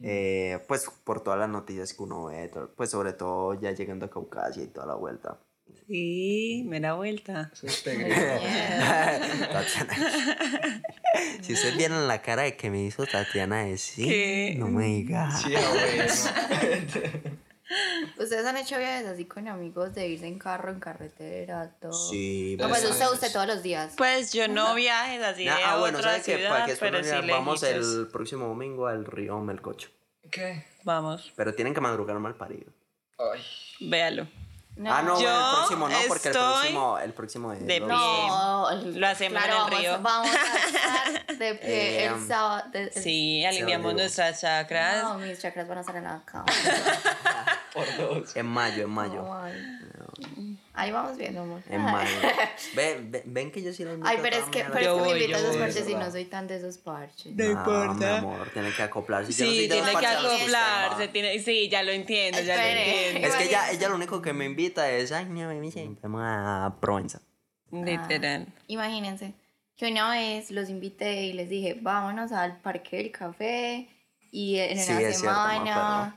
Eh, 0.00 0.58
pues 0.66 0.90
por 1.04 1.22
todas 1.22 1.38
las 1.38 1.48
noticias 1.48 1.94
que 1.94 2.02
uno 2.02 2.24
ve, 2.24 2.50
pues 2.76 2.90
sobre 2.90 3.12
todo 3.12 3.54
ya 3.54 3.70
llegando 3.72 4.06
a 4.06 4.10
Caucasia 4.10 4.62
y 4.62 4.66
toda 4.66 4.86
la 4.86 4.96
vuelta. 4.96 5.38
Sí, 5.86 6.64
me 6.66 6.80
da 6.80 6.94
vuelta. 6.94 7.50
Eso 7.52 7.66
es 7.66 7.74
si 11.42 11.52
ustedes 11.52 11.76
vieran 11.76 12.08
la 12.08 12.22
cara 12.22 12.42
de 12.42 12.56
que 12.56 12.70
me 12.70 12.82
hizo 12.82 13.06
Tatiana 13.06 13.64
de 13.64 13.78
sí, 13.78 14.08
¿Qué? 14.08 14.56
no 14.58 14.66
me 14.68 14.86
diga. 14.86 15.30
Sí, 15.30 15.52
bueno. 15.52 17.32
¿Ustedes 18.18 18.44
han 18.44 18.56
hecho 18.56 18.76
viajes 18.78 19.06
así 19.06 19.24
con 19.24 19.48
amigos 19.48 19.94
de 19.94 20.06
irse 20.08 20.26
en 20.26 20.38
carro, 20.38 20.70
en 20.70 20.80
carretera, 20.80 21.74
todo? 21.80 21.92
Sí, 21.92 22.56
No, 22.60 22.68
pues 22.68 22.84
usted, 22.84 23.06
usted 23.10 23.32
todos 23.32 23.46
los 23.46 23.62
días. 23.62 23.94
Pues 23.96 24.32
yo 24.32 24.48
no 24.48 24.74
viajes 24.74 25.22
así 25.22 25.44
de 25.44 25.50
ah, 25.50 25.78
bueno, 25.78 25.98
otra 25.98 26.10
¿sabes 26.10 26.26
qué? 26.26 26.36
ciudad, 26.36 26.50
Para 26.50 26.66
que 26.66 26.76
pero 26.76 27.02
sí 27.02 27.10
vamos 27.30 27.62
lejitos. 27.62 27.94
el 27.94 28.06
próximo 28.08 28.46
domingo 28.48 28.86
al 28.86 29.04
río 29.06 29.40
Melcocho. 29.40 29.88
¿Qué? 30.30 30.64
Vamos, 30.82 31.32
Pero 31.36 31.54
tienen 31.54 31.72
que 31.74 31.80
madrugar 31.80 32.18
mal 32.18 32.34
parido. 32.34 32.70
Ay. 33.18 33.40
véalo. 33.80 34.26
No. 34.76 34.92
ah, 34.92 35.02
no, 35.02 35.20
Yo 35.20 35.28
bueno, 35.30 35.48
el 35.50 35.54
próximo 35.56 35.88
no, 35.88 35.96
porque 36.08 36.28
el 36.28 36.34
próximo, 36.34 36.98
el 36.98 37.12
próximo 37.12 37.52
es 37.52 37.60
de 37.60 37.66
pie. 37.66 37.80
No, 37.80 38.70
el- 38.70 38.98
Lo 39.00 39.06
hacemos 39.06 39.42
en 39.44 39.50
el 39.50 39.56
vamos, 39.56 39.78
río. 39.78 39.98
Vamos 40.02 40.28
a 40.30 40.66
estar 40.66 41.26
de 41.38 41.54
pie 41.54 42.04
Eh, 42.04 42.06
el 42.06 42.26
sábado. 42.26 42.64
de- 42.72 42.82
el- 42.82 42.92
Sí, 42.92 43.44
alineamos 43.44 43.94
nuestras 43.94 44.40
chakras. 44.40 45.04
No, 45.04 45.18
mis 45.18 45.38
chakras 45.38 45.68
van 45.68 45.78
a 45.78 45.80
estar 45.82 45.94
en 45.96 46.04
la 46.04 46.20
cama. 46.24 46.44
Por 47.72 47.96
dos. 47.96 48.34
En 48.36 48.46
mayo, 48.46 48.82
en 48.84 48.90
mayo. 48.90 49.22
No, 49.22 49.42
ay. 49.44 50.53
Ahí 50.76 50.90
vamos 50.90 51.16
viendo, 51.16 51.42
amor. 51.42 51.62
En 51.70 51.80
mayo. 51.82 52.10
Ven, 52.74 53.10
ven, 53.12 53.22
ven 53.26 53.50
que 53.52 53.62
yo 53.62 53.72
sí 53.72 53.84
la 53.84 53.92
invito 53.92 54.08
Ay, 54.08 54.16
a 54.18 54.22
pero 54.22 54.36
es 54.38 54.44
que, 54.46 54.64
pero 54.64 54.74
es 54.74 54.80
que 54.80 54.94
me 54.94 55.00
voy, 55.00 55.10
invito 55.22 55.36
a 55.36 55.40
esos 55.40 55.56
parches 55.56 55.88
y 55.88 55.94
no 55.94 56.10
soy 56.10 56.24
tan 56.24 56.46
de 56.48 56.56
esos 56.56 56.78
parches. 56.78 57.32
No 57.36 57.44
importa. 57.44 57.94
mi 57.94 58.04
amor, 58.06 58.50
tiene 58.52 58.72
que 58.72 58.82
acoplarse. 58.82 59.30
No 59.30 59.36
soy 59.36 59.46
Sí, 59.56 59.68
de 59.68 59.76
los 59.76 59.84
tiene 59.86 60.00
que 60.00 60.06
acoplarse, 60.06 61.08
tiene, 61.08 61.38
sí, 61.38 61.68
ya 61.68 61.82
lo 61.84 61.92
entiendo, 61.92 62.40
ya 62.40 62.56
lo 62.56 62.60
Espere. 62.62 63.06
entiendo. 63.06 63.28
Es 63.28 63.34
que 63.36 63.44
ella, 63.44 63.70
ella 63.70 63.88
lo 63.88 63.94
único 63.94 64.20
que 64.20 64.32
me 64.32 64.46
invita 64.46 64.90
es, 64.90 65.12
ay, 65.12 65.26
no, 65.26 65.48
me 65.48 65.60
dice, 65.60 65.88
vamos 66.02 66.22
a 66.24 66.76
Provenza. 66.80 67.20
Literal. 67.70 68.46
Imagínense 68.66 69.32
que 69.76 69.90
una 69.90 70.10
vez 70.10 70.50
los 70.50 70.68
invité 70.70 71.22
y 71.24 71.32
les 71.32 71.48
dije, 71.48 71.78
vámonos 71.80 72.32
al 72.32 72.60
Parque 72.60 72.96
del 72.96 73.10
Café 73.12 73.88
y 74.30 74.58
en 74.58 74.78
Sí, 74.78 74.92
una 74.92 75.00
es 75.02 75.18
cierto, 75.20 75.26
me 75.26 75.32
semana. 75.54 76.02
acuerdo. 76.04 76.16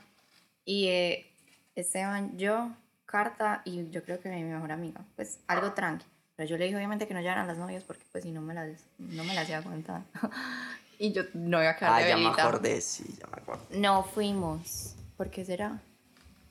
y 0.66 0.88
eh, 0.88 1.32
Esteban, 1.76 2.38
yo, 2.38 2.72
Carta 3.08 3.62
y 3.66 3.90
yo 3.90 4.04
creo 4.04 4.20
que 4.20 4.30
mi 4.30 4.44
mejor 4.44 4.72
amiga. 4.72 5.02
Pues 5.16 5.40
algo 5.48 5.72
tranqui. 5.74 6.06
Pero 6.36 6.50
yo 6.50 6.58
le 6.58 6.66
dije 6.66 6.78
obviamente 6.78 7.08
que 7.08 7.16
no 7.16 7.22
llevaran 7.22 7.48
las 7.48 7.58
novias 7.58 7.84
porque 7.84 8.04
pues 8.12 8.24
si 8.24 8.32
no 8.32 8.42
me 8.42 8.54
las, 8.54 8.70
no 9.00 9.24
me 9.24 9.34
las 9.34 9.50
iba 9.50 9.58
a 9.58 9.64
contar. 9.64 10.02
y 11.00 11.12
yo 11.12 11.24
no 11.34 11.60
iba 11.62 11.72
a 11.72 11.76
quedar 11.76 11.94
Ah, 11.94 12.00
de 12.04 12.10
ya 12.10 12.18
me 12.18 12.24
velita. 12.26 12.44
acordé, 12.48 12.80
sí, 12.82 13.06
ya 13.20 13.26
me 13.28 13.42
acuerdo. 13.42 13.64
No 13.72 14.04
fuimos. 14.04 14.94
¿Por 15.18 15.32
qué 15.32 15.44
será? 15.44 15.80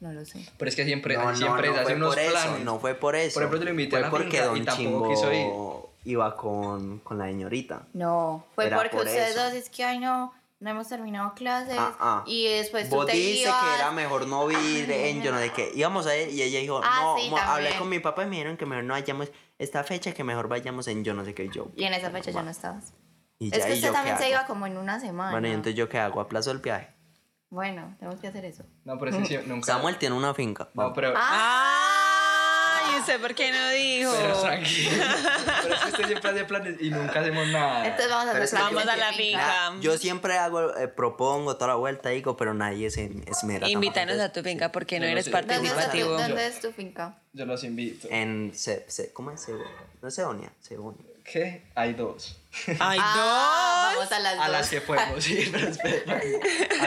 No 0.01 0.13
lo 0.13 0.25
sé. 0.25 0.45
Pero 0.59 0.69
es 0.69 0.75
que 0.77 0.85
siempre, 0.85 1.17
No, 1.17 1.31
no, 1.31 1.37
siempre 1.37 1.69
no 1.69 1.75
fue 1.75 1.83
hacen 1.83 1.97
unos 1.99 2.15
por 2.15 2.19
eso, 2.23 2.33
planes. 2.33 2.65
no 2.65 2.79
fue 2.81 2.95
por 2.97 3.15
eso. 3.17 3.35
Por 3.35 3.43
ejemplo, 3.45 3.59
yo 3.61 3.65
lo 3.65 3.71
invité 3.71 3.91
fue 3.91 3.99
a 3.99 4.03
la 4.03 4.11
porque 4.11 4.31
finca 4.31 4.45
Don 4.47 4.57
y 4.57 4.65
tampoco 4.65 4.83
Chimbo 4.83 5.09
quiso 5.09 5.33
ir. 5.33 6.11
iba 6.13 6.37
con, 6.37 6.99
con 6.99 7.19
la 7.19 7.27
señorita. 7.27 7.87
No, 7.95 8.45
fue 8.55 8.67
Era 8.67 8.77
porque 8.79 8.91
por 8.97 9.07
ustedes 9.07 9.31
eso. 9.37 9.45
dos 9.45 9.53
es 9.55 9.71
que, 9.71 9.85
ay 9.85 9.99
no, 10.01 10.35
no 10.59 10.71
hemos 10.71 10.89
terminado 10.89 11.35
clases 11.35 11.77
Ah, 11.79 11.95
ah. 12.01 12.25
y 12.27 12.47
después 12.49 12.89
tú 12.89 12.97
Vos 12.97 13.07
te 13.07 13.13
dices 13.13 13.43
ibas. 13.47 13.63
que 13.65 13.75
era 13.75 13.91
mejor 13.93 14.27
no 14.27 14.51
ir 14.51 14.91
en 14.91 15.23
yo 15.23 15.31
no 15.33 15.39
sé 15.39 15.51
qué. 15.53 15.71
Íbamos 15.75 16.07
a 16.07 16.17
ir 16.17 16.29
y 16.33 16.43
ella 16.43 16.61
dijo, 16.61 16.81
Ah, 16.83 17.01
no, 17.03 17.17
sí, 17.19 17.29
mo- 17.31 17.37
hablé 17.39 17.77
con 17.79 17.89
mi 17.89 17.99
papá 17.99 18.23
y 18.23 18.27
me 18.27 18.33
dijeron 18.37 18.57
que 18.57 18.65
mejor 18.67 18.85
no 18.85 18.95
vayamos 18.95 19.31
esta 19.59 19.85
fecha, 19.85 20.13
que 20.13 20.25
mejor 20.25 20.49
vayamos 20.49 20.89
en 20.89 21.05
yo 21.05 21.13
no 21.15 21.25
sé 21.25 21.35
qué 21.35 21.49
yo. 21.51 21.69
Y 21.77 21.85
en 21.85 21.93
esa 21.95 22.11
fecha 22.11 22.31
ya 22.31 22.43
no 22.43 22.51
estabas. 22.51 22.95
Y 23.39 23.49
es 23.55 23.59
ya, 23.59 23.67
que 23.67 23.73
¿y 23.73 23.75
usted 23.77 23.93
también 23.93 24.17
se 24.17 24.31
iba 24.31 24.47
como 24.47 24.67
en 24.67 24.79
una 24.79 24.99
semana. 24.99 25.31
Bueno, 25.31 25.49
y 25.49 25.51
entonces 25.51 25.75
yo 25.75 25.89
qué 25.91 25.99
hago, 25.99 26.21
aplazo 26.21 26.51
el 26.53 26.59
viaje. 26.59 26.89
Bueno, 27.51 27.95
tenemos 27.99 28.19
que 28.21 28.27
hacer 28.27 28.45
eso. 28.45 28.65
No, 28.85 28.99
pero 28.99 29.13
es 29.13 29.19
que 29.29 29.39
sí, 29.39 29.39
nunca. 29.47 29.67
Samuel 29.67 29.99
tiene 29.99 30.17
una 30.17 30.35
finca. 30.35 30.69
No, 30.75 30.93
pero. 30.93 31.13
¡Ah! 31.17 31.66
¿Y 33.07 33.11
usted 33.13 33.21
por 33.21 33.35
qué 33.35 33.53
no 33.53 33.69
dijo? 33.71 34.13
Pero 34.17 34.41
tranquilo. 34.41 34.91
pero 35.63 35.75
es 35.75 35.81
que 35.81 35.89
usted 35.91 36.07
siempre 36.07 36.31
hace 36.31 36.45
planes 36.45 36.77
y 36.81 36.91
nunca 36.91 37.21
hacemos 37.21 37.47
nada. 37.49 37.85
Entonces 37.87 38.09
vamos 38.11 38.35
a 38.35 38.43
hacer 38.43 38.59
Vamos 38.59 38.85
la 38.85 38.93
finca. 39.13 39.13
finca. 39.13 39.73
Yo 39.81 39.97
siempre 39.99 40.37
hago, 40.39 40.77
eh, 40.77 40.89
propongo 40.89 41.55
toda 41.57 41.69
la 41.69 41.75
vuelta, 41.77 42.09
digo, 42.11 42.37
pero 42.37 42.55
nadie 42.55 42.91
se 42.91 43.11
esmera. 43.27 43.69
Invítanos 43.69 44.19
a 44.19 44.33
tu 44.33 44.43
finca 44.43 44.73
porque 44.73 44.99
no 44.99 45.07
no 45.07 45.13
eres 45.13 45.27
sé. 45.27 45.31
¿Dónde, 45.31 45.55
es 45.55 45.61
tu, 45.61 45.67
participativo. 45.69 46.11
¿Dónde 46.21 46.47
es 46.47 46.61
tu 46.61 46.73
finca? 46.73 47.15
Yo 47.33 47.47
los 47.47 47.63
invito. 47.65 48.09
En, 48.11 48.53
se, 48.55 48.85
se- 48.89 49.13
¿cómo 49.13 49.31
es? 49.31 49.47
Sebo- 49.47 49.65
No 50.03 50.09
es 50.09 50.15
Seonia, 50.15 50.51
Seonia. 50.61 51.05
¿Qué? 51.25 51.65
Hay 51.75 51.93
dos. 51.95 52.39
¡Ay, 52.79 52.99
Ah, 53.03 53.93
dos! 53.97 53.97
Vamos 53.97 54.13
a 54.13 54.19
las 54.21 54.33
A 54.35 54.43
dos. 54.45 54.49
las 54.53 54.71
que 54.71 54.81
podemos 54.81 55.29
ir, 55.29 55.51
pero 55.53 55.69
espera. 55.69 56.21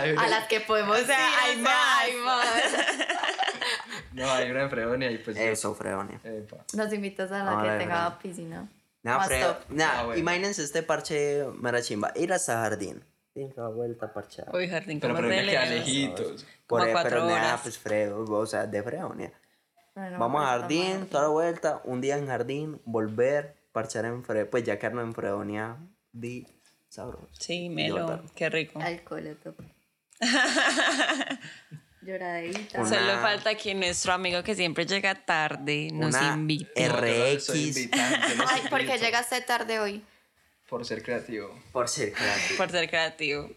Hay 0.01 0.11
una- 0.11 0.23
A 0.23 0.27
las 0.29 0.47
que 0.47 0.61
podemos 0.61 0.97
O 0.97 1.05
sea, 1.05 1.19
ir, 1.19 1.35
hay 1.41 1.57
más. 1.57 1.99
hay 1.99 2.13
más. 2.15 2.45
No, 4.19 4.31
hay 4.31 4.51
una 4.51 4.63
en 4.63 4.69
Fredonia 4.69 5.11
y 5.11 5.17
pues. 5.19 5.37
Eso, 5.37 5.73
Freonia. 5.75 6.19
Epa. 6.23 6.65
Nos 6.75 6.91
invitas 6.93 7.31
a 7.31 7.43
la 7.43 7.59
Ah, 7.59 7.63
que 7.63 7.71
de 7.71 7.77
tenga 7.79 7.95
verdad. 8.03 8.19
piscina. 8.21 8.69
Nah, 9.01 9.17
Más 9.17 9.29
Fre- 9.29 9.41
top. 9.47 9.57
nah, 9.69 9.99
Ah, 9.99 10.03
bueno. 10.05 10.19
imagínense 10.19 10.63
este 10.63 10.83
parche 10.83 11.45
mera 11.59 11.81
chimba. 11.81 12.11
Ir 12.15 12.33
hasta 12.33 12.53
jardín. 12.61 13.03
Dar 13.55 13.71
vuelta 13.73 14.11
parchada. 14.13 14.51
Uy, 14.53 14.67
jardín 14.67 14.99
Pero 14.99 15.15
como 15.15 15.25
pero 15.29 15.45
queda 15.45 15.65
lejitos. 15.65 16.45
Por 16.67 16.79
como 16.79 16.83
ahí, 16.83 16.91
cuatro 16.91 17.09
pero 17.11 17.25
nada, 17.25 17.37
horas. 17.49 17.61
pues 17.63 17.77
Fredo, 17.77 18.25
o 18.25 18.45
sea, 18.45 18.67
de 18.67 18.83
Freonia. 18.83 19.31
Pero 19.93 20.11
no 20.11 20.19
Vamos 20.19 20.43
a 20.43 20.47
jardín, 20.47 21.07
toda 21.07 21.23
la 21.23 21.29
vuelta, 21.29 21.81
un 21.85 22.01
día 22.01 22.17
en 22.17 22.27
jardín, 22.27 22.81
volver, 22.83 23.55
parchar 23.71 24.03
en 24.05 24.25
Fre, 24.25 24.45
pues 24.45 24.65
ya 24.65 24.77
quedarnos 24.77 25.05
en 25.05 25.13
Fredonia, 25.13 25.77
di 26.11 26.45
sabroso. 26.89 27.29
Sí, 27.39 27.69
melo, 27.69 28.21
qué 28.35 28.49
rico. 28.49 28.81
Alcohol, 28.81 29.27
a 29.27 29.35
tope. 29.35 29.63
Lloradita. 32.01 32.79
Una- 32.81 32.89
Solo 32.89 33.11
falta 33.21 33.55
que 33.55 33.75
nuestro 33.75 34.13
amigo 34.13 34.41
que 34.43 34.55
siempre 34.55 34.85
llega 34.85 35.15
tarde 35.25 35.89
nos 35.93 36.15
Una 36.15 36.33
invite. 36.33 36.87
RX 36.89 37.49
Ay, 37.49 38.61
¿por 38.69 38.79
qué 38.85 38.97
llegaste 38.97 39.41
tarde 39.41 39.79
hoy? 39.79 40.03
Por 40.69 40.85
ser 40.85 41.01
creativo. 41.03 41.53
por 41.71 41.87
ser 41.89 42.13
creativo. 42.13 42.57
Por 42.57 42.69
ser 42.71 42.89
creativo. 42.89 43.49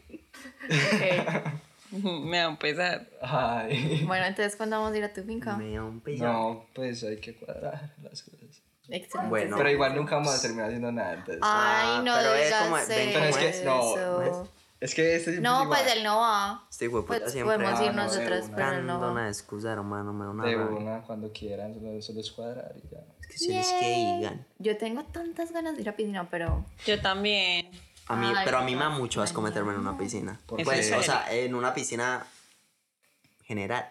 Me 1.90 2.38
da 2.38 2.48
un 2.48 2.56
pesar. 2.56 3.06
Ay. 3.20 4.02
Bueno, 4.06 4.24
entonces, 4.24 4.56
¿cuándo 4.56 4.78
vamos 4.80 4.94
a 4.94 4.98
ir 4.98 5.04
a 5.04 5.12
tu 5.12 5.22
finca? 5.24 5.56
Me 5.56 5.74
da 5.74 5.84
un 5.84 6.00
pillo. 6.00 6.24
No, 6.24 6.66
pues 6.74 7.04
hay 7.04 7.18
que 7.18 7.34
cuadrar 7.36 7.90
las 8.02 8.22
cosas. 8.22 8.62
Excelente. 8.88 9.28
Bueno. 9.28 9.56
Pero 9.58 9.70
igual 9.70 9.94
nunca 9.94 10.16
vamos 10.16 10.34
a 10.34 10.40
terminar 10.40 10.66
haciendo 10.66 10.90
nada. 10.90 11.12
Entonces. 11.14 11.40
Ay, 11.42 11.98
no 12.02 12.14
pero 12.16 12.34
es 12.34 12.54
como- 12.54 12.76
ven 12.76 13.08
es 13.24 13.36
que- 13.36 13.64
no, 13.64 14.48
es 14.82 14.94
que 14.94 15.14
este 15.16 15.40
No, 15.40 15.68
pues 15.68 15.80
él 15.94 16.02
no 16.02 16.18
va. 16.18 16.66
Este 16.70 16.86
hijo 16.86 16.96
de 16.98 17.02
puta 17.04 17.20
Pues 17.20 17.32
siempre 17.32 17.54
podemos 17.56 17.80
ir 17.80 17.94
no, 17.94 18.02
de 18.02 18.08
nosotras, 18.08 18.44
una. 18.46 18.56
pero 18.56 18.72
él 18.72 18.86
no 18.86 19.00
va. 19.00 19.10
una 19.12 19.28
excusa, 19.28 19.72
hermano, 19.72 20.12
me 20.12 20.24
da 20.24 20.30
una 20.32 20.44
De 20.44 20.56
rabia. 20.56 20.76
una, 20.76 21.02
cuando 21.02 21.32
quieran, 21.32 21.74
solo, 21.74 22.02
solo 22.02 22.20
es 22.20 22.30
cuadrar 22.32 22.74
y 22.76 22.88
ya. 22.88 22.98
Es 23.20 23.26
que 23.28 23.38
si 23.38 23.52
les 23.52 23.66
que 23.72 24.16
digan. 24.16 24.46
Yo 24.58 24.76
tengo 24.76 25.04
tantas 25.04 25.52
ganas 25.52 25.76
de 25.76 25.82
ir 25.82 25.88
a 25.88 25.96
piscina, 25.96 26.28
pero... 26.28 26.64
Yo 26.84 27.00
también. 27.00 27.70
A 28.08 28.16
mí, 28.16 28.26
Ay, 28.28 28.44
pero 28.44 28.58
a 28.58 28.62
mí 28.62 28.74
me 28.74 28.82
da 28.82 28.90
mucho 28.90 29.22
asco 29.22 29.40
meterme 29.40 29.72
en 29.72 29.78
una 29.78 29.96
piscina. 29.96 30.38
¿Por 30.46 30.62
Pues, 30.64 30.92
o 30.92 31.02
sea, 31.02 31.26
en 31.32 31.54
una 31.54 31.72
piscina 31.72 32.26
general. 33.44 33.88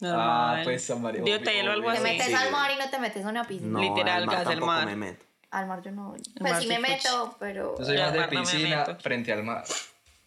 Normal. 0.00 0.58
Ah, 0.58 0.60
pues, 0.62 0.84
San 0.84 1.00
Mario, 1.00 1.24
De 1.24 1.34
hotel 1.34 1.68
o 1.68 1.72
algo 1.72 1.88
obvio. 1.88 2.02
Te 2.02 2.06
así. 2.08 2.18
metes 2.18 2.26
sí. 2.26 2.34
al 2.34 2.52
mar 2.52 2.70
y 2.70 2.76
no 2.78 2.90
te 2.90 2.98
metes 2.98 3.24
a 3.24 3.28
una 3.30 3.44
piscina. 3.44 3.70
No, 3.72 3.80
Literal, 3.80 4.28
al 4.28 4.60
mar 4.60 4.84
me 4.86 4.96
meto. 4.96 5.24
Al 5.50 5.66
mar 5.66 5.82
yo 5.82 5.92
no 5.92 6.14
Pues 6.38 6.58
sí 6.58 6.66
me 6.66 6.78
meto, 6.80 7.36
pero... 7.38 7.76
Yo 7.78 7.84
soy 7.84 7.96
más 7.96 8.12
de 8.12 8.18
mar 8.18 8.32
no 8.32 8.40
me 8.40 8.46
piscina 8.46 8.84
frente 9.00 9.32
al 9.32 9.42
mar. 9.44 9.64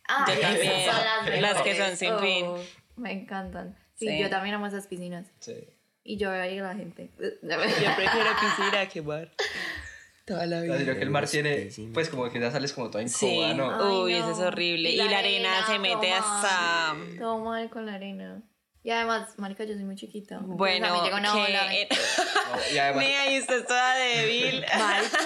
Ay, 0.07 0.35
Yo 0.35 0.41
también. 0.41 0.85
son 0.91 0.95
las, 1.03 1.41
Las 1.41 1.61
que 1.61 1.75
son 1.75 1.97
sin 1.97 2.17
fin. 2.19 2.45
Oh, 2.47 2.59
Me 2.95 3.11
encantan. 3.11 3.75
Sí, 3.95 4.07
Sí. 4.07 4.19
yo 4.19 4.29
también 4.29 4.55
amo 4.55 4.67
esas 4.67 4.87
piscinas. 4.87 5.25
Sí. 5.39 5.55
Y 6.03 6.17
yo 6.17 6.29
veo 6.31 6.41
ahí 6.41 6.57
a 6.59 6.63
la 6.63 6.75
gente. 6.75 7.11
Yo 7.19 7.29
prefiero 7.41 8.29
piscina 8.39 8.87
que 8.91 9.01
mar. 9.01 9.31
Toda 10.25 10.45
la 10.45 10.59
Así 10.59 10.83
lo 10.85 10.93
que 10.95 11.01
el 11.03 11.09
mar 11.09 11.25
tiene, 11.27 11.69
pues 11.93 12.09
como 12.09 12.29
que 12.29 12.39
ya 12.39 12.51
sales 12.51 12.73
como 12.73 12.89
toda 12.89 13.07
Sí. 13.07 13.27
incómoda, 13.27 13.53
¿no? 13.53 13.71
Ay, 13.89 13.95
Uy, 14.03 14.11
no. 14.13 14.17
eso 14.19 14.31
es 14.31 14.39
horrible. 14.47 14.89
Y 14.91 14.97
la 14.97 15.19
arena 15.19 15.49
se 15.65 15.79
mete 15.79 16.07
todo 16.09 16.15
hasta... 16.15 16.95
Todo 17.17 17.39
mal 17.39 17.69
con 17.69 17.85
la 17.85 17.93
arena. 17.95 18.41
Y 18.83 18.91
además, 18.91 19.37
marica, 19.37 19.63
yo 19.65 19.73
soy 19.73 19.83
muy 19.83 19.95
chiquita. 19.95 20.35
Entonces, 20.35 20.57
Bueno, 20.57 20.87
a 20.87 20.93
mí 20.93 20.99
llega 21.03 21.17
una 21.17 21.33
ola 21.33 21.61
No, 21.67 22.73
y 22.73 22.77
además, 22.77 23.05
Mira, 23.05 23.31
y 23.31 23.39
usted 23.39 23.59
es 23.59 23.67
toda 23.67 23.95
débil. 23.95 24.65
Marica, 24.79 25.19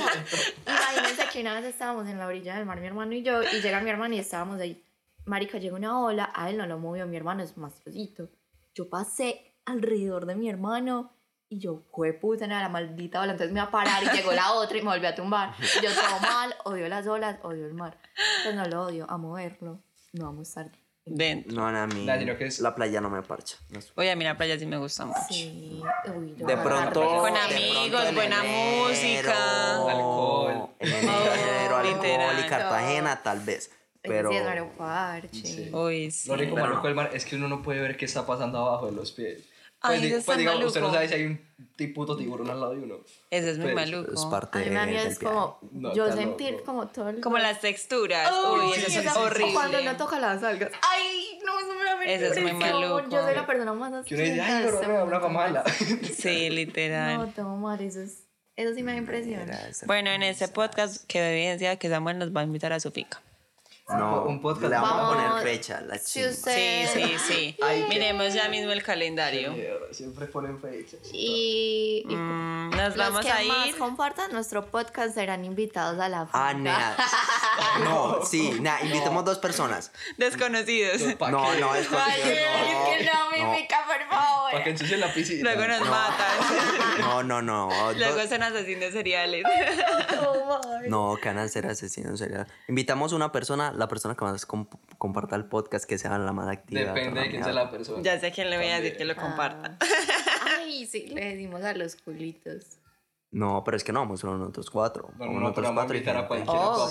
imagínense 0.65 1.29
que 1.31 1.41
una 1.41 1.53
vez 1.55 1.65
estábamos 1.65 2.07
en 2.07 2.17
la 2.17 2.25
orilla 2.25 2.55
del 2.55 2.65
mar, 2.65 2.79
mi 2.79 2.87
hermano 2.87 3.13
y 3.13 3.21
yo, 3.21 3.43
y 3.43 3.61
llega 3.61 3.79
mi 3.81 3.89
hermano 3.89 4.15
y 4.15 4.19
estábamos 4.19 4.59
ahí. 4.59 4.83
Marica, 5.25 5.59
llega 5.59 5.75
una 5.75 5.99
ola, 5.99 6.31
a 6.33 6.49
él 6.49 6.57
no 6.57 6.65
lo 6.65 6.79
movió, 6.79 7.05
mi 7.05 7.17
hermano 7.17 7.43
es 7.43 7.55
más 7.57 7.75
trocito. 7.75 8.29
Yo 8.73 8.89
pasé 8.89 9.55
alrededor 9.65 10.25
de 10.25 10.35
mi 10.35 10.49
hermano 10.49 11.13
y 11.47 11.59
yo, 11.59 11.83
fue 11.93 12.13
puta, 12.13 12.47
la 12.47 12.69
maldita 12.69 13.21
ola. 13.21 13.33
Entonces 13.33 13.53
me 13.53 13.59
iba 13.59 13.67
a 13.67 13.71
parar 13.71 14.01
y 14.03 14.07
llegó 14.15 14.31
la 14.31 14.53
otra 14.53 14.77
y 14.77 14.81
me 14.81 14.89
volvió 14.89 15.09
a 15.09 15.15
tumbar. 15.15 15.53
Y 15.59 15.83
yo 15.85 15.91
todo 15.93 16.19
mal, 16.21 16.55
odio 16.63 16.87
las 16.87 17.05
olas, 17.05 17.39
odio 17.43 17.65
el 17.65 17.73
mar. 17.73 17.99
Pues 18.43 18.55
no 18.55 18.65
lo 18.65 18.83
odio, 18.83 19.05
amo 19.09 19.33
verlo. 19.33 19.83
No 20.13 20.25
vamos 20.25 20.47
a 20.47 20.61
estar. 20.61 20.80
Dentro. 21.05 21.53
No, 21.53 21.67
a 21.67 21.87
mí 21.87 22.05
que 22.37 22.45
es- 22.45 22.59
la 22.59 22.75
playa 22.75 23.01
no 23.01 23.09
me 23.09 23.21
parcha. 23.23 23.57
No 23.69 23.79
Oye, 23.95 24.11
a 24.11 24.15
mí 24.15 24.23
la 24.23 24.37
playa 24.37 24.57
sí 24.59 24.65
me 24.65 24.77
gusta 24.77 25.05
mucho. 25.05 25.19
Sí, 25.29 25.81
uy, 26.15 26.35
yo 26.37 26.45
De 26.45 26.57
pronto. 26.57 27.01
Con 27.01 27.35
amigos, 27.35 28.01
pronto 28.01 28.07
en 28.09 28.15
buena 28.15 28.45
enero, 28.45 28.87
música. 28.87 29.75
Alcohol. 29.75 30.69
En 30.79 30.93
enero, 30.93 31.75
alcohol 31.77 31.95
literal. 32.03 32.39
y 32.39 32.47
Cartagena, 32.47 33.23
tal 33.23 33.39
vez. 33.39 33.71
Pero... 34.03 34.29
Sí, 34.31 34.35
es 34.37 34.43
mero 34.45 34.71
parche. 34.77 35.45
Sí. 35.45 35.69
Uy, 35.73 36.11
sí. 36.11 36.27
lo 36.29 36.35
único 36.35 36.55
Pero 36.55 36.65
malo 36.65 36.75
no. 36.77 36.81
con 36.81 36.89
el 36.89 36.95
mar 36.95 37.09
es 37.13 37.25
que 37.25 37.35
uno 37.35 37.47
no 37.47 37.61
puede 37.61 37.81
ver 37.81 37.97
qué 37.97 38.05
está 38.05 38.25
pasando 38.25 38.57
abajo 38.59 38.87
de 38.87 38.91
los 38.93 39.11
pies. 39.11 39.43
Ay, 39.83 39.89
Pues, 39.97 40.01
di- 40.01 40.07
eso 40.09 40.17
es 40.17 40.25
pues 40.25 40.37
digamos, 40.37 40.63
usted 40.65 40.79
no 40.81 40.87
maluco. 40.87 40.95
sabe 40.95 41.07
si 41.07 41.13
hay 41.15 41.25
un 41.25 41.93
puto 41.95 42.15
tiburón 42.15 42.49
al 42.51 42.59
lado 42.59 42.73
de 42.73 42.79
uno. 42.81 42.95
Eso 43.31 43.47
es 43.49 43.57
muy 43.57 43.73
Pues, 43.73 43.89
maluco. 43.89 44.13
Es 44.13 44.25
parte 44.25 44.59
A 44.59 44.61
mí 44.61 44.69
me 44.69 44.75
da 44.75 44.85
miedo, 44.85 45.01
del 45.03 45.11
es 45.11 45.19
como 45.19 45.59
No, 45.71 45.95
yo 45.95 46.11
sentir 46.11 46.51
loco. 46.53 46.65
como 46.65 46.87
todo 46.89 47.09
el... 47.09 47.19
Como 47.21 47.37
las 47.39 47.59
texturas. 47.61 48.31
Uy, 48.31 48.59
Uy, 48.59 48.73
sí, 48.75 48.79
eso 48.81 48.99
es 48.99 49.05
esa- 49.07 49.19
horrible. 49.19 49.53
Cuando 49.53 49.81
no 49.81 49.97
toca 49.97 50.19
las 50.19 50.43
algas. 50.43 50.71
Ay, 50.87 51.39
no, 51.43 51.59
eso 51.59 51.73
me 51.73 51.83
da 51.83 52.03
Eso 52.05 52.33
es 52.33 52.41
muy 52.43 52.53
maluco. 52.53 53.09
Yo 53.09 53.21
soy 53.23 53.33
la 53.35 53.45
persona 53.47 53.73
más 53.73 54.05
Que 54.05 54.13
uno 54.15 54.23
dice, 54.23 54.41
asquienta 54.41 54.57
ay, 54.57 54.63
pero 54.65 54.77
una 54.93 54.99
mundo. 55.19 55.19
mamala. 55.21 55.63
Sí, 56.15 56.49
literal. 56.51 57.17
No, 57.17 57.27
todo 57.29 57.55
mal, 57.55 57.81
eso 57.81 58.01
es... 58.01 58.27
Eso 58.55 58.75
sí 58.75 58.83
me 58.83 58.91
da 58.91 58.97
impresión. 58.99 59.41
Era 59.41 59.67
ese- 59.67 59.85
Bueno, 59.87 60.11
en 60.11 60.21
este 60.21 60.47
podcast 60.47 61.05
quedó 61.07 61.25
evidencia 61.25 61.77
que 61.77 61.89
Samuel 61.89 62.19
nos 62.19 62.35
va 62.35 62.41
a 62.41 62.43
invitar 62.43 62.71
a 62.73 62.79
su 62.79 62.91
finca. 62.91 63.19
No, 63.97 64.23
Un 64.23 64.41
podcast. 64.41 64.69
Le 64.71 64.77
vamos, 64.79 64.91
a 64.91 65.31
poner 65.33 65.43
fecha. 65.43 65.81
La 65.81 65.97
Si 65.97 66.21
chimba. 66.21 66.31
Sí, 66.33 66.85
sí, 66.93 67.15
sí. 67.27 67.57
Ay, 67.63 67.81
qué- 67.83 67.87
Miremos 67.89 68.33
ya 68.33 68.47
mismo 68.49 68.71
el 68.71 68.83
calendario. 68.83 69.53
Siempre 69.91 70.25
ponen 70.27 70.59
fechas. 70.59 70.99
Y... 71.11 72.05
y 72.07 72.15
Mm, 72.15 72.69
nos 72.71 72.95
los 72.95 72.97
vamos 72.97 73.21
que 73.25 73.31
a 73.31 73.43
más 73.47 73.75
compartan 73.75 74.31
nuestro 74.31 74.65
podcast 74.67 75.13
serán 75.15 75.43
invitados 75.45 75.99
a 75.99 76.07
la 76.09 76.27
Ah, 76.31 76.49
finca. 76.53 76.53
nea. 76.63 76.95
No, 78.21 78.25
sí, 78.25 78.57
nea, 78.61 78.79
invitemos 78.83 79.25
dos 79.25 79.37
personas. 79.39 79.91
Desconocidos. 80.17 81.01
¿Pa' 81.15 81.29
No, 81.31 81.51
qué? 81.51 81.59
no, 81.59 81.75
es 81.75 81.87
Ay, 81.91 82.21
contigo, 82.21 82.35
es 82.35 82.97
que 82.99 83.05
no, 83.05 83.23
no. 83.25 83.31
Mímica, 83.53 83.77
por 83.85 84.09
favor. 84.09 84.51
Para 84.51 84.63
que 84.63 84.69
ensucien 84.71 84.99
la 84.99 85.13
piscina. 85.13 85.41
Luego 85.53 85.67
nos 85.67 85.89
matan. 85.89 86.37
No, 86.99 87.23
no, 87.23 87.41
no. 87.41 87.69
Luego 87.97 88.27
son 88.27 88.43
asesinos 88.43 88.91
seriales. 88.93 89.43
No, 90.87 91.15
que 91.21 91.29
van 91.29 91.37
a 91.37 91.47
ser 91.47 91.67
asesinos 91.67 92.19
serial. 92.19 92.47
Invitamos 92.67 93.13
una 93.13 93.31
persona, 93.31 93.71
la 93.71 93.87
persona 93.87 94.15
que 94.15 94.25
más 94.25 94.47
comp- 94.47 94.77
comparta 94.97 95.35
el 95.35 95.45
podcast, 95.45 95.85
que 95.85 95.97
sea 95.97 96.17
la 96.17 96.33
más 96.33 96.47
activa. 96.49 96.81
Depende 96.93 97.21
de 97.21 97.29
quién 97.29 97.43
sea 97.43 97.53
la 97.53 97.69
persona. 97.69 98.01
Ya 98.01 98.19
sé 98.19 98.27
a 98.27 98.31
quién 98.31 98.49
le 98.49 98.57
voy 98.57 98.67
a 98.67 98.81
decir 98.81 98.97
que 98.97 99.05
lo 99.05 99.15
comparta. 99.15 99.77
Ay, 100.57 100.85
sí, 100.87 101.07
le 101.07 101.23
decimos 101.35 101.63
a 101.63 101.73
los 101.73 101.95
culitos. 101.95 102.65
No, 103.33 103.63
pero 103.63 103.77
es 103.77 103.83
que 103.85 103.93
no, 103.93 104.01
vamos 104.01 104.19
solo 104.19 104.37
nosotros 104.37 104.69
cuatro. 104.69 105.09
No, 105.13 105.19
Vamos 105.19 105.35
no, 105.35 105.39
nosotros 105.41 105.65
vamos 105.67 105.79
cuatro 105.83 105.95
invitar 105.95 106.17
a 106.17 106.27
cualquiera 106.27 106.59
Oh. 106.59 106.89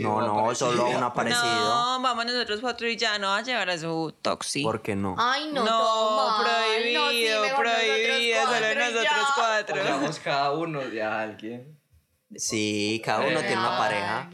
No, 0.00 0.20
no, 0.20 0.54
solo 0.54 0.86
a 0.86 0.88
un 0.88 1.02
aparecido. 1.04 1.44
No, 1.44 2.00
vamos 2.02 2.26
nosotros 2.26 2.60
cuatro 2.60 2.88
y 2.88 2.96
ya 2.96 3.18
no 3.18 3.28
va 3.28 3.36
a 3.38 3.42
llevar 3.42 3.70
a 3.70 3.78
su 3.78 4.12
toxi. 4.20 4.64
¿Por 4.64 4.82
qué 4.82 4.96
no? 4.96 5.14
Ay, 5.16 5.50
no, 5.52 5.64
No, 5.64 5.70
todo 5.70 6.38
mal. 6.38 6.44
prohibido, 6.44 7.04
No, 7.04 7.10
sí, 7.10 7.24
mejor 7.40 7.64
prohibido, 7.64 8.36
nosotros 8.42 8.58
solo 8.66 8.74
nosotros 8.80 9.04
ya. 9.04 9.32
cuatro. 9.36 9.76
Pongamos 9.76 10.18
cada 10.18 10.52
uno 10.52 10.80
de 10.80 11.02
a 11.02 11.20
alguien. 11.20 11.78
Sí, 12.34 13.00
cada 13.04 13.20
uno 13.20 13.38
tiene 13.38 13.56
una 13.58 13.78
pareja. 13.78 14.30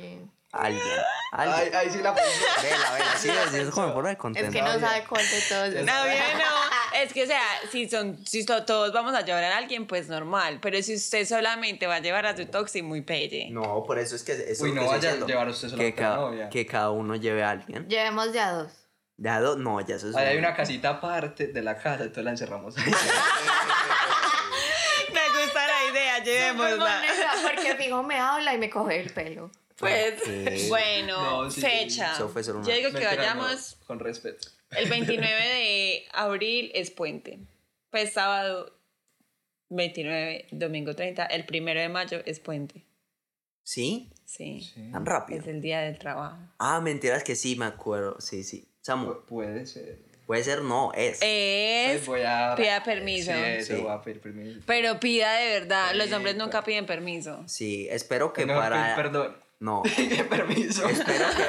Alguien. 0.52 0.82
Ay, 1.32 1.88
sí 1.90 1.98
la. 2.02 2.12
Vela, 2.12 2.92
vela, 2.92 3.16
sí, 3.16 3.30
es, 3.30 3.54
es 3.54 3.70
como 3.70 3.94
por 3.94 4.06
el 4.06 4.12
Es 4.36 4.50
que 4.50 4.60
no 4.60 4.78
sabe 4.78 5.04
cuál 5.08 5.24
de 5.28 5.40
todos. 5.48 5.68
es. 5.68 5.84
No, 5.86 6.04
bien, 6.04 6.38
no. 6.38 6.72
Es 7.02 7.10
que, 7.14 7.22
o 7.22 7.26
sea, 7.26 7.40
si, 7.70 7.88
son, 7.88 8.18
si 8.26 8.44
to- 8.44 8.64
todos 8.66 8.92
vamos 8.92 9.14
a 9.14 9.22
llevar 9.22 9.42
a 9.44 9.56
alguien, 9.56 9.86
pues 9.86 10.08
normal. 10.08 10.58
Pero 10.60 10.80
si 10.82 10.94
usted 10.96 11.26
solamente 11.26 11.86
va 11.86 11.94
a 11.96 12.00
llevar 12.00 12.26
a 12.26 12.36
su 12.36 12.44
toxi, 12.46 12.82
muy 12.82 13.00
pelle. 13.00 13.48
No, 13.50 13.82
por 13.82 13.98
eso 13.98 14.14
es 14.14 14.22
que. 14.22 14.32
Eso 14.32 14.64
Uy, 14.64 14.68
es 14.70 14.74
no 14.76 14.82
que 14.82 14.88
vaya 14.88 15.10
a 15.12 15.26
llevar 15.26 15.48
usted 15.48 15.68
que, 15.68 15.70
solamente 15.70 16.04
a 16.04 16.08
la 16.10 16.14
cada, 16.16 16.20
novia. 16.28 16.48
que 16.50 16.66
cada 16.66 16.90
uno 16.90 17.16
lleve 17.16 17.42
a 17.42 17.50
alguien. 17.50 17.88
Llevemos 17.88 18.30
ya 18.34 18.52
dos. 18.52 18.72
Ya 19.16 19.40
dos, 19.40 19.56
no, 19.56 19.80
ya 19.80 19.96
eso 19.96 20.10
es. 20.10 20.16
Ahí 20.16 20.26
hay 20.28 20.36
un- 20.36 20.44
una 20.44 20.54
casita 20.54 20.90
aparte 20.90 21.46
de 21.46 21.62
la 21.62 21.76
casa, 21.76 22.02
entonces 22.02 22.24
la 22.24 22.30
encerramos 22.32 22.76
ahí. 22.76 22.84
Me 25.12 25.28
gusta 25.44 25.66
la 25.66 25.84
idea, 25.90 26.18
llevémosla. 26.22 27.02
Porque 27.42 27.74
fijo 27.76 28.02
me 28.02 28.18
habla 28.18 28.54
y 28.54 28.58
me 28.58 28.68
coge 28.70 29.00
el 29.00 29.10
pelo. 29.12 29.50
Pues, 29.82 30.14
Sí. 30.24 30.68
bueno, 30.68 31.42
No, 31.44 31.50
sí, 31.50 31.60
fecha. 31.60 32.14
una- 32.24 32.42
Yo 32.44 32.72
digo 32.74 32.88
que 32.90 32.92
Mentira, 33.00 33.16
vayamos. 33.16 33.76
no, 33.80 33.86
con 33.86 33.98
respeto. 34.00 34.48
El 34.70 34.88
29 34.88 35.44
de 35.44 36.04
abril 36.12 36.70
es 36.74 36.90
puente. 36.90 37.40
Pues 37.90 38.12
sábado 38.12 38.72
29, 39.70 40.46
domingo 40.52 40.94
30. 40.94 41.26
El 41.26 41.44
primero 41.46 41.80
de 41.80 41.88
mayo 41.88 42.22
es 42.26 42.40
puente. 42.40 42.84
¿Sí? 43.64 44.10
Sí. 44.24 44.72
Tan 44.92 45.04
rápido. 45.06 45.40
Es 45.40 45.46
el 45.46 45.60
día 45.60 45.80
del 45.80 45.98
trabajo. 45.98 46.38
Ah, 46.58 46.80
mentiras 46.80 47.22
que 47.24 47.34
sí, 47.36 47.56
me 47.56 47.64
acuerdo. 47.66 48.20
Sí, 48.20 48.44
sí. 48.44 48.68
Samu, 48.80 49.10
Pu- 49.12 49.24
Puede 49.26 49.66
ser. 49.66 49.98
puede 50.26 50.42
ser, 50.44 50.62
no, 50.62 50.92
es. 50.94 51.18
Es. 51.22 51.90
Pues 51.98 52.06
voy 52.06 52.22
a... 52.26 52.54
pida 52.56 52.82
permiso. 52.82 53.32
Sí, 53.32 53.38
eso, 53.42 53.76
Sí. 53.76 53.82
voy 53.82 53.92
a 53.92 54.00
pedir 54.02 54.20
permiso. 54.20 54.60
Pero 54.66 54.98
pida 55.00 55.34
de 55.34 55.48
verdad. 55.60 55.94
Los 55.94 56.08
Sí, 56.08 56.14
hombres 56.14 56.36
nunca 56.36 56.64
piden 56.64 56.86
permiso. 56.86 57.42
Sí, 57.46 57.86
espero 57.90 58.32
que 58.32 58.46
No, 58.46 58.54
para. 58.54 58.96
Perdón. 58.96 59.36
No. 59.62 59.82
permiso. 60.28 60.88
espero 60.88 61.24
que. 61.36 61.46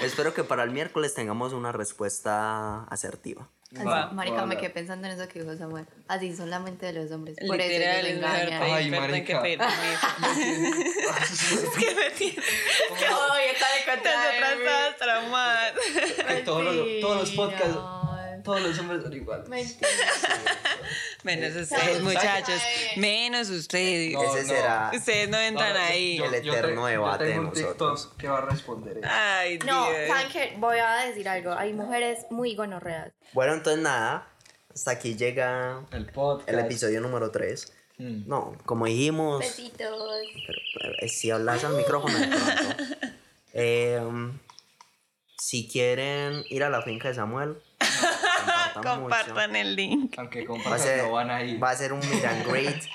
espero 0.06 0.32
que 0.32 0.44
para 0.44 0.62
el 0.62 0.70
miércoles 0.70 1.12
tengamos 1.12 1.52
una 1.52 1.72
respuesta 1.72 2.84
asertiva. 2.84 3.50
Así, 3.76 3.84
marica, 4.14 4.36
va, 4.36 4.46
me 4.46 4.56
quedé 4.56 4.70
pensando 4.70 5.06
en 5.06 5.12
eso 5.12 5.28
que 5.28 5.42
dijo 5.42 5.54
Samuel. 5.54 5.86
Así 6.08 6.34
solamente 6.34 6.86
de 6.86 6.94
los 6.94 7.12
hombres. 7.12 7.36
Por 7.46 7.58
Literal, 7.58 8.06
eso 8.06 8.16
engañan. 8.16 8.62
Ay, 8.62 8.90
que 8.90 8.98
marica. 8.98 9.42
pedir 9.42 9.58
permiso. 9.58 10.06
es 11.64 11.70
que 11.76 11.94
me 11.94 12.10
tiene. 12.16 12.42
Ay, 12.96 13.44
está 13.52 13.66
de 13.74 14.40
Nosotras 14.40 14.58
todas 14.64 14.96
traumadas. 14.96 15.72
Ay, 16.28 16.42
todos, 16.44 16.64
los, 16.64 17.00
todos 17.02 17.20
los 17.20 17.30
podcasts. 17.32 17.97
Todos 18.48 18.62
los 18.62 18.78
hombres 18.78 19.02
son 19.02 19.12
iguales. 19.12 19.48
Mentira. 19.48 19.88
Menos 21.22 21.56
Eh, 21.56 21.62
ustedes, 21.62 22.02
muchachos. 22.02 22.60
Menos 22.96 23.50
ustedes. 23.50 24.12
No, 24.14 24.22
Ese 24.22 24.42
no. 24.42 24.48
será. 24.48 24.90
Ustedes 24.94 25.28
no 25.28 25.38
entran 25.38 25.72
No, 25.74 25.78
no, 25.80 25.84
ahí. 25.86 26.16
yo- 26.18 26.24
El 26.26 26.42
yo 26.42 26.52
eterno 26.54 26.84
te- 26.86 26.90
debate 26.92 27.24
Yo 27.24 27.30
tengo 27.30 27.42
de 27.42 27.48
un 27.48 27.52
TikTok 27.54 27.88
nosotros. 27.90 28.14
que 28.18 28.28
va 28.28 28.38
a 28.38 28.40
responder. 28.46 28.98
eso. 28.98 29.08
Ay, 29.10 29.58
No, 29.66 29.86
Dios. 29.90 30.08
¿saben 30.08 30.28
qué? 30.32 30.54
Voy 30.58 30.78
a 30.78 30.92
decir 31.06 31.28
algo. 31.28 31.52
Hay 31.52 31.72
mujeres 31.72 32.26
muy 32.30 32.54
gonorreas. 32.54 33.12
Bueno, 33.32 33.54
entonces 33.54 33.82
nada. 33.82 34.28
Hasta 34.72 34.92
aquí 34.92 35.16
llega 35.16 35.84
El 35.90 36.06
podcast. 36.06 36.48
el 36.48 36.58
episodio 36.60 37.00
número 37.00 37.30
3. 37.30 37.72
Mm. 37.98 38.28
No, 38.28 38.56
como 38.64 38.86
dijimos. 38.86 39.40
Besitos. 39.40 40.22
Pero, 40.46 40.94
eh, 41.00 41.08
si 41.08 41.30
hablas 41.32 41.64
al 41.64 41.74
micrófono. 41.74 42.14
Eh, 43.52 44.00
si 45.38 45.68
quieren 45.68 46.44
ir 46.48 46.62
a 46.64 46.70
la 46.70 46.82
finca 46.82 47.08
de 47.08 47.14
Samuel, 47.14 47.56
compartan, 48.82 49.26
Compartan 49.26 49.56
el 49.56 49.76
link. 49.76 50.14
Aunque 50.18 50.40
mucho. 50.46 50.52
Va 50.52 50.58
a, 50.58 50.62
compartan, 50.64 50.86
ser, 50.88 51.02
no 51.04 51.12
van 51.12 51.30
a 51.30 51.42
ir. 51.42 51.62
va 51.62 51.70
a 51.70 51.76
ser 51.76 51.92
un 51.92 52.00
meet 52.00 52.24
and 52.24 52.46
greet. 52.46 52.82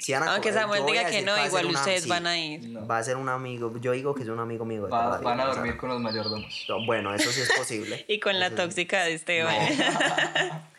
Si 0.00 0.12
van 0.12 0.22
a 0.22 0.32
Aunque 0.34 0.52
Samuel 0.52 0.86
diga 0.86 1.04
que 1.06 1.22
no, 1.22 1.44
igual 1.44 1.66
una- 1.66 1.78
ustedes 1.80 2.06
van 2.06 2.26
a 2.26 2.38
ir. 2.38 2.62
No. 2.68 2.86
Va 2.86 2.98
a 2.98 3.02
ser 3.02 3.16
un 3.16 3.28
amigo. 3.28 3.76
Yo 3.80 3.92
digo 3.92 4.14
que 4.14 4.22
es 4.22 4.28
un 4.28 4.38
amigo 4.38 4.64
mío. 4.64 4.88
Va- 4.88 5.18
van 5.18 5.40
a 5.40 5.46
dormir 5.46 5.76
con 5.76 5.88
los 5.90 6.00
mayordomos. 6.00 6.64
no, 6.68 6.86
Bueno, 6.86 7.12
eso 7.14 7.30
sí 7.32 7.40
es 7.40 7.52
posible. 7.52 8.04
Y 8.08 8.20
con 8.20 8.38
la 8.38 8.50
tóxica 8.54 9.02
de 9.04 9.14
Esteban. 9.14 9.54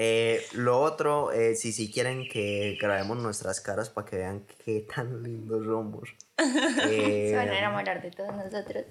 Eh, 0.00 0.46
lo 0.52 0.80
otro, 0.80 1.32
eh, 1.32 1.56
si 1.56 1.72
si 1.72 1.90
quieren 1.90 2.28
que 2.28 2.78
grabemos 2.80 3.18
nuestras 3.18 3.60
caras 3.60 3.90
para 3.90 4.06
que 4.08 4.16
vean 4.16 4.44
qué 4.64 4.86
tan 4.94 5.24
lindos 5.24 5.64
somos. 5.66 6.08
eh, 6.38 7.30
Se 7.30 7.36
van 7.36 7.48
a 7.48 7.58
enamorar 7.58 8.00
de 8.00 8.12
todos 8.12 8.32
nosotros. 8.32 8.84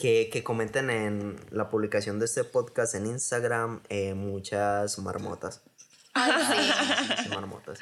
Que, 0.00 0.30
que 0.32 0.42
comenten 0.42 0.88
en 0.90 1.36
la 1.50 1.68
publicación 1.68 2.18
de 2.18 2.24
este 2.24 2.42
podcast 2.44 2.94
en 2.94 3.06
Instagram 3.06 3.82
eh, 3.90 4.14
muchas 4.14 4.98
marmotas. 4.98 5.62
Ay, 6.14 6.32
sí. 7.22 7.28
Marmotas. 7.28 7.78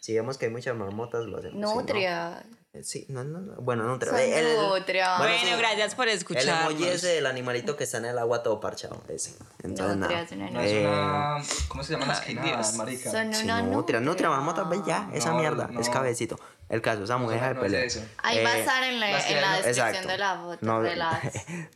Si 0.00 0.14
vemos 0.14 0.38
que 0.38 0.46
hay 0.46 0.52
muchas 0.52 0.74
marmotas, 0.76 1.26
lo 1.26 1.36
hacemos. 1.38 1.54
Si 1.56 1.60
no, 1.60 1.74
Nutria. 1.74 2.42
eh, 2.72 2.82
sí, 2.82 3.04
no, 3.10 3.22
no, 3.22 3.40
no. 3.40 3.54
Bueno, 3.60 3.82
nutria. 3.84 4.12
Son 4.12 4.20
el- 4.20 4.56
nutria. 4.56 5.18
Bueno, 5.18 5.34
Bueno, 5.34 5.50
sí. 5.56 5.58
gracias 5.60 5.94
por 5.94 6.08
El 6.08 6.16
escucharnos. 6.16 6.70
emoji 6.70 6.88
es 6.88 7.04
el 7.04 7.26
animalito 7.26 7.76
que 7.76 7.84
está 7.84 7.98
en 7.98 8.06
el 8.06 8.18
agua 8.18 8.42
todo 8.42 8.60
parchado. 8.60 9.02
Ese. 9.08 9.34
Entonces, 9.62 9.96
Nutria, 9.98 10.16
nada. 10.18 10.28
son 10.28 10.40
una 10.40 10.50
No 10.52 10.60
es 10.62 10.72
Eh, 10.72 10.86
una. 10.86 11.36
¿Cómo 11.68 11.82
se 11.84 11.92
llaman 11.92 12.08
las 12.08 12.26
Dios. 12.26 12.74
marica? 12.76 13.10
Son 13.10 13.34
Sí, 13.34 13.44
una 13.44 13.60
nutria, 13.60 14.00
nutria, 14.00 14.30
marmota, 14.30 14.62
ve 14.64 14.80
ya, 14.86 15.10
esa 15.12 15.32
No, 15.32 15.38
mierda, 15.40 15.68
es 15.78 15.88
cabecito. 15.90 16.38
El 16.68 16.82
caso, 16.82 17.04
esa 17.04 17.16
mujer 17.16 17.40
no 17.40 17.48
es 17.50 17.58
pelear. 17.58 17.84
eso. 17.84 18.04
Ahí 18.22 18.42
va 18.42 18.50
a 18.50 18.56
Eh, 18.56 18.60
estar 18.60 18.82
en 18.82 18.98
la, 19.00 19.06
en 19.28 19.40
la 19.40 19.52
hay- 19.52 19.56
descripción 19.62 19.86
Exacto. 19.88 20.08
de 20.08 20.18
la 20.18 20.36
foto. 20.36 20.58
Nos, 20.66 20.82
de 20.82 20.96
las... 20.96 21.20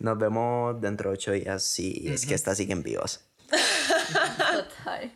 nos 0.01 0.19
vemos 0.19 0.81
dentro 0.81 1.11
de 1.11 1.15
ocho 1.15 1.33
días 1.33 1.63
si 1.63 2.09
es 2.09 2.27
que 2.27 2.35
estas 2.35 2.57
siguen 2.57 2.83
vivas. 2.83 3.25
Total. 3.51 5.13